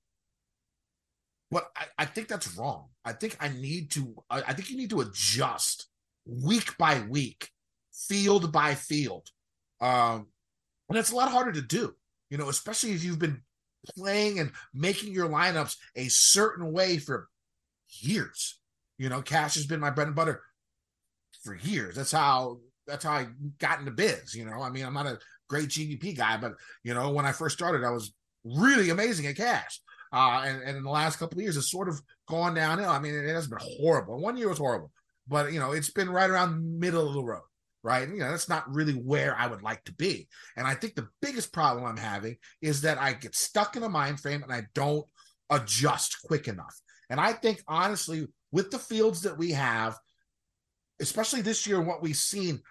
But 1.51 1.69
I, 1.75 1.85
I 1.99 2.05
think 2.05 2.27
that's 2.27 2.55
wrong. 2.57 2.89
I 3.05 3.13
think 3.13 3.37
I 3.39 3.49
need 3.49 3.91
to 3.91 4.15
I, 4.29 4.41
I 4.41 4.53
think 4.53 4.69
you 4.69 4.77
need 4.77 4.91
to 4.91 5.01
adjust 5.01 5.87
week 6.25 6.77
by 6.77 7.01
week, 7.01 7.49
field 7.91 8.51
by 8.51 8.75
field. 8.75 9.27
Um 9.81 10.27
and 10.89 10.97
it's 10.97 11.11
a 11.11 11.15
lot 11.15 11.31
harder 11.31 11.51
to 11.51 11.61
do, 11.61 11.95
you 12.29 12.37
know, 12.37 12.49
especially 12.49 12.91
if 12.91 13.03
you've 13.03 13.19
been 13.19 13.41
playing 13.95 14.39
and 14.39 14.51
making 14.73 15.13
your 15.13 15.29
lineups 15.29 15.77
a 15.95 16.07
certain 16.07 16.71
way 16.71 16.97
for 16.97 17.29
years. 18.01 18.59
You 18.97 19.09
know, 19.09 19.21
cash 19.21 19.55
has 19.55 19.65
been 19.65 19.79
my 19.79 19.89
bread 19.89 20.07
and 20.07 20.15
butter 20.15 20.41
for 21.43 21.55
years. 21.55 21.95
That's 21.95 22.11
how 22.11 22.59
that's 22.85 23.05
how 23.05 23.11
I 23.11 23.27
got 23.59 23.79
into 23.79 23.91
biz. 23.91 24.35
You 24.35 24.45
know, 24.45 24.61
I 24.61 24.69
mean, 24.69 24.85
I'm 24.85 24.93
not 24.93 25.05
a 25.05 25.19
great 25.47 25.69
GPP 25.69 26.17
guy, 26.17 26.37
but 26.37 26.53
you 26.83 26.93
know, 26.93 27.11
when 27.11 27.25
I 27.25 27.31
first 27.31 27.57
started, 27.57 27.85
I 27.85 27.91
was 27.91 28.13
really 28.43 28.89
amazing 28.89 29.27
at 29.27 29.37
cash. 29.37 29.79
Uh, 30.11 30.43
and, 30.45 30.63
and 30.63 30.77
in 30.77 30.83
the 30.83 30.89
last 30.89 31.19
couple 31.19 31.37
of 31.37 31.43
years, 31.43 31.55
it's 31.55 31.71
sort 31.71 31.87
of 31.87 32.01
gone 32.27 32.55
downhill. 32.55 32.89
I 32.89 32.99
mean, 32.99 33.13
it, 33.13 33.25
it 33.25 33.33
has 33.33 33.47
been 33.47 33.59
horrible. 33.61 34.19
One 34.19 34.37
year 34.37 34.49
was 34.49 34.57
horrible, 34.57 34.91
but 35.27 35.53
you 35.53 35.59
know, 35.59 35.71
it's 35.71 35.91
been 35.91 36.09
right 36.09 36.29
around 36.29 36.79
middle 36.79 37.07
of 37.07 37.13
the 37.13 37.23
road, 37.23 37.43
right? 37.83 38.03
And, 38.03 38.13
you 38.15 38.19
know, 38.19 38.31
that's 38.31 38.49
not 38.49 38.73
really 38.73 38.93
where 38.93 39.35
I 39.37 39.47
would 39.47 39.61
like 39.61 39.83
to 39.85 39.93
be. 39.93 40.27
And 40.57 40.67
I 40.67 40.73
think 40.73 40.95
the 40.95 41.07
biggest 41.21 41.53
problem 41.53 41.85
I'm 41.85 41.97
having 41.97 42.37
is 42.61 42.81
that 42.81 42.99
I 42.99 43.13
get 43.13 43.35
stuck 43.35 43.75
in 43.75 43.83
a 43.83 43.89
mind 43.89 44.19
frame 44.19 44.43
and 44.43 44.51
I 44.51 44.63
don't 44.73 45.05
adjust 45.49 46.17
quick 46.23 46.47
enough. 46.47 46.75
And 47.09 47.19
I 47.19 47.33
think 47.33 47.63
honestly, 47.67 48.27
with 48.51 48.71
the 48.71 48.79
fields 48.79 49.21
that 49.21 49.37
we 49.37 49.51
have, 49.51 49.97
especially 51.01 51.41
this 51.41 51.65
year 51.65 51.81
what 51.81 52.01
we've 52.01 52.15
seen, 52.15 52.61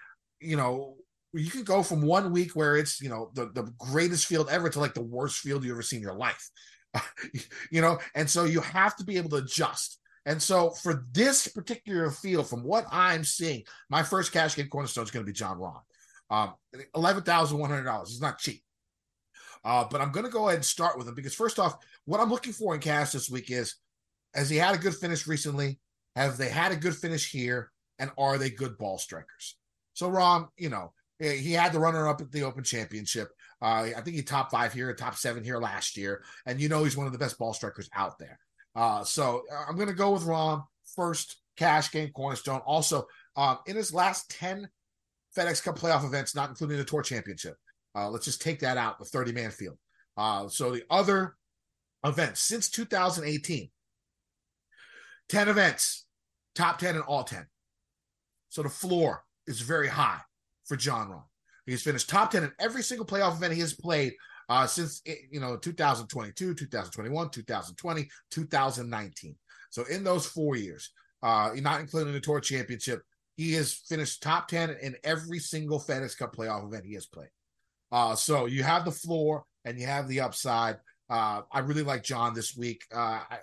you 0.40 0.57
know, 0.57 0.97
you 1.33 1.51
can 1.51 1.64
go 1.64 1.83
from 1.83 2.03
one 2.03 2.33
week 2.33 2.53
where 2.53 2.77
it's, 2.77 3.01
you 3.01 3.09
know, 3.09 3.31
the, 3.35 3.51
the 3.53 3.71
greatest 3.79 4.27
field 4.27 4.49
ever 4.51 4.68
to 4.71 4.81
like 4.81 4.94
the 4.94 5.03
worst 5.03 5.38
field 5.38 5.64
you 5.64 5.73
ever 5.73 5.83
seen 5.83 5.99
in 5.99 6.03
your 6.03 6.14
life. 6.14 6.51
you 7.71 7.81
know, 7.81 7.99
and 8.14 8.29
so 8.29 8.44
you 8.44 8.61
have 8.61 8.97
to 8.97 9.05
be 9.05 9.16
able 9.16 9.31
to 9.31 9.37
adjust. 9.37 9.99
And 10.27 10.43
so 10.43 10.71
for 10.71 11.05
this 11.13 11.49
particular 11.49 12.11
field, 12.11 12.49
from 12.49 12.63
what 12.65 12.87
I'm 12.91 13.25
seeing, 13.25 13.63
my 13.89 14.03
first 14.03 14.33
cash 14.33 14.57
game 14.57 14.69
cornerstone 14.69 15.05
is 15.05 15.11
going 15.11 15.25
to 15.25 15.31
be 15.31 15.37
Jon 15.37 15.59
Rahm. 15.59 15.81
Um, 16.31 16.55
eleven 16.95 17.23
thousand 17.23 17.59
one 17.59 17.71
hundred 17.71 17.85
dollars. 17.85 18.11
It's 18.11 18.21
not 18.21 18.39
cheap. 18.39 18.63
Uh, 19.65 19.85
but 19.91 20.01
I'm 20.01 20.13
going 20.13 20.27
to 20.27 20.33
go 20.33 20.49
ahead 20.49 20.57
and 20.57 20.65
start 20.65 20.97
with 20.99 21.09
him 21.09 21.15
because 21.15 21.35
first 21.35 21.59
off, 21.59 21.79
what 22.05 22.21
I'm 22.21 22.31
looking 22.31 22.53
for 22.53 22.75
in 22.75 22.81
cash 22.81 23.13
this 23.13 23.31
week 23.31 23.51
is, 23.51 23.77
has 24.35 24.49
he 24.49 24.57
had 24.57 24.75
a 24.75 24.79
good 24.79 24.95
finish 24.95 25.27
recently? 25.27 25.81
Have 26.15 26.37
they 26.37 26.49
had 26.49 26.73
a 26.73 26.77
good 26.77 26.95
finish 26.95 27.31
here? 27.31 27.71
And 27.99 28.11
are 28.17 28.39
they 28.39 28.51
good 28.51 28.79
ball 28.79 28.99
strikers? 28.99 29.57
So 29.95 30.09
Rahm, 30.09 30.49
you 30.57 30.69
know, 30.69 30.93
eh, 31.21 31.35
he 31.35 31.53
had 31.53 31.73
the 31.73 31.81
runner 31.81 32.07
up 32.07 32.21
at 32.21 32.31
the 32.31 32.45
Open 32.45 32.63
Championship. 32.63 33.29
Uh, 33.61 33.89
I 33.97 34.01
think 34.03 34.15
he 34.15 34.23
top 34.23 34.53
five 34.53 34.73
here, 34.73 34.95
top 34.95 35.17
seven 35.17 35.43
here 35.43 35.59
last 35.59 35.97
year, 35.97 36.23
and 36.47 36.61
you 36.61 36.69
know 36.69 36.85
he's 36.85 36.97
one 36.97 37.07
of 37.07 37.13
the 37.13 37.19
best 37.19 37.39
ball 37.39 37.53
strikers 37.53 37.91
out 37.95 38.19
there. 38.19 38.39
Uh, 38.79 39.03
so 39.03 39.43
uh, 39.53 39.64
I'm 39.69 39.75
going 39.75 39.88
to 39.88 39.95
go 39.95 40.12
with 40.12 40.23
Rahm 40.23 40.62
first 40.95 41.38
cash 41.57 41.91
game 41.91 42.11
cornerstone. 42.14 42.61
Also, 42.64 43.09
um, 43.37 43.59
in 43.67 43.75
his 43.75 43.93
last 43.93 44.31
ten 44.31 44.69
FedEx 45.37 45.64
Cup 45.64 45.77
playoff 45.77 46.05
events, 46.05 46.37
not 46.37 46.49
including 46.49 46.79
the 46.79 46.85
Tour 46.85 47.03
Championship, 47.03 47.57
uh, 47.97 48.09
let's 48.09 48.25
just 48.25 48.41
take 48.41 48.61
that 48.61 48.77
out, 48.77 49.01
the 49.01 49.05
30 49.05 49.33
man 49.33 49.51
field. 49.51 49.77
Uh, 50.17 50.47
so 50.47 50.71
the 50.71 50.85
other 50.91 51.35
events 52.05 52.41
since 52.41 52.71
2018, 52.71 53.69
10 55.29 55.49
events, 55.49 56.07
top 56.55 56.79
10 56.79 56.95
in 56.95 57.03
all 57.03 57.25
10. 57.25 57.45
So 58.49 58.62
the 58.62 58.69
floor 58.69 59.25
is 59.49 59.61
very 59.61 59.88
high 59.88 60.21
for 60.67 60.77
Jon 60.77 61.09
Rahm. 61.09 61.25
He's 61.67 61.83
finished 61.83 62.09
top 62.09 62.31
10 62.31 62.45
in 62.45 62.53
every 62.61 62.85
single 62.85 63.07
playoff 63.07 63.37
event 63.37 63.55
he 63.55 63.61
has 63.61 63.75
played 63.75 64.14
uh, 64.49 64.67
since 64.67 65.03
eh, 65.07 65.15
you 65.31 65.41
know 65.41 65.57
2022, 65.57 66.55
2021, 66.55 67.31
2020, 67.31 68.09
2019. 68.31 69.37
So 69.71 69.85
in 69.85 70.05
those 70.05 70.27
four 70.27 70.57
years, 70.57 70.91
uh, 71.23 71.51
not 71.57 71.81
including 71.81 72.13
the 72.13 72.21
Tour 72.21 72.41
Championship, 72.41 73.03
he 73.37 73.53
has 73.53 73.73
finished 73.73 74.23
top 74.23 74.49
10 74.49 74.77
in 74.83 74.97
every 75.05 75.39
single 75.39 75.79
FedEx 75.79 76.17
Cup 76.17 76.35
playoff 76.35 76.67
event 76.67 76.85
he 76.85 76.95
has 76.95 77.07
played. 77.07 77.31
Uh, 77.93 78.15
so 78.15 78.47
you 78.47 78.63
have 78.63 78.85
the 78.85 78.91
floor 78.91 79.45
and 79.65 79.79
you 79.79 79.87
have 79.87 80.09
the 80.09 80.21
upside. 80.21 80.77
Uh, 81.09 81.43
I 81.53 81.61
really 81.61 81.83
like 81.83 82.03
Jon 82.03 82.35
this 82.35 82.57
week. 82.57 82.83
Uh, 82.93 83.21
I, 83.31 83.39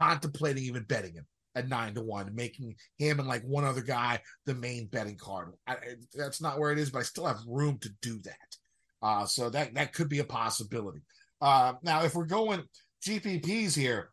contemplating 0.00 0.64
even 0.64 0.82
betting 0.82 1.14
him 1.14 1.26
at 1.54 1.68
nine 1.68 1.94
to 1.94 2.02
one, 2.02 2.34
making 2.34 2.74
him 2.98 3.20
and 3.20 3.28
like 3.28 3.44
one 3.44 3.64
other 3.64 3.82
guy 3.82 4.20
the 4.46 4.54
main 4.54 4.86
betting 4.86 5.16
card. 5.16 5.52
I, 5.66 5.76
that's 6.14 6.40
not 6.40 6.58
where 6.58 6.72
it 6.72 6.78
is, 6.78 6.90
but 6.90 7.00
I 7.00 7.02
still 7.02 7.26
have 7.26 7.38
room 7.46 7.78
to 7.78 7.90
do 8.00 8.18
that. 8.20 8.56
Uh, 9.02 9.26
so 9.26 9.50
that 9.50 9.74
that 9.74 9.92
could 9.92 10.08
be 10.08 10.20
a 10.20 10.24
possibility. 10.24 11.00
Uh, 11.40 11.74
now, 11.82 12.04
if 12.04 12.14
we're 12.14 12.24
going 12.24 12.62
GPPs 13.04 13.74
here, 13.74 14.10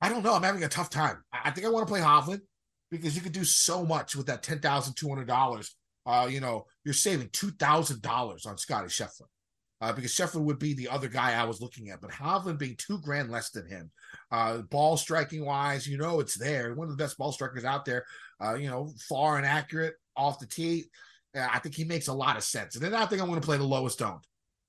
I 0.00 0.08
don't 0.08 0.22
know. 0.22 0.34
I'm 0.34 0.42
having 0.42 0.64
a 0.64 0.68
tough 0.68 0.88
time. 0.88 1.22
I, 1.32 1.50
think 1.50 1.66
I 1.66 1.70
want 1.70 1.86
to 1.86 1.92
play 1.92 2.00
Hovland 2.00 2.40
because 2.90 3.16
you 3.16 3.22
could 3.22 3.32
do 3.32 3.44
so 3.44 3.84
much 3.84 4.14
with 4.14 4.26
that 4.26 4.42
ten 4.42 4.60
thousand 4.60 4.94
two 4.94 5.08
hundred 5.08 5.26
dollars. 5.26 5.74
Uh, 6.06 6.28
you 6.30 6.40
know, 6.40 6.66
you're 6.84 6.94
saving 6.94 7.28
two 7.32 7.50
thousand 7.50 8.02
dollars 8.02 8.46
on 8.46 8.56
Scotty 8.56 8.88
Scheffler. 8.88 9.26
Uh, 9.82 9.94
because 9.94 10.12
Scheffler 10.12 10.42
would 10.42 10.58
be 10.58 10.74
the 10.74 10.88
other 10.88 11.08
guy 11.08 11.32
I 11.32 11.44
was 11.44 11.62
looking 11.62 11.88
at, 11.88 12.02
but 12.02 12.10
Hovland 12.10 12.58
being 12.58 12.76
two 12.76 12.98
grand 13.00 13.30
less 13.30 13.48
than 13.48 13.66
him, 13.66 13.90
uh, 14.30 14.58
ball 14.58 14.98
striking 14.98 15.42
wise, 15.42 15.88
you 15.88 15.96
know, 15.96 16.20
it's 16.20 16.36
there. 16.36 16.74
One 16.74 16.90
of 16.90 16.96
the 16.96 17.02
best 17.02 17.16
ball 17.16 17.32
strikers 17.32 17.64
out 17.64 17.86
there, 17.86 18.04
uh, 18.44 18.56
you 18.56 18.68
know, 18.68 18.92
far 19.08 19.38
and 19.38 19.46
accurate 19.46 19.94
off 20.18 20.38
the 20.38 20.46
tee. 20.46 20.84
I 21.34 21.58
think 21.58 21.74
he 21.74 21.84
makes 21.84 22.08
a 22.08 22.12
lot 22.12 22.36
of 22.36 22.42
sense. 22.42 22.74
And 22.74 22.84
then 22.84 22.94
I 22.94 23.06
think 23.06 23.20
I'm 23.20 23.28
going 23.28 23.40
to 23.40 23.46
play 23.46 23.56
the 23.56 23.64
lowest 23.64 24.02
owned 24.02 24.24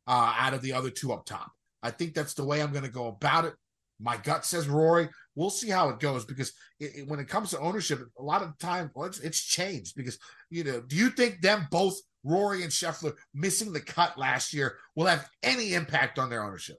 uh, 0.07 0.33
out 0.37 0.53
of 0.53 0.61
the 0.61 0.73
other 0.73 0.89
two 0.89 1.11
up 1.11 1.25
top. 1.25 1.51
I 1.83 1.91
think 1.91 2.13
that's 2.13 2.33
the 2.33 2.45
way 2.45 2.61
I'm 2.61 2.71
going 2.71 2.83
to 2.83 2.91
go 2.91 3.07
about 3.07 3.45
it. 3.45 3.53
My 3.99 4.17
gut 4.17 4.45
says 4.45 4.67
Rory. 4.67 5.09
We'll 5.35 5.49
see 5.49 5.69
how 5.69 5.89
it 5.89 5.99
goes 5.99 6.25
because 6.25 6.53
it, 6.79 6.91
it, 6.97 7.07
when 7.07 7.19
it 7.19 7.27
comes 7.27 7.51
to 7.51 7.59
ownership, 7.59 7.99
a 8.17 8.23
lot 8.23 8.41
of 8.41 8.57
time 8.57 8.91
well, 8.95 9.05
it's, 9.05 9.19
it's 9.19 9.43
changed. 9.43 9.95
Because 9.95 10.17
you 10.49 10.63
know, 10.63 10.81
do 10.81 10.95
you 10.95 11.09
think 11.09 11.41
them 11.41 11.67
both 11.71 11.99
Rory 12.23 12.63
and 12.63 12.71
Scheffler 12.71 13.13
missing 13.33 13.71
the 13.71 13.79
cut 13.79 14.17
last 14.17 14.53
year 14.53 14.77
will 14.95 15.05
have 15.05 15.29
any 15.43 15.73
impact 15.73 16.19
on 16.19 16.29
their 16.29 16.43
ownership? 16.43 16.77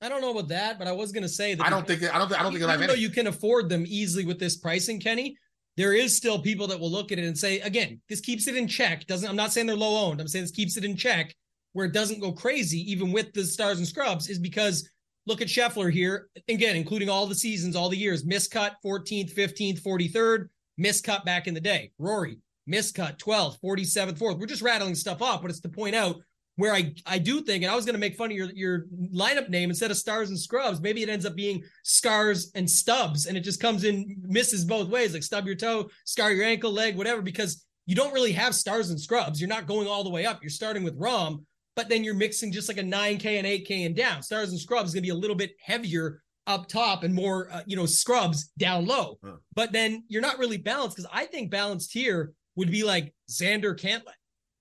I 0.00 0.08
don't 0.08 0.20
know 0.20 0.30
about 0.30 0.48
that, 0.48 0.78
but 0.78 0.86
I 0.86 0.92
was 0.92 1.10
going 1.10 1.24
to 1.24 1.28
say 1.28 1.54
that 1.54 1.66
I 1.66 1.70
don't 1.70 1.86
think 1.86 2.02
I 2.02 2.18
don't 2.18 2.28
think 2.28 2.40
I 2.40 2.44
don't 2.44 2.52
think 2.52 2.62
even 2.62 2.86
though 2.86 2.94
you 2.94 3.10
can 3.10 3.26
afford 3.26 3.68
them 3.68 3.84
easily 3.86 4.24
with 4.24 4.38
this 4.38 4.56
pricing, 4.56 5.00
Kenny. 5.00 5.36
There 5.78 5.92
is 5.92 6.16
still 6.16 6.40
people 6.40 6.66
that 6.66 6.80
will 6.80 6.90
look 6.90 7.12
at 7.12 7.20
it 7.20 7.24
and 7.24 7.38
say, 7.38 7.60
again, 7.60 8.00
this 8.08 8.20
keeps 8.20 8.48
it 8.48 8.56
in 8.56 8.66
check. 8.66 9.06
Doesn't 9.06 9.28
I'm 9.28 9.36
not 9.36 9.52
saying 9.52 9.68
they're 9.68 9.76
low 9.76 10.08
owned. 10.08 10.20
I'm 10.20 10.26
saying 10.26 10.42
this 10.42 10.50
keeps 10.50 10.76
it 10.76 10.84
in 10.84 10.96
check 10.96 11.32
where 11.72 11.86
it 11.86 11.92
doesn't 11.92 12.20
go 12.20 12.32
crazy, 12.32 12.78
even 12.90 13.12
with 13.12 13.32
the 13.32 13.44
stars 13.44 13.78
and 13.78 13.86
scrubs, 13.86 14.28
is 14.28 14.40
because 14.40 14.90
look 15.26 15.40
at 15.40 15.46
Scheffler 15.46 15.92
here 15.92 16.30
again, 16.48 16.74
including 16.74 17.08
all 17.08 17.28
the 17.28 17.34
seasons, 17.34 17.76
all 17.76 17.88
the 17.88 17.96
years, 17.96 18.24
miscut 18.24 18.72
14th, 18.84 19.32
15th, 19.32 19.80
43rd, 19.80 20.48
miscut 20.80 21.24
back 21.24 21.46
in 21.46 21.54
the 21.54 21.60
day. 21.60 21.92
Rory, 21.96 22.38
miscut 22.68 23.16
12th, 23.16 23.60
47th, 23.60 24.18
4th. 24.18 24.40
We're 24.40 24.46
just 24.46 24.62
rattling 24.62 24.96
stuff 24.96 25.22
off, 25.22 25.42
but 25.42 25.50
it's 25.52 25.60
to 25.60 25.68
point 25.68 25.94
out 25.94 26.16
where 26.58 26.74
I 26.74 26.92
I 27.06 27.18
do 27.18 27.40
think, 27.40 27.62
and 27.62 27.70
I 27.70 27.76
was 27.76 27.84
going 27.84 27.94
to 27.94 28.00
make 28.00 28.16
fun 28.16 28.32
of 28.32 28.36
your 28.36 28.50
your 28.52 28.86
lineup 29.14 29.48
name 29.48 29.70
instead 29.70 29.92
of 29.92 29.96
stars 29.96 30.28
and 30.28 30.38
scrubs. 30.38 30.80
Maybe 30.80 31.04
it 31.04 31.08
ends 31.08 31.24
up 31.24 31.36
being 31.36 31.62
scars 31.84 32.50
and 32.56 32.68
stubs, 32.68 33.26
and 33.26 33.38
it 33.38 33.42
just 33.42 33.60
comes 33.60 33.84
in 33.84 34.16
misses 34.22 34.64
both 34.64 34.88
ways, 34.88 35.14
like 35.14 35.22
stub 35.22 35.46
your 35.46 35.54
toe, 35.54 35.88
scar 36.04 36.32
your 36.32 36.44
ankle, 36.44 36.72
leg, 36.72 36.96
whatever, 36.96 37.22
because 37.22 37.64
you 37.86 37.94
don't 37.94 38.12
really 38.12 38.32
have 38.32 38.56
stars 38.56 38.90
and 38.90 39.00
scrubs. 39.00 39.40
You're 39.40 39.48
not 39.48 39.68
going 39.68 39.86
all 39.86 40.02
the 40.02 40.10
way 40.10 40.26
up. 40.26 40.42
You're 40.42 40.50
starting 40.50 40.82
with 40.82 40.98
Rahm, 40.98 41.44
but 41.76 41.88
then 41.88 42.02
you're 42.02 42.12
mixing 42.12 42.50
just 42.50 42.68
like 42.68 42.78
a 42.78 42.82
9K 42.82 43.38
and 43.38 43.46
8K 43.46 43.86
and 43.86 43.94
down. 43.94 44.24
Stars 44.24 44.50
and 44.50 44.58
scrubs 44.58 44.88
is 44.88 44.94
going 44.94 45.04
to 45.04 45.06
be 45.06 45.16
a 45.16 45.20
little 45.20 45.36
bit 45.36 45.52
heavier 45.62 46.22
up 46.48 46.66
top 46.66 47.04
and 47.04 47.14
more, 47.14 47.48
uh, 47.52 47.62
you 47.66 47.76
know, 47.76 47.86
scrubs 47.86 48.50
down 48.58 48.84
low. 48.84 49.18
Huh. 49.24 49.36
But 49.54 49.70
then 49.70 50.02
you're 50.08 50.22
not 50.22 50.38
really 50.38 50.56
balanced 50.56 50.96
because 50.96 51.10
I 51.12 51.26
think 51.26 51.52
balanced 51.52 51.92
here 51.92 52.32
would 52.56 52.70
be 52.72 52.82
like 52.82 53.14
Xander 53.30 53.78
Cantlay. 53.78 54.17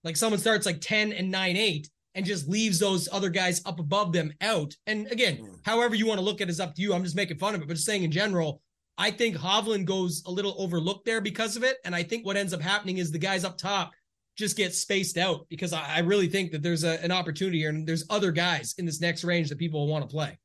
Like 0.07 0.15
someone 0.15 0.39
starts 0.39 0.65
like 0.65 0.79
10 0.79 1.11
and 1.11 1.29
9 1.29 1.57
8 1.57 1.89
and 2.15 2.25
just 2.25 2.47
leaves 2.47 2.79
those 2.79 3.09
other 3.11 3.29
guys 3.29 3.61
up 3.65 3.77
above 3.77 4.13
them 4.13 4.33
out. 4.39 4.73
And 4.85 5.05
again, 5.11 5.39
mm. 5.39 5.59
however 5.65 5.95
you 5.95 6.07
want 6.07 6.17
to 6.17 6.23
look 6.23 6.39
at 6.39 6.47
it 6.47 6.51
is 6.51 6.61
up 6.61 6.75
to 6.75 6.81
you. 6.81 6.93
I'm 6.93 7.03
just 7.03 7.17
making 7.17 7.39
fun 7.39 7.55
of 7.55 7.61
it, 7.61 7.67
but 7.67 7.73
just 7.73 7.85
saying 7.85 8.03
in 8.03 8.11
general, 8.11 8.61
I 8.97 9.11
think 9.11 9.35
Hovland 9.35 9.83
goes 9.83 10.23
a 10.25 10.31
little 10.31 10.55
overlooked 10.57 11.03
there 11.03 11.19
because 11.19 11.57
of 11.57 11.63
it. 11.65 11.75
And 11.83 11.93
I 11.93 12.03
think 12.03 12.25
what 12.25 12.37
ends 12.37 12.53
up 12.53 12.61
happening 12.61 12.99
is 12.99 13.11
the 13.11 13.19
guys 13.19 13.43
up 13.43 13.57
top 13.57 13.91
just 14.37 14.55
get 14.55 14.73
spaced 14.73 15.17
out 15.17 15.45
because 15.49 15.73
I, 15.73 15.97
I 15.97 15.99
really 15.99 16.29
think 16.29 16.51
that 16.53 16.63
there's 16.63 16.85
a, 16.85 17.03
an 17.03 17.11
opportunity 17.11 17.57
here 17.57 17.69
and 17.69 17.85
there's 17.85 18.05
other 18.09 18.31
guys 18.31 18.75
in 18.77 18.85
this 18.85 19.01
next 19.01 19.25
range 19.25 19.49
that 19.49 19.57
people 19.57 19.81
will 19.81 19.91
want 19.91 20.07
to 20.07 20.13
play. 20.13 20.39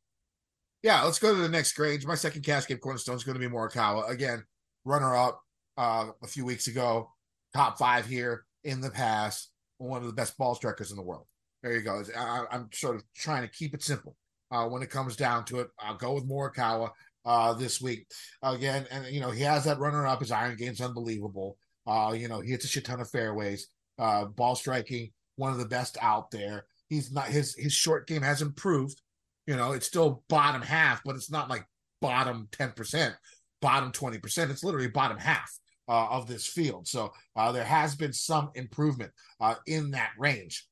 Yeah, 0.83 1.05
let's 1.05 1.21
go 1.21 1.33
to 1.33 1.41
the 1.41 1.49
next 1.49 1.79
range. 1.79 2.05
My 2.05 2.17
second 2.17 2.43
cash 2.43 2.67
game 2.67 2.79
cornerstone 2.79 3.15
is 3.15 3.23
going 3.23 3.41
to 3.41 3.49
be 3.49 3.55
Morikawa. 3.55 4.11
Again, 4.11 4.43
runner 4.85 5.15
up 5.15 5.41
uh, 5.79 6.09
a 6.21 6.27
few 6.27 6.45
weeks 6.45 6.67
ago, 6.67 7.13
top 7.55 7.79
five 7.79 8.07
here 8.07 8.45
in 8.65 8.81
the 8.81 8.91
past, 8.91 9.52
one 9.83 10.01
of 10.01 10.07
the 10.07 10.13
best 10.13 10.37
ball 10.39 10.55
strikers 10.55 10.91
in 10.91 10.97
the 10.97 11.03
world. 11.03 11.27
There 11.63 11.75
you 11.75 11.83
go. 11.83 12.03
I, 12.17 12.45
am 12.51 12.69
sort 12.73 12.97
of 12.97 13.05
trying 13.15 13.43
to 13.43 13.49
keep 13.49 13.75
it 13.75 13.83
simple 13.83 14.17
uh, 14.51 14.67
when 14.67 14.83
it 14.83 14.91
comes 14.91 15.17
down 15.17 15.45
to 15.47 15.61
it. 15.61 15.69
I'll 15.79 15.97
go 15.97 16.15
with 16.15 16.29
Morikawa 16.29 16.91
uh, 17.25 17.55
this 17.55 17.81
week 17.81 18.07
again, 18.43 18.87
and 18.91 19.07
you 19.07 19.21
know 19.21 19.31
he 19.31 19.43
has 19.43 19.65
that 19.65 19.79
runner 19.79 20.07
up. 20.07 20.21
His 20.21 20.33
iron 20.33 20.57
game's 20.57 20.81
unbelievable. 20.81 21.57
Uh, 21.87 22.15
you 22.17 22.29
know 22.29 22.41
he 22.41 22.51
hits 22.51 22.65
a 22.65 22.69
shit 22.69 22.85
ton 22.85 23.01
of 23.01 23.11
fairways. 23.11 23.69
Uh, 23.99 24.25
ball 24.25 24.57
striking, 24.57 25.11
one 25.37 25.53
of 25.53 25.59
the 25.59 25.67
best 25.67 25.97
out 26.01 26.31
there. 26.31 26.67
He's 26.89 27.13
not 27.13 27.27
his 27.27 27.55
his 27.55 27.73
short 27.73 28.07
game 28.07 28.23
has 28.23 28.43
improved. 28.43 29.01
You 29.47 29.57
know 29.57 29.73
it's 29.73 29.87
still 29.87 30.25
bottom 30.29 30.63
half, 30.63 31.03
but 31.05 31.15
it's 31.15 31.31
not 31.31 31.49
like 31.49 31.65
bottom 32.01 32.49
ten 32.51 32.73
percent, 32.73 33.15
bottom 33.61 33.93
twenty 33.93 34.19
percent. 34.19 34.51
It's 34.51 34.65
literally 34.65 34.89
bottom 34.89 35.19
half 35.19 35.53
uh, 35.89 36.07
of 36.11 36.27
this 36.27 36.47
field. 36.47 36.87
So 36.87 37.13
uh, 37.37 37.53
there 37.53 37.65
has 37.65 37.95
been 37.95 38.13
some 38.13 38.51
improvement 38.55 39.13
uh, 39.41 39.57
in 39.67 39.91
that 39.93 40.11
range. 40.19 40.67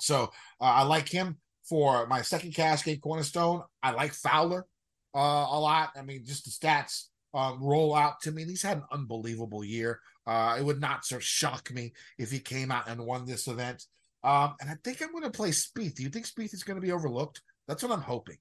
So 0.00 0.24
uh, 0.60 0.64
I 0.64 0.82
like 0.82 1.08
him 1.08 1.38
for 1.68 2.06
my 2.06 2.22
second 2.22 2.54
cash 2.54 2.84
game 2.84 3.00
cornerstone. 3.00 3.62
I 3.82 3.92
like 3.92 4.12
Fowler 4.12 4.66
uh, 5.14 5.46
a 5.50 5.58
lot. 5.58 5.90
I 5.96 6.02
mean, 6.02 6.24
just 6.24 6.44
the 6.44 6.50
stats 6.50 7.04
uh, 7.32 7.54
roll 7.60 7.94
out 7.94 8.20
to 8.22 8.32
me. 8.32 8.44
He's 8.44 8.62
had 8.62 8.78
an 8.78 8.84
unbelievable 8.92 9.64
year. 9.64 10.00
it 10.26 10.64
would 10.64 10.80
not 10.80 11.04
sort 11.04 11.22
of 11.22 11.26
shock 11.26 11.72
me 11.72 11.92
if 12.18 12.30
he 12.30 12.38
came 12.38 12.70
out 12.70 12.88
and 12.88 13.04
won 13.04 13.24
this 13.24 13.48
event. 13.48 13.84
Um, 14.22 14.54
and 14.60 14.70
I 14.70 14.76
think 14.82 15.02
I'm 15.02 15.12
going 15.12 15.24
to 15.24 15.30
play 15.30 15.50
Spieth. 15.50 15.96
Do 15.96 16.02
you 16.02 16.08
think 16.08 16.26
Spieth 16.26 16.54
is 16.54 16.64
going 16.64 16.76
to 16.76 16.86
be 16.86 16.92
overlooked? 16.92 17.42
That's 17.68 17.82
what 17.82 17.92
I'm 17.92 18.00
hoping. 18.00 18.38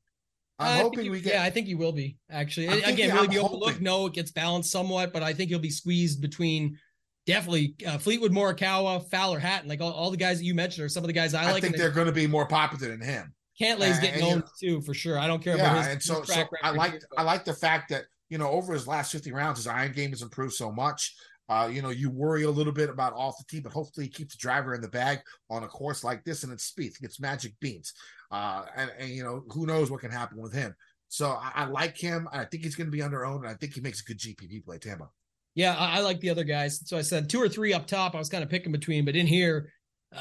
I'm 0.60 0.82
hoping 0.82 1.10
we 1.12 1.22
get. 1.22 1.34
Yeah, 1.34 1.43
I 1.43 1.49
think 1.49 1.68
he 1.68 1.76
will 1.76 1.91
be 1.91 2.18
actually. 2.30 2.70
I'm 2.70 2.84
Again, 2.84 3.18
he 3.18 3.28
be 3.28 3.39
overlooked? 3.39 3.82
No, 3.82 4.06
it 4.06 4.14
gets 4.14 4.32
balanced 4.32 4.72
somewhat, 4.72 5.12
but 5.12 5.24
I 5.24 5.34
think 5.34 5.49
he'll 5.49 5.60
be 5.60 5.70
squeezed 5.70 6.22
between 6.22 6.78
definitely 7.26 7.76
uh, 7.88 7.97
Fleetwood, 7.97 8.32
Morikawa, 8.32 9.10
Fowler, 9.10 9.39
Hatton. 9.39 9.68
Like 9.68 9.82
all, 9.82 9.91
all 9.91 10.12
the 10.12 10.18
guys 10.18 10.39
that 10.39 10.45
you 10.45 10.54
mentioned 10.54 10.86
are 10.86 10.89
some 10.89 11.04
of 11.04 11.08
the 11.08 11.14
guys 11.14 11.34
I, 11.34 11.45
like. 11.45 11.56
I 11.56 11.60
think 11.60 11.78
they're 11.78 11.89
going 11.89 12.08
to 12.08 12.14
be 12.14 12.28
more 12.28 12.45
popular 12.45 12.89
than 12.89 13.01
him. 13.01 13.34
Cantlay's 13.60 13.99
getting 13.99 14.24
owned 14.24 14.43
too 14.60 14.82
for 14.82 14.93
sure. 14.93 15.18
I 15.18 15.28
don't 15.28 15.43
care 15.43 15.58
yeah, 15.58 15.72
about 15.72 15.86
his, 15.86 15.88
and 15.88 16.04
so, 16.04 16.22
his 16.22 16.34
so 16.34 16.45
I 16.64 16.72
like 16.72 17.01
I 17.18 17.24
like 17.24 17.45
the 17.45 17.54
fact 17.54 17.89
that 17.89 18.06
you 18.30 18.38
know 18.38 18.49
over 18.49 18.74
his 18.74 18.88
last 18.88 19.12
50 19.12 19.32
rounds, 19.32 19.60
his 19.60 19.68
iron 19.68 19.91
game 19.91 20.12
has 20.12 20.22
improved 20.22 20.54
so 20.54 20.72
much. 20.72 21.16
Uh, 21.49 21.70
you 21.72 21.82
know, 21.82 21.89
you 21.89 22.10
worry 22.10 22.43
a 22.43 22.49
little 22.49 22.72
bit 22.72 22.89
about 22.89 23.14
off 23.14 23.38
the 23.38 23.43
tee, 23.49 23.60
but 23.60 23.74
hopefully 23.74 24.06
he 24.06 24.12
keeps 24.12 24.36
the 24.36 24.39
driver 24.39 24.74
in 24.74 24.82
the 24.82 24.88
bag 24.88 25.20
on 25.49 25.64
a 25.64 25.68
course 25.68 26.04
like 26.04 26.24
this, 26.24 26.43
and 26.43 26.54
it's 26.54 26.64
speed. 26.64 26.93
He 26.97 27.06
gets 27.06 27.20
magic 27.20 27.54
beans. 27.60 27.93
Uh, 28.34 28.65
and, 28.75 28.91
and, 28.99 29.09
you 29.09 29.23
know, 29.23 29.43
who 29.49 29.67
knows 29.67 29.91
what 29.91 30.01
can 30.01 30.09
happen 30.09 30.41
with 30.41 30.51
him. 30.51 30.75
So 31.07 31.29
I, 31.29 31.51
I 31.53 31.65
like 31.65 31.95
him. 31.95 32.27
I 32.34 32.45
think 32.45 32.63
he's 32.63 32.75
going 32.75 32.88
to 32.88 32.91
be 32.91 33.03
under 33.03 33.23
owned, 33.23 33.45
and 33.45 33.53
I 33.53 33.53
think 33.53 33.75
he 33.75 33.81
makes 33.81 34.01
a 34.01 34.03
good 34.03 34.17
GPP 34.17 34.65
play, 34.65 34.79
Tambo. 34.79 35.11
Yeah, 35.53 35.75
I, 35.77 35.97
I, 35.97 36.01
like 36.01 36.19
the 36.19 36.31
other 36.31 36.43
guys. 36.43 36.81
So 36.86 36.97
I 36.97 37.01
said 37.01 37.29
two 37.29 37.39
or 37.39 37.47
three 37.47 37.73
up 37.73 37.86
top. 37.86 38.15
I 38.15 38.17
was 38.17 38.29
kind 38.29 38.43
of 38.43 38.49
picking 38.49 38.71
between, 38.71 39.05
but 39.05 39.15
in 39.15 39.27
here, 39.27 39.71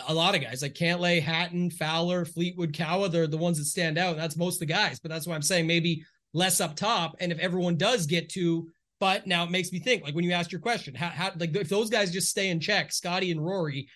a 0.08 0.12
lot 0.12 0.34
of 0.34 0.42
guys 0.42 0.60
like 0.60 0.74
Cantlay, 0.74 1.22
Hatton, 1.22 1.70
Fowler, 1.70 2.26
Fleetwood, 2.26 2.76
Kawa. 2.76 3.08
They're 3.08 3.26
the 3.26 3.38
ones 3.38 3.56
that 3.56 3.64
stand 3.64 3.96
out. 3.96 4.18
That's 4.18 4.36
most 4.36 4.56
of 4.56 4.60
the 4.60 4.74
guys, 4.74 5.00
but 5.00 5.10
that's 5.10 5.26
why 5.26 5.34
I'm 5.34 5.40
saying 5.40 5.66
maybe 5.66 6.04
less 6.34 6.60
up 6.60 6.76
top. 6.76 7.16
And 7.20 7.32
if 7.32 7.38
everyone 7.38 7.76
does 7.78 8.04
get 8.04 8.28
to, 8.30 8.68
but 9.00 9.26
now 9.26 9.44
it 9.44 9.50
makes 9.50 9.72
me 9.72 9.78
think 9.78 10.02
like 10.02 10.14
when 10.14 10.24
you 10.24 10.32
asked 10.32 10.52
your 10.52 10.60
question, 10.60 10.94
how, 10.94 11.08
how 11.08 11.32
like 11.38 11.56
if 11.56 11.70
those 11.70 11.88
guys 11.88 12.10
just 12.10 12.28
stay 12.28 12.50
in 12.50 12.60
check, 12.60 12.92
Scotty 12.92 13.30
and 13.30 13.42
Rory, 13.42 13.88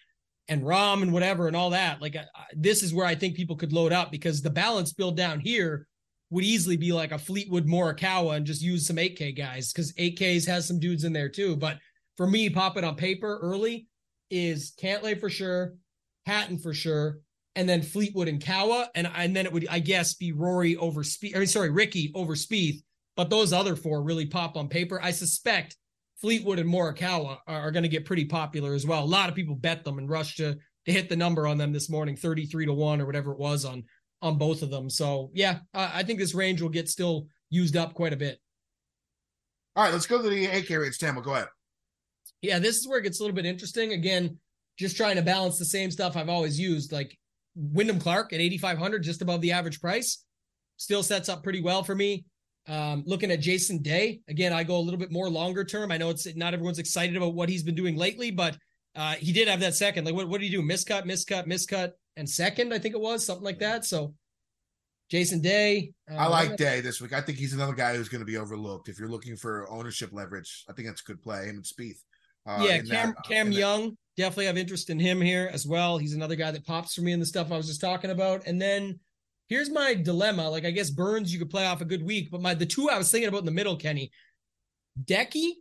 and 0.48 0.62
Rahm 0.62 1.02
and 1.02 1.12
whatever 1.12 1.46
and 1.46 1.56
all 1.56 1.70
that. 1.70 2.00
Like 2.00 2.16
this 2.54 2.82
is 2.82 2.94
where 2.94 3.06
I 3.06 3.14
think 3.14 3.34
people 3.34 3.56
could 3.56 3.72
load 3.72 3.92
up 3.92 4.10
because 4.10 4.42
the 4.42 4.50
balance 4.50 4.92
build 4.92 5.16
down 5.16 5.40
here 5.40 5.86
would 6.30 6.44
easily 6.44 6.76
be 6.76 6.92
like 6.92 7.12
a 7.12 7.18
Fleetwood 7.18 7.66
Morikawa 7.66 8.36
and 8.36 8.46
just 8.46 8.62
use 8.62 8.86
some 8.86 8.96
8K 8.96 9.36
guys 9.36 9.72
because 9.72 9.92
8Ks 9.94 10.46
has 10.46 10.66
some 10.66 10.80
dudes 10.80 11.04
in 11.04 11.12
there 11.12 11.28
too. 11.28 11.56
But 11.56 11.78
for 12.16 12.26
me, 12.26 12.50
pop 12.50 12.76
it 12.76 12.84
on 12.84 12.96
paper 12.96 13.38
early 13.42 13.86
is 14.30 14.72
Cantlay 14.80 15.18
for 15.18 15.30
sure, 15.30 15.74
Hatton 16.24 16.58
for 16.58 16.74
sure, 16.74 17.18
and 17.54 17.68
then 17.68 17.82
Fleetwood 17.82 18.28
and 18.28 18.44
Kawa, 18.44 18.90
and 18.94 19.08
and 19.14 19.34
then 19.34 19.46
it 19.46 19.52
would 19.52 19.66
I 19.70 19.78
guess 19.78 20.14
be 20.14 20.32
Rory 20.32 20.76
over 20.76 21.02
Spieth. 21.02 21.36
Or 21.36 21.46
sorry, 21.46 21.70
Ricky 21.70 22.12
over 22.14 22.34
Spieth. 22.34 22.82
But 23.16 23.30
those 23.30 23.52
other 23.52 23.76
four 23.76 24.02
really 24.02 24.26
pop 24.26 24.56
on 24.56 24.68
paper. 24.68 25.00
I 25.02 25.10
suspect 25.10 25.76
Fleetwood 26.20 26.58
and 26.58 26.70
Morikawa 26.70 27.38
are, 27.46 27.62
are 27.62 27.70
going 27.70 27.82
to 27.82 27.88
get 27.88 28.04
pretty 28.04 28.24
popular 28.24 28.74
as 28.74 28.86
well. 28.86 29.02
A 29.02 29.04
lot 29.04 29.28
of 29.28 29.34
people 29.34 29.54
bet 29.54 29.84
them 29.84 29.98
and 29.98 30.08
rush 30.08 30.36
to 30.36 30.56
to 30.86 30.92
hit 30.92 31.08
the 31.08 31.16
number 31.16 31.48
on 31.48 31.58
them 31.58 31.72
this 31.72 31.90
morning, 31.90 32.16
33 32.16 32.66
to 32.66 32.72
1 32.72 33.00
or 33.00 33.06
whatever 33.06 33.32
it 33.32 33.38
was 33.38 33.64
on 33.64 33.84
on 34.22 34.38
both 34.38 34.62
of 34.62 34.70
them. 34.70 34.88
So 34.88 35.30
yeah, 35.34 35.58
I, 35.74 36.00
I 36.00 36.02
think 36.02 36.18
this 36.18 36.34
range 36.34 36.62
will 36.62 36.68
get 36.68 36.88
still 36.88 37.26
used 37.50 37.76
up 37.76 37.94
quite 37.94 38.12
a 38.12 38.16
bit. 38.16 38.38
All 39.74 39.84
right, 39.84 39.92
let's 39.92 40.06
go 40.06 40.22
to 40.22 40.28
the 40.28 40.46
8K 40.46 40.80
rates. 40.80 40.96
Tambo, 40.96 41.20
go 41.20 41.34
ahead. 41.34 41.48
Yeah, 42.40 42.58
this 42.58 42.76
is 42.76 42.88
where 42.88 42.98
it 42.98 43.02
gets 43.02 43.20
a 43.20 43.22
little 43.22 43.34
bit 43.34 43.44
interesting. 43.44 43.92
Again, 43.92 44.38
just 44.78 44.96
trying 44.96 45.16
to 45.16 45.22
balance 45.22 45.58
the 45.58 45.64
same 45.64 45.90
stuff 45.90 46.16
I've 46.16 46.28
always 46.28 46.58
used, 46.58 46.92
like 46.92 47.16
Wyndham 47.54 47.98
Clark 47.98 48.32
at 48.32 48.40
8,500, 48.40 49.02
just 49.02 49.22
above 49.22 49.40
the 49.40 49.52
average 49.52 49.80
price, 49.80 50.24
still 50.76 51.02
sets 51.02 51.28
up 51.28 51.42
pretty 51.42 51.60
well 51.60 51.82
for 51.82 51.94
me. 51.94 52.24
Um, 52.68 53.04
looking 53.06 53.30
at 53.30 53.40
Jason 53.40 53.80
Day, 53.80 54.20
again, 54.28 54.52
I 54.52 54.64
go 54.64 54.76
a 54.76 54.80
little 54.80 54.98
bit 54.98 55.12
more 55.12 55.30
longer 55.30 55.64
term. 55.64 55.92
I 55.92 55.98
know 55.98 56.10
it's 56.10 56.26
not 56.34 56.52
everyone's 56.52 56.80
excited 56.80 57.16
about 57.16 57.34
what 57.34 57.48
he's 57.48 57.62
been 57.62 57.76
doing 57.76 57.96
lately, 57.96 58.30
but 58.30 58.58
uh, 58.96 59.14
he 59.14 59.32
did 59.32 59.46
have 59.46 59.60
that 59.60 59.74
second. 59.74 60.04
Like, 60.04 60.14
what, 60.14 60.28
what 60.28 60.40
did 60.40 60.48
he 60.48 60.56
do? 60.56 60.62
Miscut, 60.62 61.04
miscut, 61.04 61.46
miscut, 61.46 61.92
and 62.16 62.28
second, 62.28 62.74
I 62.74 62.78
think 62.78 62.94
it 62.94 63.00
was 63.00 63.24
something 63.24 63.44
like 63.44 63.60
that. 63.60 63.84
So, 63.84 64.14
Jason 65.10 65.40
Day. 65.40 65.92
Uh, 66.10 66.16
I 66.16 66.26
like 66.26 66.56
Day 66.56 66.80
this 66.80 67.00
week. 67.00 67.12
I 67.12 67.20
think 67.20 67.38
he's 67.38 67.52
another 67.52 67.74
guy 67.74 67.94
who's 67.94 68.08
going 68.08 68.20
to 68.20 68.26
be 68.26 68.38
overlooked. 68.38 68.88
If 68.88 68.98
you're 68.98 69.08
looking 69.08 69.36
for 69.36 69.70
ownership 69.70 70.10
leverage, 70.12 70.64
I 70.68 70.72
think 70.72 70.88
that's 70.88 71.02
a 71.02 71.04
good 71.04 71.22
play. 71.22 71.46
Him 71.46 71.56
and 71.56 71.64
Spieth. 71.64 72.02
Uh, 72.46 72.64
yeah, 72.66 72.78
Cam, 72.78 72.86
that, 72.88 73.08
uh, 73.08 73.20
Cam 73.28 73.52
Young, 73.52 73.90
that. 73.90 73.96
definitely 74.16 74.46
have 74.46 74.56
interest 74.56 74.90
in 74.90 74.98
him 74.98 75.20
here 75.20 75.50
as 75.52 75.66
well. 75.66 75.98
He's 75.98 76.14
another 76.14 76.36
guy 76.36 76.50
that 76.50 76.66
pops 76.66 76.94
for 76.94 77.02
me 77.02 77.12
in 77.12 77.20
the 77.20 77.26
stuff 77.26 77.52
I 77.52 77.56
was 77.56 77.66
just 77.66 77.80
talking 77.80 78.10
about. 78.10 78.46
And 78.46 78.60
then 78.60 78.98
here's 79.48 79.70
my 79.70 79.94
dilemma. 79.94 80.48
Like, 80.48 80.64
I 80.64 80.70
guess 80.70 80.90
Burns, 80.90 81.32
you 81.32 81.38
could 81.38 81.50
play 81.50 81.66
off 81.66 81.80
a 81.80 81.86
good 81.86 82.02
week, 82.02 82.30
but 82.30 82.42
my 82.42 82.54
the 82.54 82.66
two 82.66 82.88
I 82.88 82.98
was 82.98 83.10
thinking 83.10 83.28
about 83.28 83.40
in 83.40 83.46
the 83.46 83.52
middle, 83.52 83.76
Kenny, 83.76 84.10
Decky 85.04 85.52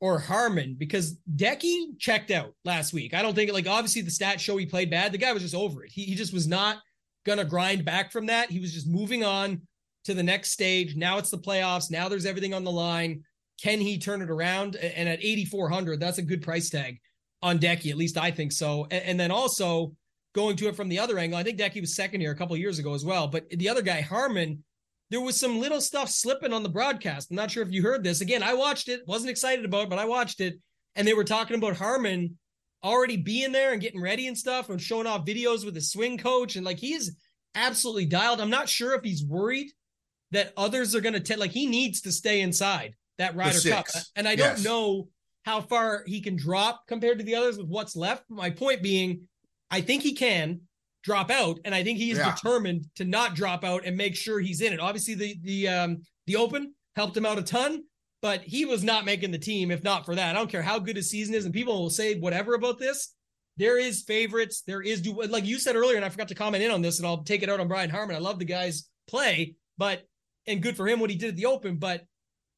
or 0.00 0.18
Harman, 0.18 0.76
because 0.78 1.18
Decky 1.34 1.98
checked 1.98 2.30
out 2.30 2.54
last 2.64 2.92
week. 2.92 3.14
I 3.14 3.22
don't 3.22 3.34
think 3.34 3.52
like 3.52 3.66
obviously 3.66 4.02
the 4.02 4.10
stats 4.10 4.40
show 4.40 4.56
he 4.56 4.66
played 4.66 4.90
bad. 4.90 5.12
The 5.12 5.18
guy 5.18 5.32
was 5.32 5.42
just 5.42 5.54
over 5.54 5.84
it. 5.84 5.90
He, 5.92 6.04
he 6.04 6.14
just 6.14 6.32
was 6.32 6.46
not 6.46 6.78
gonna 7.26 7.44
grind 7.44 7.84
back 7.84 8.12
from 8.12 8.26
that. 8.26 8.50
He 8.50 8.60
was 8.60 8.72
just 8.72 8.88
moving 8.88 9.24
on 9.24 9.62
to 10.04 10.14
the 10.14 10.22
next 10.22 10.52
stage. 10.52 10.96
Now 10.96 11.18
it's 11.18 11.30
the 11.30 11.38
playoffs. 11.38 11.90
Now 11.90 12.08
there's 12.08 12.26
everything 12.26 12.54
on 12.54 12.64
the 12.64 12.70
line. 12.70 13.24
Can 13.62 13.80
he 13.80 13.98
turn 13.98 14.22
it 14.22 14.30
around? 14.30 14.76
And 14.76 15.08
at 15.08 15.18
8,400, 15.22 15.98
that's 15.98 16.18
a 16.18 16.22
good 16.22 16.42
price 16.42 16.70
tag 16.70 17.00
on 17.42 17.58
Decky. 17.58 17.90
At 17.90 17.96
least 17.96 18.16
I 18.16 18.30
think 18.30 18.52
so. 18.52 18.86
And, 18.90 19.04
and, 19.04 19.20
then 19.20 19.30
also 19.30 19.92
going 20.38 20.56
to 20.56 20.68
it 20.68 20.76
from 20.76 20.88
the 20.88 21.00
other 21.00 21.18
angle, 21.18 21.36
I 21.36 21.42
think 21.42 21.58
Decky 21.58 21.80
was 21.80 21.96
second 21.96 22.20
here 22.20 22.30
a 22.30 22.36
couple 22.36 22.56
years 22.56 22.78
ago 22.78 22.94
as 22.94 23.04
well. 23.04 23.26
But 23.26 23.50
the 23.50 23.68
other 23.68 23.82
guy, 23.82 24.00
Harman, 24.00 24.62
there 25.10 25.20
was 25.20 25.38
some 25.38 25.58
little 25.58 25.80
stuff 25.80 26.08
slipping 26.08 26.52
on 26.52 26.62
the 26.62 26.68
broadcast. 26.68 27.30
I'm 27.30 27.36
not 27.36 27.50
sure 27.50 27.64
if 27.64 27.72
you 27.72 27.82
heard 27.82 28.04
this. 28.04 28.20
Again, 28.20 28.44
I 28.44 28.54
watched 28.54 28.88
it, 28.88 29.00
wasn't 29.08 29.30
excited 29.30 29.64
about 29.64 29.84
it, 29.84 29.90
but 29.90 29.98
I 29.98 30.04
watched 30.04 30.40
it. 30.40 30.54
And 30.94 31.08
they 31.08 31.14
were 31.14 31.24
talking 31.24 31.56
about 31.56 31.76
Harman 31.76 32.38
already 32.84 33.16
being 33.16 33.50
there 33.50 33.72
and 33.72 33.82
getting 33.82 34.00
ready 34.00 34.28
and 34.28 34.38
stuff 34.38 34.70
and 34.70 34.80
showing 34.80 35.08
off 35.08 35.26
videos 35.26 35.64
with 35.64 35.74
his 35.74 35.90
swing 35.90 36.18
coach. 36.18 36.54
And 36.54 36.64
like 36.64 36.78
he's 36.78 37.16
absolutely 37.56 38.06
dialed. 38.06 38.40
I'm 38.40 38.50
not 38.50 38.68
sure 38.68 38.94
if 38.94 39.02
he's 39.02 39.24
worried 39.24 39.72
that 40.30 40.52
others 40.56 40.94
are 40.94 41.00
going 41.00 41.14
to 41.14 41.20
tell, 41.20 41.38
like 41.38 41.50
he 41.50 41.66
needs 41.66 42.02
to 42.02 42.12
stay 42.12 42.42
inside 42.42 42.94
that 43.16 43.34
Ryder 43.34 43.60
Cup. 43.68 43.86
And 44.14 44.28
I 44.28 44.36
don't 44.36 44.62
know 44.62 45.08
how 45.44 45.62
far 45.62 46.04
he 46.06 46.20
can 46.20 46.36
drop 46.36 46.82
compared 46.86 47.18
to 47.18 47.24
the 47.24 47.34
others 47.34 47.56
with 47.58 47.66
what's 47.66 47.96
left. 47.96 48.22
My 48.28 48.50
point 48.50 48.82
being, 48.82 49.27
I 49.70 49.80
think 49.80 50.02
he 50.02 50.14
can 50.14 50.60
drop 51.02 51.30
out, 51.30 51.58
and 51.64 51.74
I 51.74 51.84
think 51.84 51.98
he's 51.98 52.18
yeah. 52.18 52.34
determined 52.34 52.86
to 52.96 53.04
not 53.04 53.34
drop 53.34 53.64
out 53.64 53.84
and 53.84 53.96
make 53.96 54.16
sure 54.16 54.40
he's 54.40 54.60
in 54.60 54.72
it. 54.72 54.80
Obviously, 54.80 55.14
the 55.14 55.36
the 55.42 55.68
um 55.68 56.02
the 56.26 56.36
Open 56.36 56.74
helped 56.96 57.16
him 57.16 57.26
out 57.26 57.38
a 57.38 57.42
ton, 57.42 57.82
but 58.22 58.42
he 58.42 58.64
was 58.64 58.82
not 58.82 59.04
making 59.04 59.30
the 59.30 59.38
team 59.38 59.70
if 59.70 59.82
not 59.82 60.04
for 60.04 60.14
that. 60.14 60.34
I 60.34 60.38
don't 60.38 60.50
care 60.50 60.62
how 60.62 60.78
good 60.78 60.96
his 60.96 61.10
season 61.10 61.34
is, 61.34 61.44
and 61.44 61.54
people 61.54 61.80
will 61.80 61.90
say 61.90 62.18
whatever 62.18 62.54
about 62.54 62.78
this. 62.78 63.14
There 63.56 63.78
is 63.78 64.02
favorites. 64.02 64.62
There 64.66 64.82
is 64.82 65.00
do 65.00 65.20
like 65.22 65.44
you 65.44 65.58
said 65.58 65.76
earlier, 65.76 65.96
and 65.96 66.04
I 66.04 66.08
forgot 66.10 66.28
to 66.28 66.34
comment 66.34 66.62
in 66.62 66.70
on 66.70 66.82
this, 66.82 66.98
and 66.98 67.06
I'll 67.06 67.24
take 67.24 67.42
it 67.42 67.48
out 67.48 67.60
on 67.60 67.68
Brian 67.68 67.90
Harman. 67.90 68.16
I 68.16 68.20
love 68.20 68.38
the 68.38 68.44
guy's 68.44 68.88
play, 69.08 69.54
but 69.76 70.02
and 70.46 70.62
good 70.62 70.76
for 70.76 70.88
him 70.88 71.00
what 71.00 71.10
he 71.10 71.16
did 71.16 71.30
at 71.30 71.36
the 71.36 71.46
Open, 71.46 71.76
but 71.76 72.04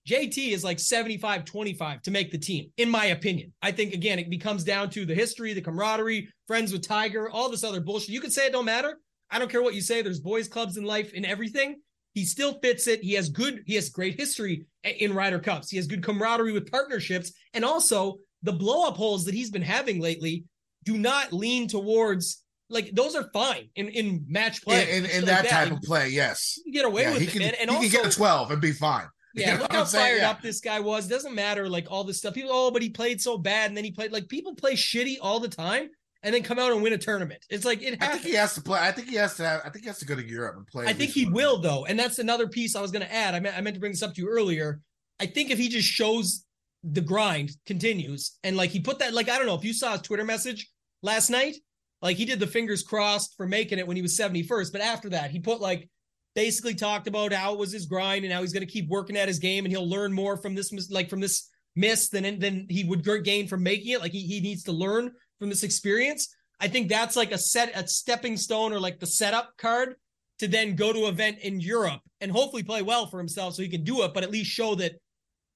JT 0.09 0.53
is 0.53 0.65
like 0.65 0.79
75 0.79 1.45
25 1.45 2.03
to 2.03 2.11
make 2.11 2.31
the 2.31 2.39
team, 2.39 2.71
in 2.77 2.89
my 2.89 3.07
opinion. 3.07 3.53
I 3.63 3.73
think, 3.73 3.93
again, 3.93 4.19
it 4.19 4.31
becomes 4.31 4.65
down 4.65 4.91
to 4.91 5.05
the 5.05 5.15
history, 5.15 5.53
the 5.53 5.61
camaraderie, 5.61 6.29
friends 6.51 6.73
with 6.73 6.83
Tiger, 6.83 7.31
all 7.31 7.49
this 7.49 7.63
other 7.63 7.81
bullshit. 7.81 8.09
You 8.09 8.21
can 8.21 8.33
say 8.33 8.47
it 8.47 8.53
don't 8.53 8.65
matter. 8.65 8.99
I 9.31 9.39
don't 9.39 9.49
care 9.49 9.63
what 9.63 9.77
you 9.77 9.81
say. 9.81 10.03
There's 10.03 10.19
boys' 10.19 10.49
clubs 10.49 10.77
in 10.77 10.83
life 10.83 11.13
and 11.15 11.25
everything. 11.25 11.77
He 12.13 12.25
still 12.25 12.59
fits 12.59 12.89
it. 12.89 13.05
He 13.05 13.13
has 13.13 13.29
good, 13.29 13.63
he 13.67 13.77
has 13.77 13.89
great 13.89 14.19
history 14.19 14.67
in 14.83 15.15
Ryder 15.15 15.39
Cups. 15.39 15.71
He 15.71 15.77
has 15.77 15.87
good 15.87 16.03
camaraderie 16.03 16.51
with 16.51 16.69
partnerships. 16.69 17.31
And 17.55 17.65
also, 17.65 18.17
the 18.43 18.51
blow 18.51 18.89
up 18.89 18.97
holes 18.97 19.27
that 19.27 19.35
he's 19.35 19.53
been 19.53 19.63
having 19.63 20.01
lately 20.01 20.43
do 20.85 20.99
not 20.99 21.33
lean 21.33 21.69
towards 21.69 22.43
like 22.69 22.91
those 22.95 23.15
are 23.15 23.31
fine 23.33 23.69
in, 23.77 23.87
in 23.87 24.25
match 24.27 24.65
play. 24.65 24.91
In, 24.91 25.05
in, 25.05 25.11
in 25.19 25.25
that, 25.27 25.45
that, 25.45 25.69
type 25.69 25.71
of 25.71 25.83
play, 25.83 26.09
yes. 26.09 26.59
You 26.67 26.73
get 26.73 26.85
away 26.85 27.03
yeah, 27.03 27.13
with 27.13 27.23
it, 27.23 27.29
can, 27.29 27.43
man. 27.43 27.55
And 27.61 27.71
he 27.71 27.77
also, 27.77 27.89
can 27.91 28.03
get 28.03 28.13
a 28.13 28.17
12 28.17 28.51
and 28.51 28.61
be 28.61 28.73
fine. 28.73 29.07
Yeah, 29.33 29.59
look 29.61 29.73
how 29.73 29.85
fired 29.85 30.23
yeah. 30.23 30.31
up 30.31 30.43
this 30.43 30.61
guy 30.61 30.81
was. 30.81 31.07
Doesn't 31.07 31.37
matter, 31.37 31.69
like 31.69 31.87
all 31.89 32.03
this 32.03 32.19
stuff. 32.19 32.35
People, 32.35 32.51
oh, 32.53 32.73
but 32.73 32.83
he 32.83 32.91
played 32.91 33.21
so 33.21 33.39
bad, 33.39 33.71
and 33.71 33.77
then 33.77 33.85
he 33.85 33.93
played 33.93 34.11
like 34.11 34.29
people 34.29 34.57
play 34.57 34.75
shitty 34.75 35.19
all 35.23 35.39
the 35.39 35.47
time, 35.47 35.89
and 36.23 36.35
then 36.35 36.43
come 36.43 36.59
out 36.59 36.73
and 36.73 36.83
win 36.83 36.93
a 36.93 36.99
tournament. 36.99 37.45
It's 37.49 37.65
like 37.65 37.83
it. 37.83 38.01
Has, 38.03 38.09
I 38.09 38.13
think 38.13 38.25
he 38.25 38.35
has 38.35 38.55
to 38.55 38.61
play. 38.61 38.79
I 38.81 38.93
think 38.93 39.09
he 39.09 39.17
has 39.17 39.37
to. 39.37 39.47
Have, 39.47 39.61
I 39.65 39.71
think 39.71 39.85
he 39.85 39.89
has 39.89 39.99
to 40.01 40.05
go 40.05 40.15
to 40.15 40.27
Europe 40.27 40.57
and 40.57 40.67
play. 40.67 40.87
I 40.87 40.93
think 40.93 41.11
he 41.11 41.27
will 41.27 41.59
though, 41.61 41.85
and 41.87 41.99
that's 41.99 42.19
another 42.19 42.47
piece 42.49 42.77
I 42.77 42.83
was 42.83 42.91
going 42.91 43.05
to 43.05 43.13
add. 43.13 43.35
I 43.35 43.41
meant 43.41 43.57
I 43.57 43.61
meant 43.61 43.75
to 43.75 43.81
bring 43.81 43.93
this 43.93 44.03
up 44.03 44.15
to 44.15 44.21
you 44.21 44.29
earlier. 44.29 44.81
I 45.19 45.27
think 45.27 45.51
if 45.51 45.59
he 45.59 45.69
just 45.69 45.89
shows 45.89 46.45
the 46.83 47.01
grind 47.01 47.53
continues, 47.67 48.39
and 48.45 48.57
like 48.57 48.71
he 48.71 48.81
put 48.81 48.99
that, 48.99 49.15
like 49.15 49.29
I 49.29 49.37
don't 49.37 49.47
know 49.47 49.55
if 49.55 49.65
you 49.65 49.73
saw 49.73 49.93
his 49.93 50.03
Twitter 50.03 50.25
message 50.25 50.71
last 51.03 51.31
night, 51.31 51.57
like 52.03 52.17
he 52.17 52.25
did 52.25 52.41
the 52.41 52.47
fingers 52.47 52.83
crossed 52.83 53.37
for 53.37 53.47
making 53.47 53.79
it 53.79 53.87
when 53.87 53.97
he 53.97 54.03
was 54.03 54.17
seventy 54.17 54.43
first, 54.43 54.73
but 54.73 54.83
after 54.83 55.11
that 55.11 55.31
he 55.31 55.41
put 55.41 55.61
like 55.61 55.89
basically 56.35 56.75
talked 56.75 57.09
about 57.09 57.33
how 57.33 57.53
it 57.53 57.59
was 57.59 57.73
his 57.73 57.87
grind 57.87 58.25
and 58.25 58.33
how 58.33 58.41
he's 58.41 58.53
going 58.53 58.67
to 58.67 58.73
keep 58.73 58.89
working 58.89 59.17
at 59.17 59.29
his 59.29 59.39
game 59.39 59.65
and 59.65 59.73
he'll 59.73 59.89
learn 59.89 60.13
more 60.13 60.37
from 60.37 60.55
this 60.55 60.73
like 60.91 61.11
from 61.11 61.21
this 61.21 61.49
miss 61.77 62.09
than 62.09 62.39
than 62.39 62.67
he 62.69 62.85
would 62.85 63.05
gain 63.25 63.49
from 63.49 63.63
making 63.63 63.93
it. 63.93 64.01
Like 64.01 64.13
he, 64.13 64.21
he 64.21 64.41
needs 64.41 64.65
to 64.65 64.73
learn 64.73 65.13
from 65.41 65.49
this 65.49 65.65
experience. 65.65 66.33
I 66.61 66.69
think 66.69 66.89
that's 66.89 67.17
like 67.17 67.33
a 67.33 67.39
set 67.39 67.73
a 67.75 67.89
stepping 67.89 68.37
stone 68.37 68.73
or 68.73 68.79
like 68.79 69.01
the 69.01 69.07
setup 69.07 69.57
card 69.57 69.97
to 70.39 70.47
then 70.47 70.77
go 70.77 70.93
to 70.93 71.07
event 71.07 71.39
in 71.41 71.59
Europe 71.59 72.01
and 72.21 72.31
hopefully 72.31 72.63
play 72.63 72.83
well 72.83 73.07
for 73.07 73.19
himself 73.19 73.55
so 73.55 73.63
he 73.63 73.69
can 73.69 73.83
do 73.83 74.03
it, 74.03 74.15
but 74.15 74.23
at 74.23 74.31
least 74.31 74.51
show 74.51 74.75
that 74.77 74.93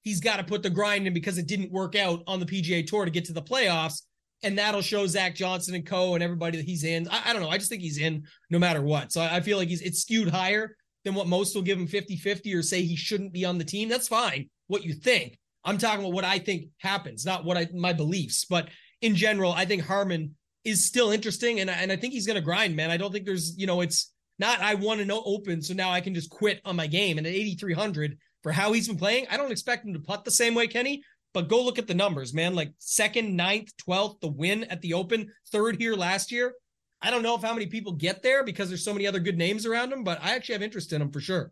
he's 0.01 0.19
got 0.19 0.37
to 0.37 0.43
put 0.43 0.63
the 0.63 0.69
grind 0.69 1.07
in 1.07 1.13
because 1.13 1.37
it 1.37 1.47
didn't 1.47 1.71
work 1.71 1.95
out 1.95 2.21
on 2.27 2.39
the 2.39 2.45
PGA 2.45 2.85
tour 2.85 3.05
to 3.05 3.11
get 3.11 3.25
to 3.25 3.33
the 3.33 3.41
playoffs. 3.41 4.01
And 4.43 4.57
that'll 4.57 4.81
show 4.81 5.07
Zach 5.07 5.33
Johnson 5.33 5.73
and 5.73 5.85
Co. 5.85 6.13
and 6.13 6.23
everybody 6.23 6.57
that 6.57 6.65
he's 6.65 6.83
in. 6.83 7.07
I, 7.09 7.29
I 7.29 7.33
don't 7.33 7.41
know. 7.41 7.49
I 7.49 7.57
just 7.57 7.69
think 7.69 7.81
he's 7.81 7.97
in 7.97 8.23
no 8.49 8.59
matter 8.59 8.81
what. 8.81 9.11
So 9.11 9.21
I, 9.21 9.37
I 9.37 9.39
feel 9.39 9.57
like 9.57 9.69
he's 9.69 9.81
it's 9.81 10.01
skewed 10.01 10.29
higher 10.29 10.75
than 11.03 11.15
what 11.15 11.27
most 11.27 11.55
will 11.55 11.61
give 11.61 11.79
him 11.79 11.87
50 11.87 12.17
50 12.17 12.53
or 12.53 12.61
say 12.61 12.83
he 12.83 12.95
shouldn't 12.95 13.33
be 13.33 13.45
on 13.45 13.57
the 13.57 13.63
team. 13.63 13.89
That's 13.89 14.07
fine. 14.07 14.49
What 14.67 14.83
you 14.83 14.93
think. 14.93 15.39
I'm 15.63 15.79
talking 15.79 16.01
about 16.01 16.13
what 16.13 16.25
I 16.25 16.37
think 16.37 16.65
happens, 16.77 17.25
not 17.25 17.43
what 17.43 17.57
I 17.57 17.67
my 17.73 17.93
beliefs. 17.93 18.45
But 18.45 18.69
in 19.01 19.15
general, 19.15 19.51
I 19.51 19.65
think 19.65 19.83
Harman 19.83 20.35
is 20.63 20.85
still 20.85 21.11
interesting, 21.11 21.59
and 21.59 21.69
and 21.69 21.91
I 21.91 21.95
think 21.95 22.13
he's 22.13 22.25
going 22.25 22.35
to 22.35 22.41
grind, 22.41 22.75
man. 22.75 22.91
I 22.91 22.97
don't 22.97 23.11
think 23.11 23.25
there's 23.25 23.57
you 23.57 23.67
know 23.67 23.81
it's 23.81 24.11
not 24.39 24.61
I 24.61 24.75
want 24.75 24.99
to 24.99 25.05
know 25.05 25.21
open, 25.25 25.61
so 25.61 25.73
now 25.73 25.91
I 25.91 26.01
can 26.01 26.13
just 26.13 26.29
quit 26.29 26.61
on 26.65 26.75
my 26.75 26.87
game. 26.87 27.17
And 27.17 27.27
at 27.27 27.33
8,300 27.33 28.17
for 28.43 28.51
how 28.51 28.73
he's 28.73 28.87
been 28.87 28.97
playing, 28.97 29.27
I 29.29 29.37
don't 29.37 29.51
expect 29.51 29.85
him 29.85 29.93
to 29.93 29.99
putt 29.99 30.25
the 30.25 30.31
same 30.31 30.55
way, 30.55 30.67
Kenny. 30.67 31.03
But 31.33 31.49
go 31.49 31.63
look 31.63 31.77
at 31.77 31.87
the 31.87 31.93
numbers, 31.93 32.33
man. 32.33 32.55
Like 32.55 32.71
second, 32.79 33.35
ninth, 33.35 33.75
twelfth, 33.77 34.21
the 34.21 34.29
win 34.29 34.63
at 34.65 34.81
the 34.81 34.93
Open, 34.93 35.29
third 35.51 35.77
here 35.77 35.93
last 35.93 36.31
year. 36.31 36.53
I 37.01 37.11
don't 37.11 37.23
know 37.23 37.35
if 37.35 37.41
how 37.41 37.53
many 37.53 37.67
people 37.67 37.91
get 37.91 38.23
there 38.23 38.43
because 38.43 38.69
there's 38.69 38.83
so 38.85 38.93
many 38.93 39.05
other 39.05 39.19
good 39.19 39.37
names 39.37 39.65
around 39.65 39.91
him, 39.91 40.03
but 40.03 40.19
I 40.23 40.33
actually 40.33 40.53
have 40.53 40.61
interest 40.61 40.93
in 40.93 41.01
him 41.01 41.11
for 41.11 41.19
sure. 41.19 41.51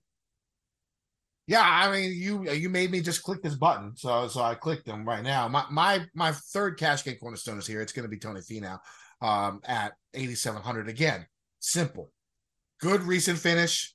Yeah, 1.46 1.62
I 1.62 1.92
mean, 1.92 2.14
you 2.16 2.50
you 2.52 2.70
made 2.70 2.90
me 2.90 3.02
just 3.02 3.22
click 3.22 3.42
this 3.42 3.56
button, 3.56 3.96
so 3.98 4.28
so 4.30 4.42
I 4.42 4.56
clicked 4.56 4.86
them 4.86 5.06
right 5.06 5.24
now. 5.24 5.48
My 5.50 5.66
my 5.70 6.06
my 6.16 6.32
third 6.32 6.78
cash 6.80 7.04
game 7.04 7.18
cornerstone 7.18 7.58
is 7.58 7.68
here. 7.68 7.82
It's 7.82 7.92
going 7.92 8.04
to 8.04 8.10
be 8.10 8.18
Tony 8.18 8.40
Finau 8.40 8.80
um, 9.22 9.60
at 9.66 9.94
8,700 10.14 10.88
again. 10.88 11.26
Simple, 11.60 12.12
good 12.80 13.02
recent 13.04 13.40
finish, 13.40 13.94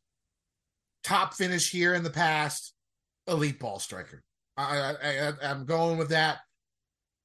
top 1.02 1.32
finish 1.34 1.70
here 1.70 1.94
in 1.94 2.02
the 2.02 2.10
past, 2.10 2.74
elite 3.26 3.58
ball 3.58 3.78
striker. 3.78 4.22
I, 4.58 4.94
I, 5.02 5.32
I 5.42 5.50
am 5.50 5.64
going 5.64 5.96
with 5.96 6.10
that. 6.10 6.38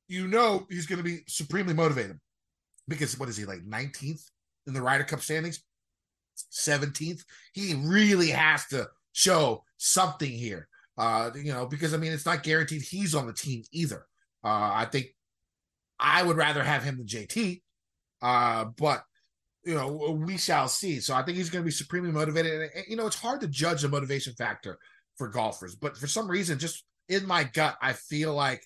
You 0.08 0.28
know, 0.28 0.68
he's 0.70 0.86
going 0.86 0.98
to 0.98 1.04
be 1.04 1.22
supremely 1.28 1.74
motivated 1.74 2.20
because 2.88 3.18
what 3.20 3.30
is 3.30 3.38
he 3.38 3.46
like 3.46 3.66
19th 3.66 4.24
in 4.68 4.74
the 4.74 4.82
Ryder 4.82 5.04
Cup 5.04 5.22
standings? 5.22 5.64
17th. 6.52 7.24
He 7.54 7.74
really 7.74 8.30
has 8.30 8.66
to 8.68 8.88
show 9.14 9.64
something 9.78 10.32
here. 10.32 10.68
Uh, 10.98 11.32
you 11.36 11.54
know, 11.54 11.66
because 11.66 11.94
I 11.94 11.98
mean, 11.98 12.12
it's 12.12 12.26
not 12.26 12.44
guaranteed 12.44 12.82
he's 12.82 13.16
on 13.16 13.26
the 13.26 13.34
team 13.34 13.64
either. 13.72 14.06
Uh, 14.44 14.72
I 14.74 14.86
think 14.86 15.08
I 16.00 16.22
would 16.22 16.38
rather 16.38 16.64
have 16.64 16.84
him 16.84 16.98
than 16.98 17.08
JT. 17.08 17.62
Uh, 18.22 18.66
but 18.78 19.04
you 19.66 19.76
know, 19.76 20.18
we 20.26 20.38
shall 20.38 20.68
see. 20.68 21.00
So 21.00 21.16
I 21.16 21.24
think 21.24 21.38
he's 21.38 21.50
going 21.50 21.64
to 21.64 21.66
be 21.66 21.72
supremely 21.72 22.12
motivated. 22.12 22.54
And, 22.54 22.72
and, 22.76 22.86
you 22.88 22.98
know, 22.98 23.08
it's 23.08 23.20
hard 23.20 23.42
to 23.42 23.48
judge 23.48 23.82
the 23.82 23.90
motivation 23.90 24.34
factor 24.34 24.78
for 25.18 25.30
golfers, 25.30 25.76
but 25.76 25.96
for 25.96 26.08
some 26.08 26.30
reason, 26.30 26.60
just 26.60 26.84
in 27.08 27.26
my 27.26 27.44
gut, 27.44 27.78
I 27.82 27.94
feel 27.94 28.34
like 28.34 28.66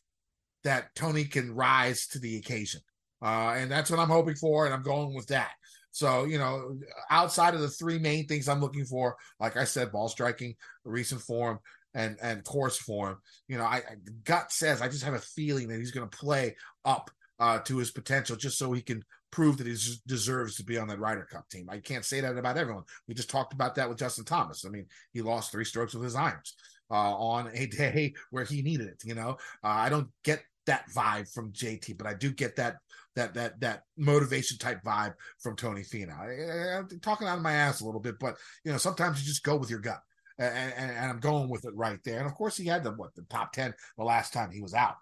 that 0.63 0.95
Tony 0.95 1.25
can 1.25 1.53
rise 1.53 2.07
to 2.07 2.19
the 2.19 2.37
occasion. 2.37 2.81
Uh, 3.21 3.55
and 3.57 3.69
that's 3.69 3.89
what 3.89 3.99
I'm 3.99 4.09
hoping 4.09 4.35
for, 4.35 4.65
and 4.65 4.73
I'm 4.73 4.83
going 4.83 5.13
with 5.13 5.27
that. 5.27 5.51
So, 5.91 6.25
you 6.25 6.37
know, 6.37 6.77
outside 7.09 7.53
of 7.53 7.61
the 7.61 7.69
three 7.69 7.97
main 7.97 8.27
things 8.27 8.47
I'm 8.47 8.61
looking 8.61 8.85
for, 8.85 9.15
like 9.39 9.57
I 9.57 9.63
said, 9.63 9.91
ball 9.91 10.09
striking, 10.09 10.55
recent 10.83 11.21
form, 11.21 11.59
and 11.93 12.17
and 12.21 12.43
course 12.43 12.77
form. 12.77 13.17
You 13.47 13.57
know, 13.57 13.63
I, 13.65 13.77
I 13.77 13.95
gut 14.23 14.51
says 14.51 14.81
I 14.81 14.87
just 14.87 15.03
have 15.03 15.15
a 15.15 15.19
feeling 15.19 15.67
that 15.69 15.79
he's 15.79 15.91
going 15.91 16.07
to 16.07 16.17
play 16.17 16.55
up 16.85 17.09
uh, 17.39 17.59
to 17.59 17.77
his 17.77 17.91
potential, 17.91 18.35
just 18.35 18.57
so 18.57 18.71
he 18.71 18.81
can 18.81 19.03
prove 19.31 19.57
that 19.57 19.67
he 19.67 19.75
deserves 20.07 20.55
to 20.55 20.63
be 20.63 20.77
on 20.77 20.87
that 20.87 20.99
Ryder 20.99 21.27
Cup 21.29 21.49
team. 21.49 21.67
I 21.69 21.79
can't 21.79 22.05
say 22.05 22.21
that 22.21 22.37
about 22.37 22.57
everyone. 22.57 22.83
We 23.07 23.13
just 23.13 23.29
talked 23.29 23.53
about 23.53 23.75
that 23.75 23.89
with 23.89 23.97
Justin 23.97 24.25
Thomas. 24.25 24.65
I 24.65 24.69
mean, 24.69 24.85
he 25.11 25.21
lost 25.21 25.51
three 25.51 25.65
strokes 25.65 25.93
with 25.93 26.03
his 26.03 26.15
irons 26.15 26.55
uh, 26.89 27.15
on 27.15 27.49
a 27.53 27.67
day 27.67 28.13
where 28.31 28.45
he 28.45 28.61
needed 28.61 28.87
it. 28.87 29.01
You 29.03 29.15
know, 29.15 29.37
uh, 29.63 29.67
I 29.67 29.89
don't 29.89 30.09
get 30.23 30.43
that 30.65 30.89
vibe 30.95 31.31
from 31.33 31.51
JT, 31.51 31.97
but 31.97 32.07
I 32.07 32.13
do 32.13 32.31
get 32.31 32.55
that 32.57 32.77
that 33.17 33.33
that 33.33 33.59
that 33.59 33.83
motivation 33.97 34.57
type 34.59 34.81
vibe 34.83 35.15
from 35.39 35.55
Tony 35.55 35.81
Finau. 35.81 36.19
I, 36.19 36.77
am 36.77 36.87
talking 37.01 37.27
out 37.27 37.37
of 37.37 37.43
my 37.43 37.53
ass 37.53 37.81
a 37.81 37.85
little 37.85 37.99
bit, 37.99 38.19
but 38.19 38.37
you 38.63 38.71
know 38.71 38.77
sometimes 38.77 39.19
you 39.19 39.25
just 39.25 39.43
go 39.43 39.55
with 39.57 39.71
your 39.71 39.79
gut, 39.79 39.99
and, 40.37 40.73
and, 40.77 40.91
and, 40.91 41.09
I'm 41.09 41.19
going 41.19 41.49
with 41.49 41.65
it 41.65 41.75
right 41.75 41.99
there. 42.05 42.19
And 42.19 42.27
of 42.27 42.35
course, 42.35 42.55
he 42.55 42.67
had 42.67 42.83
the 42.83 42.91
what 42.91 43.15
the 43.15 43.23
top 43.23 43.53
ten 43.53 43.73
the 43.97 44.03
last 44.03 44.33
time 44.33 44.51
he 44.51 44.61
was 44.61 44.75
out. 44.75 44.95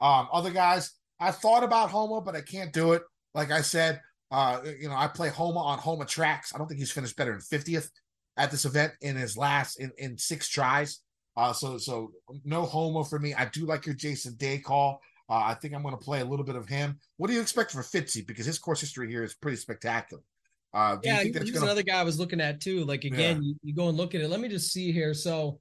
Um, 0.00 0.28
other 0.32 0.50
guys, 0.50 0.92
I 1.20 1.30
thought 1.30 1.62
about 1.62 1.90
Homa, 1.90 2.22
but 2.22 2.34
I 2.34 2.40
can't 2.40 2.72
do 2.72 2.94
it. 2.94 3.02
Like 3.34 3.50
I 3.50 3.60
said, 3.60 4.00
uh, 4.30 4.60
you 4.80 4.88
know, 4.88 4.96
I 4.96 5.06
play 5.06 5.28
Homa 5.28 5.60
on 5.60 5.78
Homa 5.78 6.06
tracks. 6.06 6.54
I 6.54 6.58
don't 6.58 6.68
think 6.68 6.80
he's 6.80 6.90
finished 6.90 7.16
better 7.16 7.32
than 7.32 7.40
50th 7.40 7.90
at 8.38 8.50
this 8.50 8.64
event 8.64 8.94
in 9.02 9.14
his 9.14 9.36
last 9.36 9.78
in, 9.78 9.92
in 9.98 10.16
six 10.16 10.48
tries. 10.48 11.00
Uh, 11.36 11.52
so 11.52 11.76
so 11.76 12.12
no 12.44 12.62
Homa 12.62 13.04
for 13.04 13.18
me. 13.18 13.34
I 13.34 13.44
do 13.44 13.66
like 13.66 13.84
your 13.84 13.94
Jason 13.94 14.36
Day 14.36 14.58
call. 14.58 15.02
Uh, 15.30 15.44
I 15.44 15.54
think 15.54 15.74
I'm 15.74 15.82
going 15.82 15.96
to 15.96 16.04
play 16.04 16.20
a 16.20 16.24
little 16.24 16.44
bit 16.44 16.56
of 16.56 16.66
him. 16.66 16.98
What 17.16 17.28
do 17.28 17.34
you 17.34 17.40
expect 17.40 17.70
for 17.70 17.82
Fitzy? 17.82 18.26
Because 18.26 18.46
his 18.46 18.58
course 18.58 18.80
history 18.80 19.08
here 19.08 19.22
is 19.22 19.32
pretty 19.32 19.56
spectacular. 19.56 20.22
Uh, 20.74 20.96
do 20.96 21.08
yeah, 21.08 21.20
you 21.20 21.32
think 21.32 21.34
he's 21.34 21.34
that's 21.34 21.50
gonna 21.52 21.66
another 21.66 21.82
guy 21.82 22.00
I 22.00 22.02
was 22.02 22.18
looking 22.18 22.40
at 22.40 22.60
too. 22.60 22.84
Like 22.84 23.04
again, 23.04 23.42
you, 23.42 23.54
you 23.62 23.74
go 23.74 23.88
and 23.88 23.96
look 23.96 24.14
at 24.14 24.20
it. 24.20 24.28
Let 24.28 24.40
me 24.40 24.48
just 24.48 24.72
see 24.72 24.92
here. 24.92 25.14
So, 25.14 25.60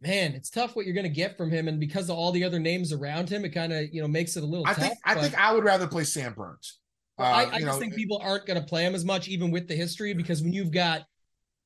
man, 0.00 0.34
it's 0.34 0.50
tough 0.50 0.74
what 0.76 0.86
you're 0.86 0.94
going 0.94 1.04
to 1.04 1.10
get 1.10 1.36
from 1.36 1.50
him, 1.50 1.68
and 1.68 1.78
because 1.78 2.08
of 2.08 2.16
all 2.16 2.32
the 2.32 2.44
other 2.44 2.58
names 2.58 2.92
around 2.92 3.28
him, 3.28 3.44
it 3.44 3.50
kind 3.50 3.72
of 3.72 3.92
you 3.92 4.00
know 4.00 4.08
makes 4.08 4.36
it 4.36 4.42
a 4.42 4.46
little. 4.46 4.66
I 4.66 4.74
tough, 4.74 4.84
think 4.84 4.98
I 5.04 5.14
think 5.16 5.38
I 5.38 5.52
would 5.52 5.64
rather 5.64 5.86
play 5.86 6.04
Sam 6.04 6.34
Burns. 6.34 6.78
Well, 7.18 7.32
I, 7.32 7.44
Uh, 7.44 7.46
I 7.46 7.50
just 7.52 7.64
know, 7.64 7.78
think 7.78 7.94
people 7.94 8.20
aren't 8.22 8.46
going 8.46 8.60
to 8.60 8.66
play 8.66 8.84
him 8.84 8.94
as 8.94 9.04
much, 9.04 9.28
even 9.28 9.50
with 9.50 9.68
the 9.68 9.74
history, 9.74 10.14
because 10.14 10.42
when 10.42 10.52
you've 10.52 10.72
got 10.72 11.02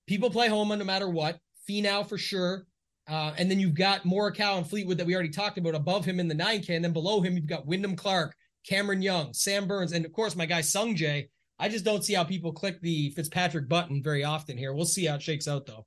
people 0.07 0.29
play 0.31 0.49
Homa 0.49 0.77
no 0.77 0.85
matter 0.85 1.09
what, 1.09 1.39
Finau 1.69 2.07
for 2.07 2.19
sure, 2.19 2.67
uh, 3.09 3.33
and 3.39 3.51
then 3.51 3.61
you've 3.61 3.75
got 3.75 4.03
Morikawa 4.03 4.59
and 4.59 4.69
Fleetwood 4.69 4.99
that 4.99 5.07
we 5.07 5.15
already 5.15 5.31
talked 5.31 5.59
about 5.59 5.75
above 5.75 6.05
him 6.05 6.19
in 6.19 6.29
the 6.29 6.35
9K, 6.35 6.71
and 6.71 6.85
then 6.85 6.93
below 6.93 7.21
him 7.21 7.37
you've 7.37 7.47
got 7.47 7.67
Wyndham 7.67 7.97
Clark, 7.97 8.35
Cameron 8.67 9.03
Young, 9.03 9.33
Sam 9.33 9.67
Burns, 9.67 9.93
and 9.93 10.05
of 10.05 10.13
course 10.13 10.35
my 10.35 10.47
guy 10.47 10.61
Sung 10.61 10.97
Jae. 10.97 11.29
I 11.59 11.69
just 11.69 11.85
don't 11.85 12.05
see 12.05 12.15
how 12.15 12.25
people 12.25 12.53
click 12.53 12.81
the 12.81 13.11
Fitzpatrick 13.11 13.69
button 13.69 14.03
very 14.03 14.25
often 14.25 14.59
here. 14.59 14.75
We'll 14.75 14.85
see 14.85 15.07
how 15.07 15.15
it 15.15 15.23
shakes 15.23 15.49
out 15.49 15.67
though. 15.67 15.87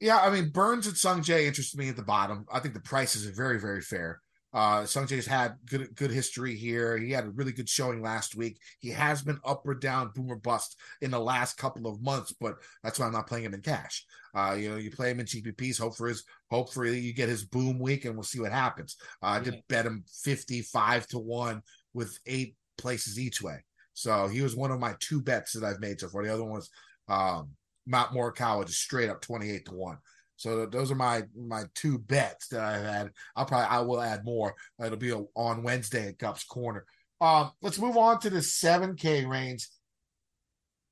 Yeah, 0.00 0.18
I 0.18 0.30
mean 0.30 0.50
Burns 0.50 0.86
and 0.86 0.96
Sung 0.96 1.22
Jae 1.22 1.46
interest 1.46 1.76
me 1.76 1.88
at 1.88 1.96
the 1.96 2.02
bottom. 2.02 2.46
I 2.52 2.60
think 2.60 2.74
the 2.74 2.80
prices 2.80 3.26
are 3.26 3.32
very, 3.32 3.58
very 3.58 3.80
fair. 3.80 4.20
Uh 4.52 4.86
Sung 4.86 5.06
Jae's 5.06 5.26
had 5.26 5.56
good 5.66 5.94
good 5.94 6.10
history 6.10 6.54
here. 6.54 6.96
He 6.96 7.12
had 7.12 7.24
a 7.24 7.30
really 7.30 7.52
good 7.52 7.68
showing 7.68 8.02
last 8.02 8.34
week. 8.34 8.58
He 8.78 8.88
has 8.90 9.22
been 9.22 9.38
up 9.44 9.62
or 9.66 9.74
down, 9.74 10.10
boom 10.14 10.30
or 10.30 10.36
bust 10.36 10.78
in 11.02 11.10
the 11.10 11.20
last 11.20 11.58
couple 11.58 11.86
of 11.86 12.02
months, 12.02 12.32
but 12.40 12.56
that's 12.82 12.98
why 12.98 13.06
I'm 13.06 13.12
not 13.12 13.26
playing 13.26 13.44
him 13.44 13.54
in 13.54 13.60
cash. 13.60 14.04
Uh, 14.34 14.56
you 14.58 14.70
know, 14.70 14.76
you 14.76 14.90
play 14.90 15.10
him 15.10 15.20
in 15.20 15.26
GPPs, 15.26 15.78
hope 15.78 15.96
for 15.96 16.08
his 16.08 16.24
hopefully 16.50 16.98
you 16.98 17.12
get 17.12 17.28
his 17.28 17.44
boom 17.44 17.78
week 17.78 18.04
and 18.04 18.14
we'll 18.14 18.22
see 18.22 18.40
what 18.40 18.52
happens. 18.52 18.96
Uh, 19.22 19.26
I 19.26 19.40
did 19.40 19.62
bet 19.68 19.86
him 19.86 20.04
55 20.22 21.06
to 21.08 21.18
1 21.18 21.62
with 21.92 22.18
eight 22.26 22.56
places 22.78 23.18
each 23.18 23.42
way. 23.42 23.64
So 23.92 24.28
he 24.28 24.42
was 24.42 24.56
one 24.56 24.70
of 24.70 24.80
my 24.80 24.94
two 25.00 25.20
bets 25.20 25.52
that 25.52 25.64
I've 25.64 25.80
made 25.80 26.00
so 26.00 26.08
far. 26.08 26.24
The 26.24 26.32
other 26.32 26.44
one 26.44 26.52
was 26.52 26.70
um 27.08 27.50
Mount 27.86 28.12
Morikawa 28.12 28.66
just 28.66 28.80
straight 28.80 29.08
up 29.08 29.20
28 29.22 29.64
to 29.66 29.74
1. 29.74 29.98
So 30.38 30.66
those 30.66 30.90
are 30.90 30.96
my 30.96 31.24
my 31.36 31.64
two 31.74 31.98
bets 31.98 32.48
that 32.48 32.60
I've 32.60 32.84
had. 32.84 33.10
I'll 33.36 33.44
probably 33.44 33.66
I 33.66 33.80
will 33.80 34.00
add 34.00 34.24
more. 34.24 34.54
It'll 34.82 34.96
be 34.96 35.12
on 35.12 35.62
Wednesday 35.62 36.08
at 36.08 36.18
Gups 36.18 36.46
Corner. 36.46 36.86
Um, 37.20 37.50
let's 37.60 37.80
move 37.80 37.96
on 37.96 38.20
to 38.20 38.30
the 38.30 38.38
7K 38.38 39.28
range. 39.28 39.68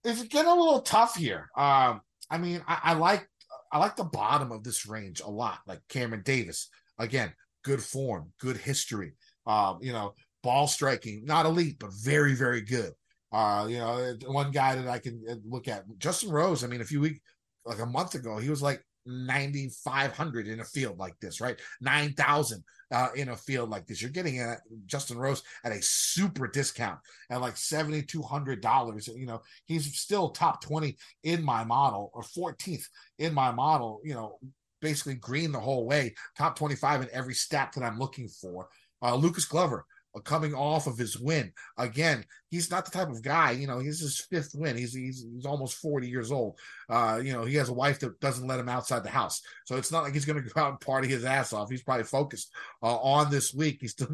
It's 0.05 0.23
getting 0.25 0.51
a 0.51 0.55
little 0.55 0.83
tough 0.83 1.15
here. 1.15 1.49
Um, 1.57 2.01
I 2.29 2.39
mean, 2.39 2.61
I, 2.67 2.81
I 2.83 2.93
like 2.95 3.29
I 3.73 3.79
like 3.79 3.95
the 3.95 4.05
bottom 4.05 4.51
of 4.51 4.65
this 4.65 4.87
range 4.87 5.21
a 5.21 5.31
lot, 5.31 5.61
like 5.67 5.81
Cameron 5.89 6.23
Davis. 6.25 6.69
Again, 6.99 7.33
good 7.63 7.83
form, 7.83 8.33
good 8.41 8.57
history. 8.57 9.13
Um, 9.47 9.79
you 9.81 9.93
know, 9.93 10.15
ball 10.43 10.67
striking, 10.67 11.25
not 11.25 11.47
elite, 11.47 11.77
but 11.79 11.91
very, 12.03 12.35
very 12.35 12.63
good. 12.63 12.93
Uh, 13.31 13.67
you 13.69 13.79
know, 13.79 14.17
one 14.27 14.51
guy 14.51 14.75
that 14.75 14.89
I 14.89 14.99
can 14.99 15.23
uh, 15.31 15.35
look 15.49 15.69
at, 15.69 15.85
Justin 15.99 16.31
Rose. 16.31 16.65
I 16.65 16.67
mean, 16.67 16.81
a 16.81 16.85
few 16.85 17.01
weeks, 17.01 17.21
like 17.65 17.81
a 17.81 17.87
month 17.87 18.15
ago, 18.17 18.39
he 18.39 18.51
was 18.51 18.63
like 18.63 18.83
9,500 19.07 20.49
in 20.49 20.61
a 20.61 20.65
field 20.65 20.99
like 20.99 21.19
this, 21.21 21.41
right? 21.41 21.61
9,000 21.81 22.65
uh, 22.93 23.09
in 23.15 23.31
a 23.31 23.37
field 23.37 23.71
like 23.71 23.87
this. 23.87 24.01
You're 24.01 24.11
getting 24.11 24.41
at 24.41 24.59
Justin 24.87 25.19
Rose 25.19 25.43
at 25.65 25.73
a 25.73 25.83
super 25.83 26.47
discount 26.49 26.99
at 27.31 27.41
like 27.41 27.55
$7,200. 27.55 29.17
You 29.17 29.27
know, 29.27 29.43
he's 29.67 29.99
still 29.99 30.31
top 30.31 30.63
20 30.63 30.97
in 31.25 31.43
my 31.43 31.65
model 31.65 32.11
or 32.15 32.23
14th 32.23 32.85
in 33.19 33.35
my 33.35 33.51
model, 33.51 34.01
you 34.05 34.15
know, 34.15 34.39
basically 34.81 35.15
green 35.15 35.53
the 35.53 35.61
whole 35.61 35.87
way, 35.87 36.15
top 36.37 36.57
25 36.57 37.03
in 37.03 37.09
every 37.13 37.35
stat 37.35 37.73
that 37.75 37.85
I'm 37.85 37.99
looking 37.99 38.29
for. 38.29 38.69
Uh, 39.03 39.15
Lucas 39.15 39.45
Glover, 39.45 39.85
uh, 39.85 39.96
coming 40.21 40.55
off 40.55 40.87
of 40.87 40.99
his 40.99 41.19
win. 41.19 41.53
Again, 41.77 42.25
he's 42.51 42.71
not 42.71 42.85
the 42.85 42.91
type 42.91 43.09
of 43.09 43.23
guy, 43.23 43.53
you 43.53 43.67
know, 43.67 43.79
he's 43.79 44.01
his 44.01 44.21
fifth 44.21 44.53
win. 44.55 44.77
He's 44.77 44.95
he's, 44.95 45.25
he's 45.35 45.47
almost 45.47 45.79
40 45.79 46.09
years 46.09 46.33
old. 46.33 46.59
Uh, 46.89 47.21
you 47.23 47.33
know, 47.33 47.45
he 47.45 47.57
has 47.57 47.69
a 47.69 47.75
wife 47.75 48.01
that 48.01 48.21
doesn't 48.21 48.47
let 48.47 48.61
him 48.61 48.69
outside 48.69 49.05
the 49.05 49.11
house. 49.11 49.43
So 49.65 49.77
it's 49.77 49.93
not 49.93 50.05
like 50.05 50.15
he's 50.15 50.25
going 50.25 50.43
to 50.43 50.49
go 50.49 50.61
out 50.61 50.71
and 50.71 50.81
party 50.81 51.09
his 51.09 51.25
ass 51.25 51.53
off. 51.53 51.71
He's 51.71 51.83
probably 51.83 52.05
focused 52.05 52.53
uh, 52.83 52.97
on 52.97 53.31
this 53.31 53.53
week. 53.55 53.79
He's 53.81 53.93
still 53.93 54.09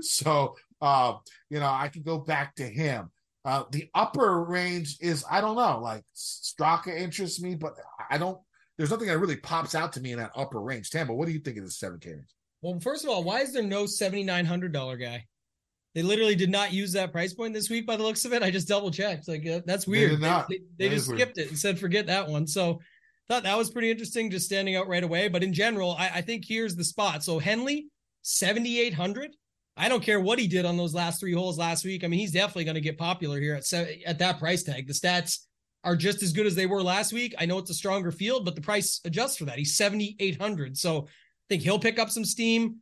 so 0.00 0.56
uh, 0.80 1.14
you 1.48 1.60
know, 1.60 1.70
I 1.70 1.88
can 1.88 2.02
go 2.02 2.18
back 2.18 2.56
to 2.56 2.64
him. 2.64 3.10
Uh, 3.44 3.64
the 3.70 3.88
upper 3.94 4.44
range 4.44 4.98
is 5.00 5.24
I 5.30 5.40
don't 5.40 5.56
know, 5.56 5.80
like 5.80 6.04
Straka 6.14 6.96
interests 6.96 7.40
me, 7.40 7.54
but 7.54 7.74
I 8.10 8.18
don't 8.18 8.38
there's 8.78 8.90
nothing 8.90 9.08
that 9.08 9.18
really 9.18 9.36
pops 9.36 9.74
out 9.74 9.92
to 9.94 10.00
me 10.00 10.12
in 10.12 10.18
that 10.18 10.32
upper 10.34 10.60
range. 10.60 10.90
Tambo, 10.90 11.14
what 11.14 11.26
do 11.26 11.32
you 11.32 11.40
think 11.40 11.58
of 11.58 11.64
the 11.64 11.70
7K 11.70 12.06
range? 12.06 12.34
Well, 12.62 12.78
first 12.80 13.04
of 13.04 13.10
all, 13.10 13.24
why 13.24 13.40
is 13.40 13.52
there 13.52 13.62
no 13.62 13.86
seventy 13.86 14.22
nine 14.22 14.44
hundred 14.44 14.72
dollar 14.72 14.96
guy? 14.96 15.26
They 15.94 16.02
literally 16.02 16.34
did 16.34 16.50
not 16.50 16.72
use 16.72 16.92
that 16.92 17.12
price 17.12 17.34
point 17.34 17.52
this 17.52 17.68
week 17.68 17.86
by 17.86 17.96
the 17.96 18.02
looks 18.02 18.24
of 18.24 18.32
it. 18.32 18.42
I 18.42 18.50
just 18.50 18.68
double 18.68 18.90
checked. 18.90 19.28
Like 19.28 19.46
uh, 19.46 19.60
that's 19.66 19.86
weird. 19.86 20.10
did 20.12 20.20
not. 20.20 20.48
They, 20.48 20.60
they 20.78 20.88
That 20.88 20.94
just 20.94 21.04
is 21.04 21.08
weird. 21.08 21.20
skipped 21.20 21.38
it 21.38 21.48
and 21.48 21.58
said 21.58 21.78
forget 21.78 22.06
that 22.06 22.28
one. 22.28 22.46
So 22.46 22.80
thought 23.28 23.42
that 23.42 23.58
was 23.58 23.70
pretty 23.70 23.90
interesting, 23.90 24.30
just 24.30 24.46
standing 24.46 24.74
out 24.76 24.88
right 24.88 25.04
away. 25.04 25.28
But 25.28 25.42
in 25.42 25.52
general, 25.52 25.92
I, 25.98 26.08
I 26.14 26.20
think 26.22 26.44
here's 26.46 26.76
the 26.76 26.84
spot. 26.84 27.22
So 27.22 27.38
Henley, 27.38 27.88
seventy 28.22 28.80
eight 28.80 28.94
hundred. 28.94 29.36
I 29.76 29.88
don't 29.88 30.02
care 30.02 30.20
what 30.20 30.38
he 30.38 30.46
did 30.46 30.64
on 30.66 30.76
those 30.76 30.94
last 30.94 31.18
three 31.20 31.32
holes 31.32 31.56
last 31.58 31.84
week. 31.84 32.04
I 32.04 32.06
mean, 32.08 32.20
he's 32.20 32.32
definitely 32.32 32.64
going 32.64 32.74
to 32.74 32.80
get 32.82 32.98
popular 32.98 33.40
here 33.40 33.54
at 33.54 33.64
se- 33.64 34.02
at 34.06 34.18
that 34.18 34.38
price 34.38 34.62
tag. 34.62 34.86
The 34.86 34.92
stats 34.92 35.40
are 35.84 35.96
just 35.96 36.22
as 36.22 36.32
good 36.32 36.46
as 36.46 36.54
they 36.54 36.66
were 36.66 36.82
last 36.82 37.12
week. 37.12 37.34
I 37.38 37.46
know 37.46 37.58
it's 37.58 37.70
a 37.70 37.74
stronger 37.74 38.12
field, 38.12 38.44
but 38.44 38.54
the 38.54 38.60
price 38.60 39.00
adjusts 39.04 39.36
for 39.38 39.44
that. 39.46 39.58
He's 39.58 39.76
seventy 39.76 40.16
eight 40.20 40.40
hundred. 40.40 40.76
So 40.78 41.04
I 41.06 41.08
think 41.48 41.62
he'll 41.62 41.78
pick 41.78 41.98
up 41.98 42.08
some 42.10 42.24
steam. 42.24 42.76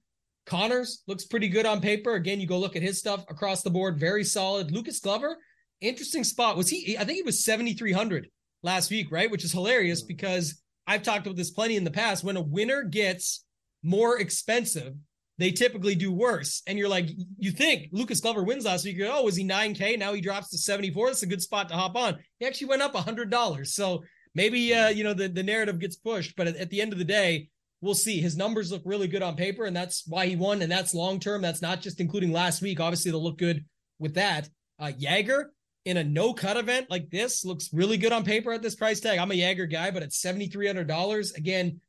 Conners 0.47 1.03
looks 1.07 1.27
pretty 1.27 1.49
good 1.49 1.67
on 1.67 1.81
paper. 1.81 2.15
Again, 2.15 2.41
you 2.41 2.47
go 2.47 2.59
look 2.59 2.77
at 2.77 2.83
his 2.83 2.99
stuff 2.99 3.25
across 3.29 3.63
the 3.63 3.71
board, 3.71 3.99
very 3.99 4.25
solid. 4.25 4.71
Lucas 4.71 5.01
Glover, 5.01 5.37
interesting 5.81 6.25
spot. 6.25 6.57
Was 6.57 6.69
he? 6.69 6.97
I 6.99 7.05
think 7.05 7.17
he 7.17 7.23
was 7.23 7.45
7,300 7.45 8.29
last 8.63 8.91
week, 8.91 9.09
right? 9.11 9.31
Which 9.31 9.45
is 9.45 9.53
hilarious 9.53 10.03
because 10.03 10.61
I've 10.87 11.03
talked 11.03 11.27
about 11.27 11.37
this 11.37 11.51
plenty 11.51 11.77
in 11.77 11.85
the 11.85 11.91
past. 11.91 12.25
When 12.25 12.37
a 12.37 12.43
winner 12.43 12.83
gets 12.83 13.45
more 13.83 14.19
expensive, 14.19 14.95
they 15.39 15.51
typically 15.51 15.95
do 15.95 16.13
worse. 16.13 16.63
And 16.67 16.79
you're 16.79 16.89
like, 16.89 17.09
you 17.39 17.51
think 17.51 17.89
Lucas 17.93 18.21
Glover 18.21 18.43
wins 18.43 18.67
last 18.67 18.85
week. 18.85 18.99
Go, 18.99 19.11
oh, 19.11 19.25
was 19.25 19.37
he 19.37 19.45
9K? 19.45 19.99
Now 19.99 20.13
he 20.13 20.21
drops 20.21 20.51
to 20.51 20.59
74. 20.59 21.07
That's 21.07 21.23
a 21.23 21.27
good 21.27 21.41
spot 21.41 21.69
to 21.71 21.77
hop 21.77 21.97
on. 21.97 22.19
He 22.39 22.47
actually 22.47 22.67
went 22.67 22.83
up 22.83 22.93
$100. 22.93 23.67
So 23.67 24.03
maybe, 24.35 24.75
uh, 24.75 24.89
you 24.89 25.03
know, 25.03 25.15
the, 25.15 25.29
the 25.29 25.43
narrative 25.43 25.79
gets 25.79 25.97
pushed. 25.97 26.37
But 26.37 26.47
at, 26.47 26.57
at 26.57 26.69
the 26.69 26.83
end 26.83 26.93
of 26.93 26.99
the 26.99 27.07
day, 27.07 27.49
we'll 27.81 27.95
see. 27.95 28.21
His 28.21 28.37
numbers 28.37 28.71
look 28.71 28.83
really 28.85 29.09
good 29.09 29.23
on 29.23 29.37
paper, 29.37 29.65
and 29.65 29.77
that's 29.77 30.07
why 30.07 30.27
he 30.27 30.37
won. 30.37 30.63
And 30.63 30.71
that's 30.71 30.95
long 30.95 31.21
term. 31.21 31.43
That's 31.43 31.63
not 31.63 31.81
just 31.81 32.01
including 32.01 32.33
last 32.33 32.63
week. 32.63 32.81
Obviously, 32.81 33.11
they'll 33.11 33.23
look 33.23 33.39
good 33.39 33.65
with 33.99 34.15
that. 34.15 34.49
Uh, 34.79 34.93
Jaeger 34.97 35.53
in 35.85 35.97
a 35.97 36.05
no 36.05 36.33
cut 36.35 36.57
event 36.57 36.91
like 36.91 37.11
this 37.11 37.45
looks 37.45 37.73
really 37.73 37.97
good 37.97 38.13
on 38.13 38.25
paper 38.25 38.53
at 38.53 38.63
this 38.63 38.75
price 38.75 39.01
tag. 39.01 39.19
I'm 39.19 39.31
a 39.31 39.35
Jaeger 39.35 39.67
guy, 39.67 39.91
but 39.91 40.03
at 40.03 40.11
$7,300, 40.11 41.37
again, 41.37 41.81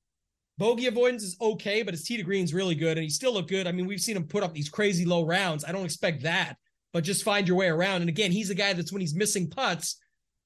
bogey 0.58 0.88
avoidance 0.88 1.24
is 1.24 1.38
okay, 1.42 1.84
but 1.84 1.94
his 1.94 2.04
tee 2.04 2.18
to 2.18 2.24
green's 2.24 2.54
really 2.54 2.76
good, 2.76 2.98
and 2.98 3.04
he 3.04 3.10
still 3.10 3.34
look 3.34 3.48
good. 3.48 3.68
I 3.68 3.72
mean, 3.72 3.88
we've 3.88 4.00
seen 4.00 4.16
him 4.16 4.28
put 4.28 4.44
up 4.44 4.54
these 4.54 4.70
crazy 4.70 5.06
low 5.06 5.26
rounds. 5.26 5.66
I 5.66 5.72
don't 5.72 5.86
expect 5.86 6.24
that, 6.24 6.58
but 6.94 7.04
just 7.04 7.24
find 7.24 7.48
your 7.48 7.58
way 7.58 7.68
around. 7.68 8.02
And 8.02 8.10
again, 8.10 8.32
he's 8.32 8.50
a 8.50 8.56
guy 8.56 8.74
that's 8.74 8.92
when 8.94 9.02
he's 9.02 9.16
missing 9.16 9.50
putts, 9.50 9.98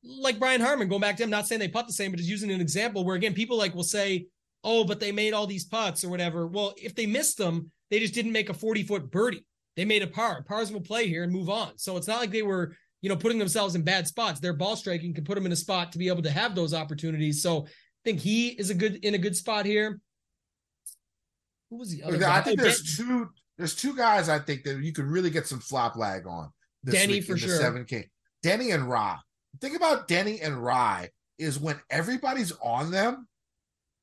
like 0.03 0.39
Brian 0.39 0.61
Harman, 0.61 0.87
going 0.87 1.01
back 1.01 1.17
to 1.17 1.23
him, 1.23 1.29
not 1.29 1.47
saying 1.47 1.59
they 1.59 1.67
putt 1.67 1.87
the 1.87 1.93
same, 1.93 2.11
but 2.11 2.17
just 2.17 2.29
using 2.29 2.51
an 2.51 2.61
example 2.61 3.03
where 3.03 3.15
again, 3.15 3.33
people 3.33 3.57
like 3.57 3.75
will 3.75 3.83
say, 3.83 4.27
oh, 4.65 4.83
but 4.83 4.99
they 4.99 5.11
made 5.11 5.33
all 5.33 5.47
these 5.47 5.63
putts 5.63 6.03
or 6.03 6.09
whatever. 6.09 6.47
Well, 6.47 6.73
if 6.75 6.95
they 6.95 7.05
missed 7.05 7.37
them, 7.37 7.71
they 7.89 7.99
just 7.99 8.13
didn't 8.13 8.33
make 8.33 8.49
a 8.49 8.53
40 8.53 8.83
foot 8.83 9.11
birdie. 9.11 9.45
They 9.77 9.85
made 9.85 10.01
a 10.01 10.07
par. 10.07 10.43
Pars 10.43 10.71
will 10.71 10.81
play 10.81 11.07
here 11.07 11.23
and 11.23 11.31
move 11.31 11.49
on. 11.49 11.77
So 11.77 11.95
it's 11.97 12.07
not 12.07 12.19
like 12.19 12.31
they 12.31 12.41
were, 12.41 12.75
you 13.01 13.09
know, 13.09 13.15
putting 13.15 13.37
themselves 13.37 13.75
in 13.75 13.83
bad 13.83 14.07
spots. 14.07 14.39
Their 14.39 14.53
ball 14.53 14.75
striking 14.75 15.13
can 15.13 15.23
put 15.23 15.35
them 15.35 15.45
in 15.45 15.51
a 15.51 15.55
spot 15.55 15.91
to 15.91 15.97
be 15.97 16.07
able 16.07 16.23
to 16.23 16.31
have 16.31 16.55
those 16.55 16.73
opportunities. 16.73 17.41
So 17.41 17.65
I 17.65 17.69
think 18.03 18.19
he 18.19 18.49
is 18.49 18.69
a 18.69 18.73
good 18.73 18.95
in 19.05 19.13
a 19.13 19.19
good 19.19 19.35
spot 19.35 19.65
here. 19.65 19.99
Who 21.69 21.77
was 21.77 21.91
the 21.91 22.03
other? 22.03 22.17
I 22.17 22.19
guy? 22.19 22.41
think 22.41 22.59
Oh, 22.59 22.63
there's 22.63 22.97
two 22.97 23.29
there's 23.57 23.75
two 23.75 23.95
guys 23.95 24.29
I 24.29 24.39
think 24.39 24.63
that 24.63 24.81
you 24.81 24.91
could 24.91 25.05
really 25.05 25.29
get 25.29 25.47
some 25.47 25.59
flop 25.59 25.95
lag 25.95 26.25
on. 26.25 26.49
Denny 26.83 27.21
for 27.21 27.37
sure. 27.37 27.59
7K. 27.59 28.05
Denny 28.43 28.71
and 28.71 28.89
Rai. 28.89 29.15
Think 29.59 29.75
about 29.75 30.07
Denny 30.07 30.41
and 30.41 30.63
Rai 30.63 31.09
is 31.39 31.59
when 31.59 31.79
everybody's 31.89 32.51
on 32.61 32.91
them, 32.91 33.27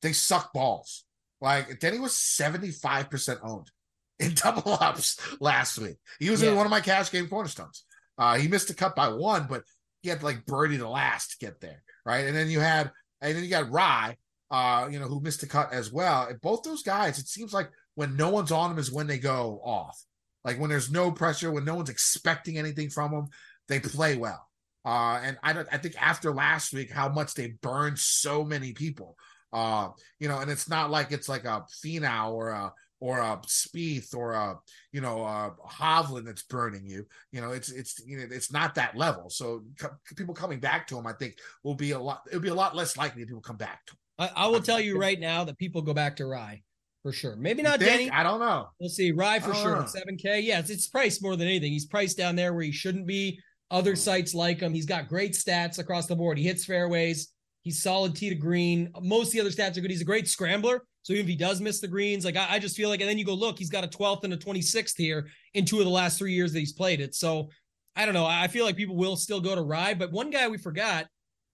they 0.03 0.13
suck 0.13 0.53
balls. 0.53 1.05
Like 1.41 1.81
Denny 1.81 1.99
was 1.99 2.13
75% 2.13 3.39
owned 3.43 3.71
in 4.19 4.35
double 4.35 4.73
ups 4.81 5.19
last 5.41 5.79
week. 5.79 5.97
He 6.19 6.31
was 6.31 6.43
Yeah. 6.43 6.51
in 6.51 6.57
one 6.57 6.67
of 6.67 6.71
my 6.71 6.81
cash 6.81 7.11
game 7.11 7.29
cornerstones. 7.29 7.85
Uh, 8.19 8.37
he 8.37 8.47
missed 8.49 8.71
a 8.71 8.75
cut 8.75 8.95
by 8.95 9.09
one, 9.09 9.47
but 9.49 9.63
he 10.03 10.09
had 10.09 10.23
like 10.23 10.45
birdie 10.47 10.77
the 10.77 10.89
last 10.89 11.33
to 11.33 11.39
get 11.47 11.61
there, 11.61 11.83
right? 12.05 12.27
And 12.27 12.37
then 12.37 12.51
you 12.51 12.61
had, 12.61 12.91
and 13.21 13.35
then 13.37 13.43
you 13.43 13.51
got 13.51 13.71
Rai, 13.71 14.17
uh, 14.51 14.89
you 14.91 14.99
know, 15.01 15.07
who 15.07 15.21
missed 15.21 15.43
a 15.43 15.47
cut 15.47 15.73
as 15.73 15.93
well. 15.93 16.27
And 16.29 16.41
both 16.41 16.63
those 16.63 16.83
guys, 16.83 17.19
it 17.19 17.27
seems 17.29 17.53
like 17.53 17.71
when 17.95 18.17
no 18.17 18.31
one's 18.31 18.53
on 18.53 18.71
them 18.71 18.79
is 18.79 18.93
when 18.93 19.07
they 19.07 19.19
go 19.19 19.61
off. 19.65 20.01
Like 20.45 20.59
when 20.59 20.71
there's 20.71 20.91
no 20.91 21.11
pressure, 21.13 21.51
when 21.51 21.65
no 21.65 21.75
one's 21.77 21.89
expecting 21.91 22.59
anything 22.59 22.91
from 22.91 23.13
them, 23.13 23.29
they 23.69 23.81
play 23.81 24.17
well. 24.17 24.47
Uh, 24.85 25.21
and 25.23 25.39
I 25.43 25.53
don't, 25.53 25.69
I 25.73 25.79
think 25.79 25.95
after 26.01 26.33
last 26.33 26.73
week, 26.73 26.91
how 26.91 27.09
much 27.09 27.35
they 27.35 27.55
burned 27.63 27.99
so 27.99 28.45
many 28.45 28.73
people. 28.73 29.17
Uh, 29.53 29.91
you 30.19 30.29
know, 30.29 30.39
and 30.39 30.51
it's 30.51 30.69
not 30.69 30.91
like 30.91 31.13
it's 31.13 31.29
like 31.29 31.45
a 31.45 31.65
Finau 31.85 32.33
or 32.33 32.51
a 32.51 32.73
or 33.01 33.19
a 33.19 33.41
Spieth 33.47 34.15
or 34.15 34.33
a 34.33 34.57
you 34.93 35.01
know 35.01 35.25
a 35.25 35.53
Hovland 35.69 36.25
that's 36.25 36.45
burning 36.45 36.87
you. 36.87 37.05
You 37.33 37.41
know, 37.41 37.51
it's 37.51 37.71
it's 37.71 38.01
you 38.07 38.19
know 38.19 38.27
it's 38.31 38.53
not 38.53 38.77
that 38.77 38.97
level. 38.97 39.29
So 39.29 39.65
co- 39.79 39.97
people 40.17 40.35
coming 40.35 40.61
back 40.61 40.87
to 40.89 40.99
him, 40.99 41.07
I 41.07 41.13
think, 41.13 41.37
will 41.65 41.75
be 41.75 41.91
a 41.91 41.99
lot. 41.99 42.23
It'll 42.29 42.41
be 42.41 42.49
a 42.49 42.55
lot 42.55 42.77
less 42.77 42.97
likely 42.97 43.25
people 43.25 43.41
come 43.41 43.57
back 43.57 43.85
to 43.87 43.93
him. 43.93 43.99
I, 44.19 44.45
I 44.45 44.47
will 44.47 44.63
tell 44.63 44.81
you 44.81 44.99
right 44.99 45.19
now 45.19 45.45
that 45.45 45.59
people 45.59 45.83
go 45.83 45.93
back 45.93 46.17
to 46.17 46.27
Rai 46.27 46.63
for 47.03 47.13
sure. 47.13 47.35
Maybe 47.35 47.63
not 47.63 47.81
Denny. 47.81 48.09
I 48.11 48.23
don't 48.23 48.39
know. 48.39 48.69
We'll 48.79 48.89
see. 48.89 49.11
Rai 49.11 49.41
for 49.41 49.53
sure. 49.53 49.85
Seven 49.89 50.17
K. 50.17 50.41
Yes, 50.41 50.61
it's, 50.61 50.71
it's 50.71 50.87
priced 50.87 51.23
more 51.23 51.35
than 51.35 51.49
anything. 51.49 51.73
He's 51.73 51.87
priced 51.87 52.17
down 52.17 52.37
there 52.37 52.55
where 52.55 52.63
he 52.63 52.73
shouldn't 52.73 53.07
be. 53.07 53.41
Other 53.73 53.97
sites 53.97 54.35
like 54.35 54.61
him. 54.61 54.75
He's 54.75 54.87
got 54.87 55.09
great 55.09 55.33
stats 55.33 55.79
across 55.79 56.07
the 56.07 56.15
board. 56.15 56.39
He 56.39 56.45
hits 56.45 56.65
fairways. 56.65 57.32
He's 57.63 57.83
solid 57.83 58.15
tee 58.15 58.29
to 58.29 58.35
green. 58.35 58.93
Most 59.01 59.29
of 59.29 59.33
the 59.33 59.41
other 59.41 59.51
stats 59.51 59.77
are 59.77 59.81
good. 59.81 59.91
He's 59.91 60.01
a 60.01 60.05
great 60.05 60.29
scrambler. 60.29 60.85
So 61.03 61.13
even 61.13 61.25
if 61.25 61.29
he 61.29 61.37
does 61.37 61.61
miss 61.61 61.81
the 61.81 61.89
greens, 61.89 62.25
like 62.25 62.37
I, 62.37 62.47
I, 62.51 62.59
just 62.59 62.77
feel 62.77 62.89
like, 62.89 63.01
and 63.01 63.09
then 63.09 63.19
you 63.19 63.25
go 63.25 63.35
look, 63.35 63.59
he's 63.59 63.71
got 63.71 63.85
a 63.85 63.89
12th 63.89 64.25
and 64.25 64.33
a 64.33 64.37
26th 64.37 64.97
here 64.97 65.29
in 65.55 65.65
two 65.65 65.79
of 65.79 65.85
the 65.85 65.91
last 65.91 66.19
three 66.19 66.33
years 66.33 66.53
that 66.53 66.61
he's 66.61 66.73
played 66.73 67.01
it. 67.01 67.15
So 67.15 67.49
I 67.97 68.05
don't 68.05 68.15
know. 68.15 68.27
I 68.27 68.49
feel 68.49 68.65
like 68.65 68.77
people 68.77 68.97
will 68.97 69.17
still 69.17 69.41
go 69.41 69.55
to 69.55 69.63
Rai, 69.63 69.95
but 69.95 70.13
one 70.13 70.31
guy 70.31 70.49
we 70.49 70.59
forgot. 70.59 71.07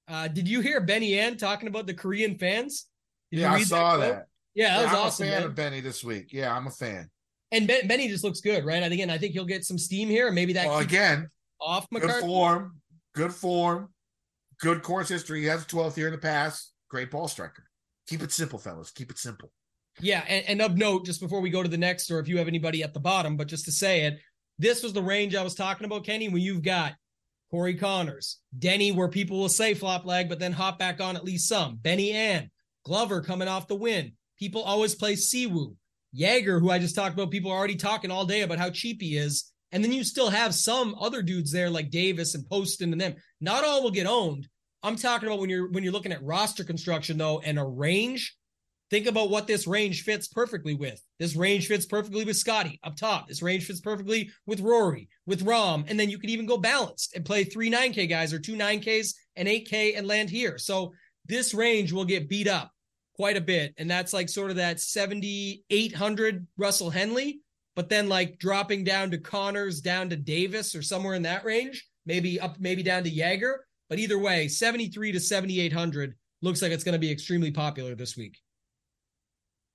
Uh, 0.06 0.28
did 0.28 0.48
you 0.48 0.60
hear 0.60 0.80
Benny 0.80 1.18
An 1.18 1.36
talking 1.36 1.68
about 1.68 1.86
the 1.86 1.94
Korean 1.94 2.38
fans? 2.38 2.86
Did 3.30 3.40
yeah, 3.40 3.52
I 3.52 3.62
saw 3.62 3.96
that. 3.98 4.08
that. 4.08 4.26
Yeah, 4.54 4.68
that 4.68 4.76
yeah, 4.76 4.82
was 4.82 4.92
I'm 4.92 4.98
awesome. 4.98 5.26
a 5.26 5.30
fan 5.30 5.40
man. 5.40 5.50
of 5.50 5.54
Benny 5.54 5.80
this 5.80 6.02
week. 6.02 6.32
Yeah, 6.32 6.54
I'm 6.54 6.66
a 6.66 6.70
fan. 6.70 7.10
And 7.52 7.66
ben, 7.66 7.86
Benny 7.86 8.08
just 8.08 8.24
looks 8.24 8.40
good, 8.40 8.64
right? 8.64 8.82
Again, 8.82 9.10
I 9.10 9.18
think 9.18 9.32
he'll 9.32 9.44
get 9.44 9.64
some 9.64 9.78
steam 9.78 10.08
here, 10.08 10.30
maybe 10.30 10.52
that. 10.54 10.66
Well, 10.66 10.78
again, 10.78 11.28
off 11.60 11.86
McCarthy. 11.90 12.20
Good 12.20 12.26
form, 12.26 12.76
good 13.14 13.32
form, 13.32 13.88
good 14.60 14.82
course 14.82 15.08
history. 15.08 15.40
He 15.40 15.46
has 15.46 15.62
a 15.62 15.66
12th 15.66 15.96
year 15.96 16.08
in 16.08 16.12
the 16.12 16.18
past. 16.18 16.72
Great 16.88 17.10
ball 17.10 17.28
striker. 17.28 17.64
Keep 18.06 18.22
it 18.22 18.32
simple, 18.32 18.58
fellas. 18.58 18.90
Keep 18.90 19.10
it 19.10 19.18
simple. 19.18 19.52
Yeah, 20.00 20.24
and, 20.28 20.44
and 20.46 20.62
of 20.62 20.76
note, 20.76 21.04
just 21.04 21.20
before 21.20 21.40
we 21.40 21.50
go 21.50 21.62
to 21.62 21.68
the 21.68 21.76
next, 21.76 22.10
or 22.10 22.20
if 22.20 22.28
you 22.28 22.38
have 22.38 22.48
anybody 22.48 22.82
at 22.82 22.94
the 22.94 23.00
bottom, 23.00 23.36
but 23.36 23.48
just 23.48 23.64
to 23.64 23.72
say 23.72 24.04
it, 24.04 24.18
this 24.58 24.82
was 24.82 24.92
the 24.92 25.02
range 25.02 25.34
I 25.34 25.42
was 25.42 25.54
talking 25.54 25.84
about, 25.84 26.04
Kenny. 26.04 26.28
When 26.28 26.42
you've 26.42 26.62
got 26.62 26.94
Corey 27.50 27.74
Conners, 27.74 28.36
Denny, 28.56 28.92
where 28.92 29.08
people 29.08 29.38
will 29.38 29.48
say 29.48 29.74
flop 29.74 30.04
leg, 30.04 30.28
but 30.28 30.38
then 30.38 30.52
hop 30.52 30.78
back 30.78 31.00
on 31.00 31.16
at 31.16 31.24
least 31.24 31.48
some. 31.48 31.76
Benny 31.76 32.12
An, 32.12 32.50
Glover 32.84 33.20
coming 33.22 33.48
off 33.48 33.68
the 33.68 33.74
win. 33.74 34.12
People 34.38 34.62
always 34.62 34.94
play 34.94 35.14
Siwoo. 35.14 35.74
Jaeger, 36.12 36.58
who 36.58 36.70
I 36.70 36.78
just 36.78 36.94
talked 36.94 37.14
about, 37.14 37.30
people 37.30 37.50
are 37.50 37.58
already 37.58 37.76
talking 37.76 38.10
all 38.10 38.24
day 38.24 38.42
about 38.42 38.58
how 38.58 38.70
cheap 38.70 39.00
he 39.00 39.16
is. 39.16 39.52
And 39.72 39.84
then 39.84 39.92
you 39.92 40.04
still 40.04 40.30
have 40.30 40.54
some 40.54 40.94
other 40.98 41.22
dudes 41.22 41.52
there 41.52 41.70
like 41.70 41.90
Davis 41.90 42.34
and 42.34 42.48
Poston 42.48 42.92
and 42.92 43.00
them. 43.00 43.16
Not 43.40 43.64
all 43.64 43.82
will 43.82 43.90
get 43.90 44.06
owned. 44.06 44.48
I'm 44.82 44.96
talking 44.96 45.28
about 45.28 45.40
when 45.40 45.50
you're 45.50 45.70
when 45.70 45.82
you're 45.82 45.92
looking 45.92 46.12
at 46.12 46.22
roster 46.22 46.64
construction 46.64 47.18
though 47.18 47.40
and 47.40 47.58
a 47.58 47.64
range. 47.64 48.36
Think 48.90 49.06
about 49.06 49.28
what 49.28 49.46
this 49.46 49.66
range 49.66 50.02
fits 50.02 50.28
perfectly 50.28 50.72
with. 50.72 51.02
This 51.18 51.36
range 51.36 51.66
fits 51.66 51.84
perfectly 51.84 52.24
with 52.24 52.36
Scotty 52.36 52.80
up 52.82 52.96
top. 52.96 53.28
This 53.28 53.42
range 53.42 53.66
fits 53.66 53.80
perfectly 53.80 54.30
with 54.46 54.60
Rory, 54.60 55.10
with 55.26 55.44
Rahm, 55.44 55.84
and 55.88 56.00
then 56.00 56.08
you 56.08 56.18
could 56.18 56.30
even 56.30 56.46
go 56.46 56.56
balanced 56.56 57.14
and 57.14 57.24
play 57.24 57.44
three 57.44 57.70
9K 57.70 58.08
guys 58.08 58.32
or 58.32 58.38
two 58.38 58.54
9Ks 58.56 59.12
and 59.36 59.46
8K 59.46 59.98
and 59.98 60.06
land 60.06 60.30
here. 60.30 60.56
So 60.56 60.94
this 61.26 61.52
range 61.52 61.92
will 61.92 62.06
get 62.06 62.30
beat 62.30 62.48
up 62.48 62.72
quite 63.14 63.36
a 63.36 63.42
bit. 63.42 63.74
And 63.76 63.90
that's 63.90 64.14
like 64.14 64.28
sort 64.28 64.50
of 64.50 64.56
that 64.56 64.80
7,800 64.80 66.46
Russell 66.56 66.88
Henley, 66.88 67.40
but 67.78 67.88
then 67.88 68.08
like 68.08 68.40
dropping 68.40 68.82
down 68.82 69.08
to 69.08 69.18
Conners, 69.18 69.80
down 69.80 70.10
to 70.10 70.16
Davis 70.16 70.74
or 70.74 70.82
somewhere 70.82 71.14
in 71.14 71.22
that 71.22 71.44
range, 71.44 71.86
maybe 72.06 72.40
up, 72.40 72.58
maybe 72.58 72.82
down 72.82 73.04
to 73.04 73.08
Jaeger. 73.08 73.64
But 73.88 74.00
either 74.00 74.18
way, 74.18 74.48
73 74.48 75.12
to 75.12 75.20
7,800 75.20 76.16
looks 76.42 76.60
like 76.60 76.72
it's 76.72 76.82
going 76.82 76.94
to 76.94 76.98
be 76.98 77.12
extremely 77.12 77.52
popular 77.52 77.94
this 77.94 78.16
week. 78.16 78.36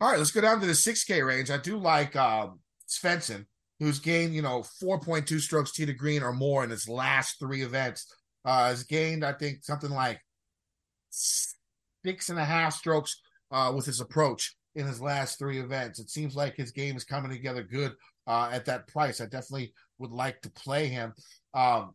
All 0.01 0.09
right, 0.09 0.17
let's 0.17 0.31
go 0.31 0.41
down 0.41 0.59
to 0.59 0.65
the 0.65 0.73
6K 0.73 1.25
range. 1.25 1.49
I 1.49 1.55
do 1.55 1.77
like 1.77 2.13
um, 2.17 2.59
Svensson, 2.89 3.45
who's 3.79 3.99
gained, 3.99 4.35
you 4.35 4.41
know, 4.41 4.65
4.2 4.83 5.39
strokes 5.39 5.71
tee 5.71 5.85
to 5.85 5.93
green 5.93 6.23
or 6.23 6.33
more 6.33 6.65
in 6.65 6.71
his 6.71 6.89
last 6.89 7.39
three 7.39 7.61
events. 7.61 8.13
Uh, 8.43 8.67
has 8.67 8.83
gained, 8.83 9.23
I 9.23 9.31
think, 9.31 9.63
something 9.63 9.91
like 9.91 10.19
six 11.09 12.27
and 12.27 12.37
a 12.37 12.43
half 12.43 12.73
strokes 12.73 13.21
uh, 13.49 13.71
with 13.73 13.85
his 13.85 14.01
approach 14.01 14.57
in 14.75 14.87
his 14.87 15.01
last 15.01 15.39
three 15.39 15.59
events. 15.59 15.99
It 15.99 16.09
seems 16.09 16.35
like 16.35 16.55
his 16.55 16.71
game 16.71 16.95
is 16.95 17.03
coming 17.03 17.31
together 17.31 17.63
good 17.63 17.93
uh, 18.27 18.49
at 18.51 18.65
that 18.65 18.87
price. 18.87 19.21
I 19.21 19.25
definitely 19.25 19.73
would 19.99 20.11
like 20.11 20.41
to 20.41 20.51
play 20.51 20.87
him. 20.87 21.13
Um, 21.53 21.93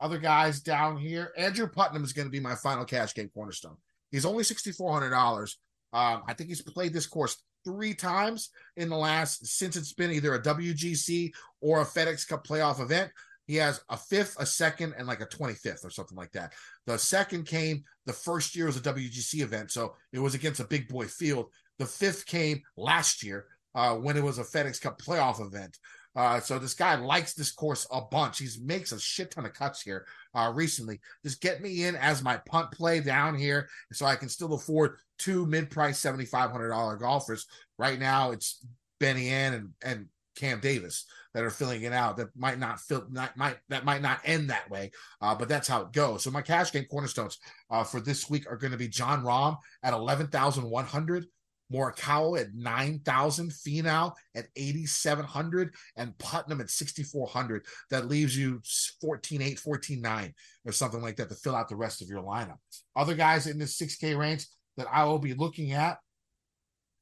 other 0.00 0.18
guys 0.18 0.60
down 0.60 0.96
here, 0.96 1.32
Andrew 1.36 1.68
Putnam 1.68 2.04
is 2.04 2.12
going 2.12 2.26
to 2.26 2.32
be 2.32 2.40
my 2.40 2.54
final 2.56 2.84
cash 2.84 3.14
game 3.14 3.30
cornerstone. 3.32 3.76
He's 4.10 4.26
only 4.26 4.44
sixty 4.44 4.72
four 4.72 4.92
hundred 4.92 5.10
dollars. 5.10 5.58
Um, 5.92 6.22
I 6.26 6.34
think 6.34 6.48
he's 6.48 6.62
played 6.62 6.92
this 6.92 7.06
course 7.06 7.42
three 7.64 7.94
times 7.94 8.50
in 8.76 8.88
the 8.88 8.96
last 8.96 9.46
since 9.46 9.76
it's 9.76 9.92
been 9.92 10.10
either 10.10 10.34
a 10.34 10.42
WGC 10.42 11.32
or 11.60 11.80
a 11.80 11.84
FedEx 11.84 12.28
Cup 12.28 12.46
playoff 12.46 12.80
event. 12.80 13.10
He 13.46 13.56
has 13.56 13.82
a 13.90 13.96
fifth, 13.96 14.36
a 14.38 14.46
second, 14.46 14.94
and 14.96 15.06
like 15.06 15.20
a 15.20 15.26
25th 15.26 15.84
or 15.84 15.90
something 15.90 16.16
like 16.16 16.32
that. 16.32 16.54
The 16.86 16.98
second 16.98 17.46
came 17.46 17.84
the 18.06 18.12
first 18.12 18.56
year 18.56 18.66
was 18.66 18.76
a 18.76 18.80
WGC 18.80 19.42
event, 19.42 19.70
so 19.70 19.94
it 20.12 20.18
was 20.18 20.34
against 20.34 20.60
a 20.60 20.64
big 20.64 20.88
boy 20.88 21.06
field. 21.06 21.46
The 21.78 21.86
fifth 21.86 22.26
came 22.26 22.62
last 22.76 23.22
year 23.22 23.46
uh, 23.74 23.94
when 23.96 24.16
it 24.16 24.22
was 24.22 24.38
a 24.38 24.44
FedEx 24.44 24.80
Cup 24.80 25.00
playoff 25.00 25.40
event. 25.40 25.78
Uh, 26.16 26.38
so 26.38 26.58
this 26.58 26.74
guy 26.74 26.94
likes 26.94 27.34
this 27.34 27.50
course 27.50 27.86
a 27.90 28.00
bunch. 28.00 28.38
He 28.38 28.48
makes 28.62 28.92
a 28.92 29.00
shit 29.00 29.32
ton 29.32 29.46
of 29.46 29.52
cuts 29.52 29.82
here 29.82 30.06
uh, 30.34 30.52
recently. 30.54 31.00
Just 31.24 31.40
get 31.40 31.60
me 31.60 31.84
in 31.84 31.96
as 31.96 32.22
my 32.22 32.36
punt 32.48 32.70
play 32.70 33.00
down 33.00 33.36
here, 33.36 33.68
so 33.92 34.06
I 34.06 34.14
can 34.14 34.28
still 34.28 34.54
afford 34.54 34.96
two 35.18 35.44
mid-price 35.46 35.98
seventy 35.98 36.24
five 36.24 36.52
hundred 36.52 36.68
dollar 36.68 36.96
golfers. 36.96 37.46
Right 37.78 37.98
now, 37.98 38.30
it's 38.30 38.64
Benny 39.00 39.28
An 39.30 39.54
and 39.54 39.68
and 39.82 40.06
Cam 40.36 40.60
Davis 40.60 41.04
that 41.32 41.42
are 41.42 41.50
filling 41.50 41.82
it 41.82 41.92
out 41.92 42.16
that 42.16 42.28
might 42.36 42.58
not 42.58 42.80
fill 42.80 43.06
not 43.10 43.36
might 43.36 43.56
that 43.68 43.84
might 43.84 44.02
not 44.02 44.20
end 44.24 44.50
that 44.50 44.70
way 44.70 44.90
uh, 45.20 45.34
but 45.34 45.48
that's 45.48 45.68
how 45.68 45.82
it 45.82 45.92
goes 45.92 46.22
so 46.22 46.30
my 46.30 46.42
cash 46.42 46.72
game 46.72 46.86
cornerstones 46.90 47.38
uh, 47.70 47.84
for 47.84 48.00
this 48.00 48.30
week 48.30 48.50
are 48.50 48.56
going 48.56 48.70
to 48.72 48.78
be 48.78 48.88
Jon 48.88 49.22
Rahm 49.22 49.56
at 49.82 49.94
11,100 49.94 51.26
Morikawa 51.72 52.40
at 52.40 52.54
9,000 52.54 53.50
Finau 53.50 54.12
at 54.34 54.46
8,700 54.56 55.74
and 55.96 56.16
Putnam 56.18 56.60
at 56.60 56.70
6,400 56.70 57.64
that 57.90 58.08
leaves 58.08 58.36
you 58.36 58.60
14.8 59.02 59.62
14.9 59.62 60.32
or 60.66 60.72
something 60.72 61.02
like 61.02 61.16
that 61.16 61.28
to 61.28 61.34
fill 61.34 61.56
out 61.56 61.68
the 61.68 61.76
rest 61.76 62.02
of 62.02 62.08
your 62.08 62.22
lineup 62.22 62.58
other 62.94 63.14
guys 63.14 63.46
in 63.46 63.58
this 63.58 63.78
6k 63.78 64.16
range 64.16 64.46
that 64.76 64.86
I 64.92 65.04
will 65.04 65.18
be 65.18 65.34
looking 65.34 65.72
at 65.72 65.98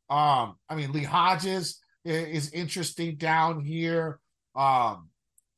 um 0.09 0.55
I 0.69 0.77
mean 0.77 0.93
Lee 0.93 1.05
Hodges 1.05 1.83
is 2.05 2.51
interesting 2.53 3.17
down 3.17 3.65
here. 3.65 4.21
Um, 4.55 5.09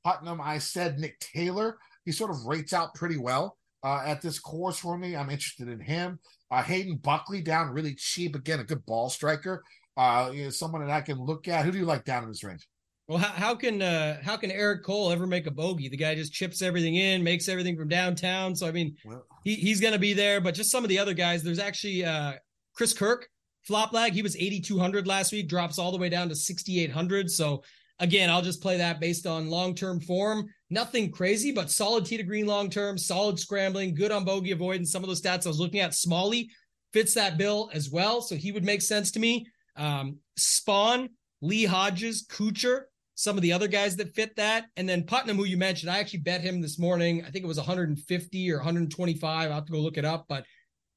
Putnam, 0.04 0.40
I 0.40 0.58
said 0.58 0.98
Nick 0.98 1.18
Taylor. 1.18 1.78
He 2.04 2.12
sort 2.12 2.30
of 2.30 2.44
rates 2.44 2.72
out 2.72 2.94
pretty 2.94 3.16
well 3.16 3.56
uh, 3.82 4.02
at 4.04 4.20
this 4.20 4.38
course 4.38 4.78
for 4.78 4.98
me. 4.98 5.16
I'm 5.16 5.30
interested 5.30 5.68
in 5.68 5.80
him. 5.80 6.18
Uh, 6.54 6.62
Hayden 6.62 6.96
Buckley 6.96 7.40
down 7.40 7.70
really 7.70 7.94
cheap. 7.94 8.36
Again, 8.36 8.60
a 8.60 8.64
good 8.64 8.86
ball 8.86 9.10
striker. 9.10 9.64
Uh, 9.96 10.30
you 10.32 10.44
know, 10.44 10.50
someone 10.50 10.86
that 10.86 10.90
I 10.90 11.00
can 11.00 11.18
look 11.18 11.48
at. 11.48 11.64
Who 11.64 11.72
do 11.72 11.78
you 11.78 11.84
like 11.84 12.04
down 12.04 12.22
in 12.22 12.28
this 12.28 12.44
range? 12.44 12.68
Well, 13.08 13.18
how, 13.18 13.28
how 13.28 13.54
can 13.54 13.82
uh, 13.82 14.22
how 14.22 14.36
can 14.36 14.50
Eric 14.50 14.84
Cole 14.84 15.10
ever 15.10 15.26
make 15.26 15.46
a 15.46 15.50
bogey? 15.50 15.88
The 15.88 15.96
guy 15.96 16.14
just 16.14 16.32
chips 16.32 16.62
everything 16.62 16.94
in, 16.94 17.22
makes 17.22 17.48
everything 17.48 17.76
from 17.76 17.88
downtown. 17.88 18.54
So 18.54 18.66
I 18.66 18.72
mean, 18.72 18.96
well, 19.04 19.24
he, 19.44 19.54
he's 19.54 19.80
going 19.80 19.92
to 19.92 19.98
be 19.98 20.12
there. 20.12 20.40
But 20.40 20.54
just 20.54 20.70
some 20.70 20.84
of 20.84 20.88
the 20.88 20.98
other 20.98 21.12
guys. 21.12 21.42
There's 21.42 21.58
actually 21.58 22.04
uh, 22.04 22.34
Chris 22.74 22.92
Kirk 22.92 23.28
Flop 23.64 23.94
lag, 23.94 24.12
he 24.12 24.22
was 24.22 24.36
8,200 24.36 25.06
last 25.06 25.32
week, 25.32 25.48
drops 25.48 25.78
all 25.78 25.90
the 25.90 25.98
way 25.98 26.10
down 26.10 26.28
to 26.28 26.34
6,800. 26.34 27.30
So 27.30 27.62
again, 27.98 28.30
I'll 28.30 28.42
just 28.42 28.62
play 28.62 28.78
that 28.78 29.00
based 29.00 29.26
on 29.26 29.50
long 29.50 29.74
term 29.74 30.00
form. 30.00 30.46
Nothing 30.70 31.10
crazy, 31.10 31.52
but 31.52 31.70
solid 31.70 32.04
tee 32.04 32.16
to 32.16 32.22
green 32.22 32.46
long 32.46 32.70
term, 32.70 32.98
solid 32.98 33.38
scrambling, 33.38 33.94
good 33.94 34.12
on 34.12 34.24
bogey 34.24 34.52
avoidance. 34.52 34.90
Some 34.90 35.02
of 35.02 35.08
those 35.08 35.22
stats 35.22 35.46
I 35.46 35.50
was 35.50 35.60
looking 35.60 35.80
at, 35.80 35.94
Smalley 35.94 36.50
fits 36.92 37.14
that 37.14 37.36
bill 37.36 37.70
as 37.72 37.90
well. 37.90 38.20
So 38.20 38.36
he 38.36 38.52
would 38.52 38.64
make 38.64 38.82
sense 38.82 39.10
to 39.12 39.20
me. 39.20 39.46
Um, 39.76 40.18
Spaun, 40.38 41.08
Lee 41.42 41.64
Hodges, 41.64 42.24
Kuchar, 42.26 42.82
some 43.16 43.36
of 43.36 43.42
the 43.42 43.52
other 43.52 43.68
guys 43.68 43.96
that 43.96 44.14
fit 44.14 44.36
that. 44.36 44.66
And 44.76 44.88
then 44.88 45.04
Putnam, 45.04 45.36
who 45.36 45.44
you 45.44 45.56
mentioned, 45.56 45.90
I 45.90 45.98
actually 45.98 46.20
bet 46.20 46.40
him 46.40 46.60
this 46.60 46.78
morning. 46.78 47.24
I 47.24 47.30
think 47.30 47.44
it 47.44 47.48
was 47.48 47.56
150 47.56 48.50
or 48.50 48.56
125. 48.56 49.48
I'll 49.48 49.54
have 49.54 49.66
to 49.66 49.72
go 49.72 49.78
look 49.78 49.98
it 49.98 50.04
up, 50.04 50.26
but 50.28 50.44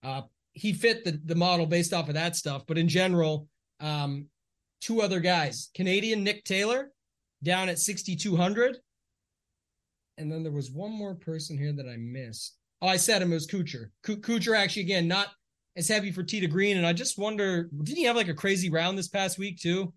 uh, 0.04 0.22
he 0.54 0.74
fit 0.74 1.04
the, 1.04 1.20
the 1.26 1.36
model 1.36 1.66
based 1.66 1.94
off 1.94 2.08
of 2.08 2.16
that 2.16 2.36
stuff. 2.36 2.64
But 2.68 2.78
in 2.78 2.88
general, 2.88 3.48
um, 3.80 4.28
two 4.82 5.02
other 5.02 5.20
guys, 5.20 5.70
Canadian 5.76 6.24
Nick 6.24 6.44
Taylor 6.44 6.92
down 7.44 7.70
at 7.70 7.80
6,200. 7.80 8.78
And 10.18 10.32
then 10.32 10.44
there 10.44 10.52
was 10.52 10.72
one 10.72 10.92
more 10.92 11.16
person 11.16 11.58
here 11.58 11.74
that 11.74 11.88
I 11.88 11.98
missed. 11.98 12.58
Oh, 12.82 12.88
I 12.88 12.98
said 12.98 13.22
him. 13.22 13.32
It 13.32 13.36
was 13.36 13.48
Kuchar. 13.48 13.90
Kuchar 14.04 14.58
actually, 14.58 14.84
again, 14.84 15.08
not 15.08 15.28
as 15.76 15.88
heavy 15.88 16.12
for 16.12 16.24
to 16.24 16.48
green. 16.48 16.78
And 16.78 16.86
I 16.86 16.94
just 16.94 17.18
wonder, 17.18 17.70
didn't 17.84 17.98
he 17.98 18.04
have 18.04 18.16
like 18.16 18.28
a 18.28 18.34
crazy 18.34 18.70
round 18.70 18.98
this 18.98 19.08
past 19.08 19.38
week 19.38 19.60
too? 19.60 19.94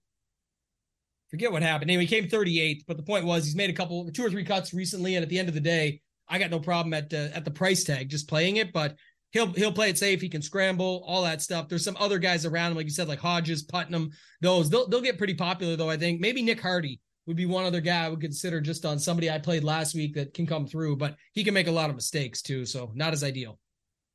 Forget 1.31 1.53
what 1.53 1.63
happened. 1.63 1.91
Anyway, 1.91 2.07
he 2.07 2.21
came 2.21 2.29
38th, 2.29 2.83
but 2.87 2.97
the 2.97 3.03
point 3.03 3.25
was 3.25 3.45
he's 3.45 3.57
made 3.57 3.71
a 3.71 3.75
couple, 3.75 4.11
two 4.11 4.25
or 4.25 4.31
three 4.31 4.45
cuts 4.45 4.75
recently. 4.75 5.15
And 5.15 5.23
at 5.23 5.29
the 5.29 5.39
end 5.39 5.49
of 5.49 5.55
the 5.55 5.61
day, 5.61 6.01
I 6.29 6.39
got 6.39 6.51
no 6.51 6.61
problem 6.61 6.93
at 6.93 7.13
uh, 7.13 7.29
at 7.35 7.45
the 7.45 7.51
price 7.51 7.85
tag 7.85 8.09
just 8.09 8.29
playing 8.29 8.57
it. 8.57 8.73
But 8.73 8.97
he'll 9.31 9.53
he'll 9.53 9.73
play 9.73 9.91
it 9.91 9.99
safe. 9.99 10.21
He 10.21 10.29
can 10.29 10.43
scramble, 10.43 11.05
all 11.07 11.23
that 11.23 11.43
stuff. 11.43 11.69
There's 11.69 11.85
some 11.85 11.97
other 11.99 12.19
guys 12.19 12.47
around 12.47 12.73
him, 12.73 12.77
like 12.77 12.87
you 12.87 12.93
said, 12.93 13.09
like 13.09 13.19
Hodges, 13.19 13.63
Putnam. 13.63 14.11
Those 14.41 14.71
they'll 14.71 14.89
they'll 14.89 15.01
get 15.01 15.19
pretty 15.19 15.35
popular 15.35 15.77
though. 15.77 15.91
I 15.91 15.97
think 15.97 16.21
maybe 16.21 16.43
Nick 16.43 16.61
Hardy 16.61 17.01
would 17.27 17.37
be 17.37 17.47
one 17.47 17.65
other 17.65 17.81
guy 17.81 18.05
I 18.05 18.09
would 18.09 18.21
consider 18.21 18.61
just 18.61 18.85
on 18.85 18.99
somebody 18.99 19.31
I 19.31 19.39
played 19.39 19.65
last 19.65 19.95
week 19.95 20.15
that 20.15 20.35
can 20.35 20.47
come 20.47 20.67
through, 20.67 20.97
but 20.97 21.17
he 21.33 21.45
can 21.45 21.55
make 21.55 21.69
a 21.69 21.73
lot 21.73 21.91
of 21.91 21.97
mistakes 21.97 22.43
too, 22.43 22.65
so 22.65 22.91
not 22.95 23.13
as 23.13 23.23
ideal. 23.23 23.59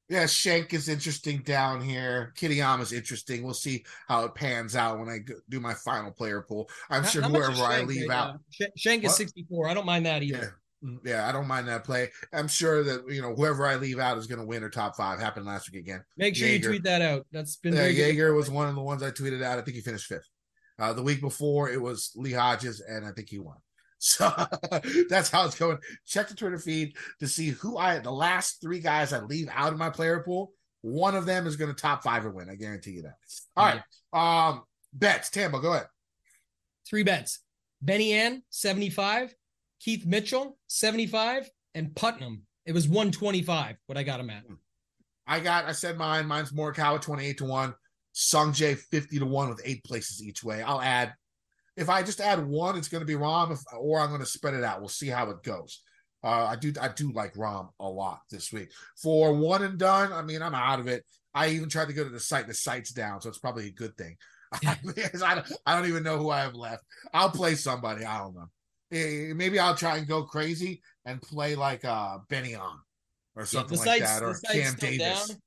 Yeah, 0.09 0.27
Schenk 0.27 0.73
is 0.73 0.87
interesting 0.87 1.39
down 1.39 1.81
here. 1.81 2.31
Kitayama 2.37 2.81
is 2.81 2.93
interesting. 2.93 3.43
We'll 3.43 3.55
see 3.55 3.85
how 4.07 4.25
it 4.25 4.35
pans 4.35 4.75
out 4.75 4.99
when 4.99 5.09
I 5.09 5.19
do 5.49 5.59
my 5.59 5.73
final 5.73 6.11
player 6.11 6.41
pool. 6.41 6.69
I'm 6.91 7.03
sure 7.05 7.23
whoever 7.23 7.63
I 7.63 7.81
leave 7.81 8.11
out. 8.11 8.39
Schenk 8.75 9.03
is 9.03 9.15
64. 9.15 9.67
I 9.67 9.73
don't 9.73 9.85
mind 9.85 10.05
that 10.05 10.21
either. 10.21 10.37
Yeah. 10.37 10.49
Mm, 10.83 10.99
yeah, 11.05 11.27
I 11.27 11.31
don't 11.31 11.47
mind 11.47 11.67
that 11.67 11.83
play. 11.83 12.11
I'm 12.33 12.47
sure 12.47 12.83
that 12.83 13.09
you 13.09 13.21
know 13.21 13.33
whoever 13.33 13.65
I 13.65 13.75
leave 13.75 13.99
out 13.99 14.17
is 14.17 14.27
going 14.27 14.39
to 14.39 14.45
win 14.45 14.63
or 14.63 14.69
top 14.69 14.95
five. 14.95 15.19
Happened 15.19 15.45
last 15.45 15.71
week 15.71 15.81
again. 15.81 16.03
Make 16.17 16.35
sure 16.35 16.47
Jaeger. 16.47 16.67
you 16.67 16.69
tweet 16.75 16.83
that 16.83 17.01
out. 17.01 17.25
That's 17.31 17.55
been 17.57 17.73
yeah. 17.73 17.87
Jaeger 17.87 18.33
was 18.33 18.49
one 18.49 18.67
of 18.67 18.75
the 18.75 18.81
ones 18.81 19.03
I 19.03 19.11
tweeted 19.11 19.43
out. 19.43 19.59
I 19.59 19.61
think 19.61 19.75
he 19.75 19.81
finished 19.81 20.07
fifth. 20.07 20.27
Uh, 20.77 20.93
the 20.93 21.03
week 21.03 21.21
before 21.21 21.69
it 21.69 21.81
was 21.81 22.11
Lee 22.15 22.33
Hodges, 22.33 22.81
and 22.81 23.05
I 23.05 23.11
think 23.11 23.29
he 23.29 23.39
won. 23.39 23.57
So 23.97 24.29
that's 25.09 25.31
how 25.31 25.45
it's 25.45 25.57
going. 25.57 25.79
Check 26.05 26.27
the 26.27 26.35
Twitter 26.35 26.59
feed 26.59 26.95
to 27.21 27.27
see 27.27 27.49
who 27.49 27.77
I 27.77 27.97
the 27.99 28.11
last 28.11 28.61
three 28.61 28.79
guys 28.79 29.13
I 29.13 29.21
leave 29.21 29.47
out 29.51 29.71
of 29.71 29.79
my 29.79 29.89
player 29.89 30.19
pool. 30.19 30.51
One 30.81 31.15
of 31.15 31.25
them 31.25 31.47
is 31.47 31.55
going 31.55 31.73
to 31.73 31.81
top 31.81 32.03
five 32.03 32.23
or 32.23 32.29
win. 32.29 32.49
I 32.49 32.55
guarantee 32.55 32.91
you 32.91 33.03
that. 33.03 33.15
All 33.55 33.65
right. 33.65 34.49
Um, 34.49 34.63
bets. 34.93 35.31
Tambo, 35.31 35.59
go 35.59 35.73
ahead. 35.73 35.87
Three 36.87 37.01
bets. 37.01 37.39
Benny 37.81 38.13
An, 38.13 38.43
75. 38.49 39.33
Keith 39.79 40.05
Mitchell, 40.05 40.57
75. 40.67 41.49
And 41.73 41.93
Putnam. 41.93 42.43
It 42.65 42.73
was 42.73 42.87
125 42.87 43.75
what 43.85 43.97
I 43.97 44.03
got 44.03 44.19
him 44.19 44.29
at. 44.29 44.43
I 45.27 45.39
got, 45.39 45.65
I 45.65 45.73
said 45.73 45.97
mine. 45.97 46.25
Mine's 46.25 46.51
Morikawa 46.51 47.01
28 47.01 47.37
to 47.39 47.45
1. 47.45 47.75
Sung 48.13 48.53
Jae 48.53 48.77
50 48.77 49.19
to 49.19 49.25
1 49.25 49.49
with 49.49 49.61
eight 49.65 49.83
places 49.83 50.23
each 50.23 50.43
way. 50.43 50.61
I'll 50.61 50.81
add 50.81 51.13
if 51.77 51.89
I 51.89 52.03
just 52.03 52.21
add 52.21 52.45
one, 52.45 52.77
it's 52.77 52.87
going 52.87 53.01
to 53.01 53.05
be 53.05 53.19
Rahm, 53.19 53.51
if, 53.51 53.59
or 53.77 53.99
I'm 53.99 54.09
going 54.09 54.21
to 54.21 54.25
spread 54.25 54.53
it 54.53 54.63
out. 54.63 54.79
We'll 54.79 54.89
see 54.89 55.07
how 55.07 55.29
it 55.29 55.43
goes. 55.43 55.81
Uh, 56.23 56.47
I 56.49 56.55
do 56.55 56.73
I 56.81 56.87
do 56.87 57.11
like 57.11 57.33
Rahm 57.35 57.69
a 57.79 57.87
lot 57.87 58.19
this 58.31 58.51
week. 58.51 58.71
For 59.01 59.33
one 59.33 59.63
and 59.63 59.77
done, 59.77 60.11
I 60.11 60.21
mean, 60.21 60.41
I'm 60.41 60.55
out 60.55 60.79
of 60.79 60.87
it. 60.87 61.03
I 61.33 61.49
even 61.49 61.69
tried 61.69 61.89
to 61.89 61.93
go 61.93 62.03
to 62.03 62.09
the 62.09 62.19
site. 62.19 62.47
The 62.47 62.53
site's 62.53 62.91
down, 62.91 63.21
so 63.21 63.29
it's 63.29 63.37
probably 63.37 63.67
a 63.67 63.71
good 63.71 63.95
thing. 63.97 64.15
I, 64.65 64.77
don't, 65.35 65.51
I 65.65 65.75
don't 65.75 65.87
even 65.87 66.03
know 66.03 66.17
who 66.17 66.29
I 66.29 66.41
have 66.41 66.55
left. 66.55 66.83
I'll 67.13 67.29
play 67.29 67.55
somebody. 67.55 68.05
I 68.05 68.17
don't 68.19 68.35
know. 68.35 68.49
Eh, 68.95 69.33
maybe 69.33 69.59
I'll 69.59 69.75
try 69.75 69.97
and 69.97 70.07
go 70.07 70.23
crazy 70.23 70.81
and 71.03 71.21
play 71.21 71.55
like 71.55 71.83
uh 71.83 72.19
Benny 72.29 72.53
An 72.53 72.61
or 73.35 73.45
something 73.45 73.77
yeah, 73.77 73.85
like 73.85 74.01
that, 74.01 74.23
or 74.23 74.35
Cam 74.51 74.75
Davis. 74.75 75.27
Down. 75.27 75.37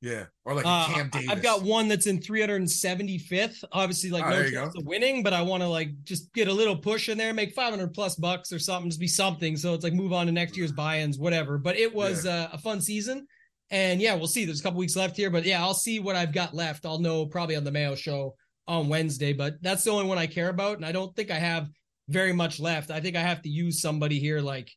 Yeah, 0.00 0.24
or 0.44 0.54
like 0.54 0.66
uh, 0.66 0.86
Cam 0.88 1.08
Davis. 1.08 1.28
I've 1.30 1.42
got 1.42 1.62
one 1.62 1.86
that's 1.86 2.06
in 2.06 2.18
375th. 2.18 3.62
Obviously, 3.70 4.10
like 4.10 4.24
oh, 4.26 4.30
no 4.30 4.50
chance 4.50 4.76
of 4.76 4.84
winning, 4.84 5.22
but 5.22 5.32
I 5.32 5.40
want 5.40 5.62
to 5.62 5.68
like 5.68 5.90
just 6.02 6.32
get 6.34 6.48
a 6.48 6.52
little 6.52 6.76
push 6.76 7.08
in 7.08 7.16
there, 7.16 7.32
make 7.32 7.54
500 7.54 7.94
plus 7.94 8.16
bucks 8.16 8.52
or 8.52 8.58
something, 8.58 8.90
just 8.90 9.00
be 9.00 9.06
something. 9.06 9.56
So 9.56 9.72
it's 9.72 9.84
like 9.84 9.94
move 9.94 10.12
on 10.12 10.26
to 10.26 10.32
next 10.32 10.56
year's 10.56 10.72
buy-ins, 10.72 11.16
whatever. 11.16 11.58
But 11.58 11.78
it 11.78 11.94
was 11.94 12.26
yeah. 12.26 12.42
uh, 12.42 12.48
a 12.54 12.58
fun 12.58 12.80
season, 12.80 13.26
and 13.70 14.00
yeah, 14.00 14.14
we'll 14.14 14.26
see. 14.26 14.44
There's 14.44 14.60
a 14.60 14.62
couple 14.64 14.80
weeks 14.80 14.96
left 14.96 15.16
here, 15.16 15.30
but 15.30 15.44
yeah, 15.44 15.62
I'll 15.62 15.74
see 15.74 16.00
what 16.00 16.16
I've 16.16 16.34
got 16.34 16.54
left. 16.54 16.84
I'll 16.84 16.98
know 16.98 17.24
probably 17.26 17.56
on 17.56 17.64
the 17.64 17.72
Mayo 17.72 17.94
show 17.94 18.34
on 18.66 18.88
Wednesday, 18.88 19.32
but 19.32 19.54
that's 19.62 19.84
the 19.84 19.90
only 19.90 20.06
one 20.06 20.18
I 20.18 20.26
care 20.26 20.48
about, 20.48 20.76
and 20.76 20.84
I 20.84 20.92
don't 20.92 21.14
think 21.14 21.30
I 21.30 21.38
have 21.38 21.68
very 22.08 22.32
much 22.32 22.60
left. 22.60 22.90
I 22.90 23.00
think 23.00 23.16
I 23.16 23.20
have 23.20 23.42
to 23.42 23.48
use 23.48 23.80
somebody 23.80 24.18
here 24.18 24.40
like 24.40 24.70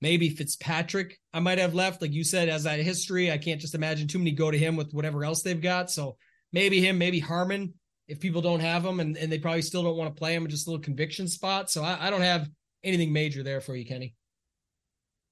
maybe 0.00 0.30
Fitzpatrick 0.30 1.18
I 1.32 1.40
might 1.40 1.58
have 1.58 1.74
left. 1.74 2.02
Like 2.02 2.12
you 2.12 2.24
said, 2.24 2.48
as 2.48 2.64
that 2.64 2.80
history, 2.80 3.30
I 3.30 3.38
can't 3.38 3.60
just 3.60 3.74
imagine 3.74 4.08
too 4.08 4.18
many 4.18 4.32
go 4.32 4.50
to 4.50 4.58
him 4.58 4.76
with 4.76 4.92
whatever 4.92 5.24
else 5.24 5.42
they've 5.42 5.60
got. 5.60 5.90
So 5.90 6.16
maybe 6.52 6.80
him, 6.80 6.98
maybe 6.98 7.20
Harman, 7.20 7.74
if 8.06 8.20
people 8.20 8.40
don't 8.40 8.60
have 8.60 8.84
him 8.84 9.00
and, 9.00 9.16
and 9.16 9.30
they 9.30 9.38
probably 9.38 9.62
still 9.62 9.82
don't 9.82 9.96
want 9.96 10.14
to 10.14 10.18
play 10.18 10.34
him, 10.34 10.46
just 10.48 10.66
a 10.66 10.70
little 10.70 10.82
conviction 10.82 11.28
spot. 11.28 11.70
So 11.70 11.82
I, 11.82 12.06
I 12.06 12.10
don't 12.10 12.22
have 12.22 12.48
anything 12.84 13.12
major 13.12 13.42
there 13.42 13.60
for 13.60 13.76
you, 13.76 13.84
Kenny. 13.84 14.14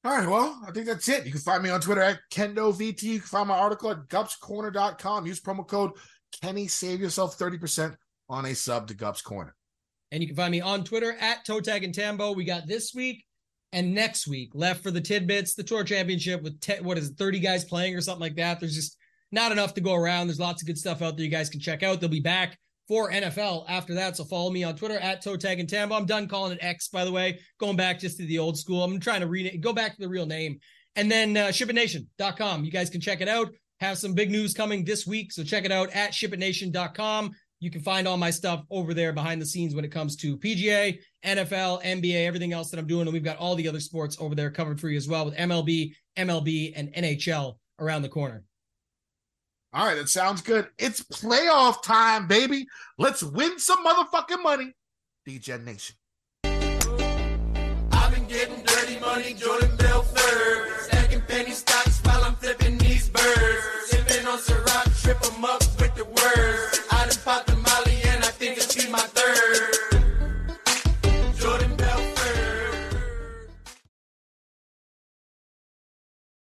All 0.04 0.16
right, 0.16 0.28
well, 0.28 0.60
I 0.66 0.70
think 0.70 0.86
that's 0.86 1.08
it. 1.08 1.26
You 1.26 1.32
can 1.32 1.40
find 1.40 1.62
me 1.62 1.70
on 1.70 1.80
Twitter 1.80 2.02
at 2.02 2.20
KendoVT. 2.30 3.02
You 3.02 3.18
can 3.18 3.26
find 3.26 3.48
my 3.48 3.58
article 3.58 3.90
at 3.90 4.06
gupscorner.com. 4.08 5.26
Use 5.26 5.40
promo 5.40 5.66
code 5.66 5.92
Kenny. 6.40 6.68
Save 6.68 7.00
yourself 7.00 7.36
30% 7.38 7.96
on 8.28 8.46
a 8.46 8.54
sub 8.54 8.86
to 8.88 8.94
Gups 8.94 9.22
Corner. 9.22 9.54
And 10.12 10.22
you 10.22 10.28
can 10.28 10.36
find 10.36 10.52
me 10.52 10.60
on 10.60 10.84
Twitter 10.84 11.16
at 11.20 11.46
ToeTagginTambo. 11.46 12.36
We 12.36 12.44
got 12.44 12.66
this 12.66 12.94
week 12.94 13.24
and 13.72 13.94
next 13.94 14.26
week 14.26 14.50
left 14.54 14.82
for 14.82 14.90
the 14.90 15.00
tidbits, 15.00 15.54
the 15.54 15.62
tour 15.62 15.84
championship 15.84 16.42
with 16.42 16.60
te- 16.60 16.80
what 16.80 16.98
is 16.98 17.10
it, 17.10 17.18
30 17.18 17.40
guys 17.40 17.64
playing 17.64 17.94
or 17.94 18.00
something 18.00 18.20
like 18.20 18.36
that. 18.36 18.60
There's 18.60 18.74
just 18.74 18.96
not 19.32 19.52
enough 19.52 19.74
to 19.74 19.80
go 19.80 19.94
around. 19.94 20.28
There's 20.28 20.40
lots 20.40 20.62
of 20.62 20.66
good 20.66 20.78
stuff 20.78 21.02
out 21.02 21.16
there 21.16 21.24
you 21.24 21.30
guys 21.30 21.50
can 21.50 21.60
check 21.60 21.82
out. 21.82 22.00
They'll 22.00 22.08
be 22.08 22.20
back 22.20 22.58
for 22.88 23.10
NFL 23.10 23.64
after 23.68 23.94
that. 23.94 24.16
So 24.16 24.24
follow 24.24 24.50
me 24.50 24.64
on 24.64 24.76
Twitter 24.76 24.98
at 24.98 25.22
ToeTagginTambo. 25.24 25.96
I'm 25.96 26.06
done 26.06 26.28
calling 26.28 26.52
it 26.52 26.58
X, 26.62 26.88
by 26.88 27.04
the 27.04 27.12
way, 27.12 27.40
going 27.58 27.76
back 27.76 27.98
just 27.98 28.16
to 28.18 28.26
the 28.26 28.38
old 28.38 28.56
school. 28.56 28.82
I'm 28.84 29.00
trying 29.00 29.20
to 29.20 29.26
read 29.26 29.46
it, 29.46 29.60
go 29.60 29.72
back 29.72 29.94
to 29.96 30.00
the 30.00 30.08
real 30.08 30.26
name. 30.26 30.58
And 30.94 31.10
then 31.10 31.36
uh, 31.36 31.48
shipitnation.com. 31.48 32.64
You 32.64 32.70
guys 32.70 32.88
can 32.88 33.00
check 33.00 33.20
it 33.20 33.28
out. 33.28 33.50
Have 33.80 33.98
some 33.98 34.14
big 34.14 34.30
news 34.30 34.54
coming 34.54 34.84
this 34.84 35.06
week. 35.06 35.32
So 35.32 35.42
check 35.42 35.64
it 35.64 35.72
out 35.72 35.90
at 35.90 36.12
shipitnation.com. 36.12 37.32
You 37.58 37.70
can 37.70 37.80
find 37.80 38.06
all 38.06 38.18
my 38.18 38.30
stuff 38.30 38.64
over 38.70 38.92
there 38.92 39.12
behind 39.12 39.40
the 39.40 39.46
scenes 39.46 39.74
when 39.74 39.84
it 39.84 39.90
comes 39.90 40.14
to 40.16 40.36
PGA, 40.36 40.98
NFL, 41.24 41.82
NBA, 41.82 42.26
everything 42.26 42.52
else 42.52 42.70
that 42.70 42.78
I'm 42.78 42.86
doing. 42.86 43.06
And 43.06 43.12
we've 43.12 43.24
got 43.24 43.38
all 43.38 43.54
the 43.54 43.68
other 43.68 43.80
sports 43.80 44.16
over 44.20 44.34
there 44.34 44.50
covered 44.50 44.80
for 44.80 44.88
you 44.90 44.96
as 44.96 45.08
well 45.08 45.24
with 45.24 45.36
MLB, 45.36 45.94
MLB, 46.18 46.72
and 46.76 46.92
NHL 46.92 47.56
around 47.78 48.02
the 48.02 48.08
corner. 48.08 48.44
All 49.72 49.86
right, 49.86 49.94
that 49.94 50.08
sounds 50.08 50.42
good. 50.42 50.68
It's 50.78 51.02
playoff 51.02 51.82
time, 51.82 52.26
baby. 52.26 52.66
Let's 52.98 53.22
win 53.22 53.58
some 53.58 53.84
motherfucking 53.84 54.42
money, 54.42 54.74
DJ 55.28 55.62
Nation. 55.62 55.96
I've 56.44 58.14
been 58.14 58.26
getting 58.26 58.62
dirty 58.64 58.98
money, 59.00 59.34
Jordan 59.34 59.74
Belfort. 59.76 60.80
Stacking 60.80 61.22
penny 61.22 61.50
stocks 61.50 62.00
while 62.04 62.22
I'm 62.24 62.36
flipping 62.36 62.78
these 62.78 63.08
birds. 63.08 63.64
Sipping 63.86 64.26
on 64.26 64.38
Ciroc, 64.38 65.02
trip 65.02 65.20
them 65.20 65.44
up 65.44 65.62
with 65.78 65.94
the 65.94 66.04
words. 66.04 66.75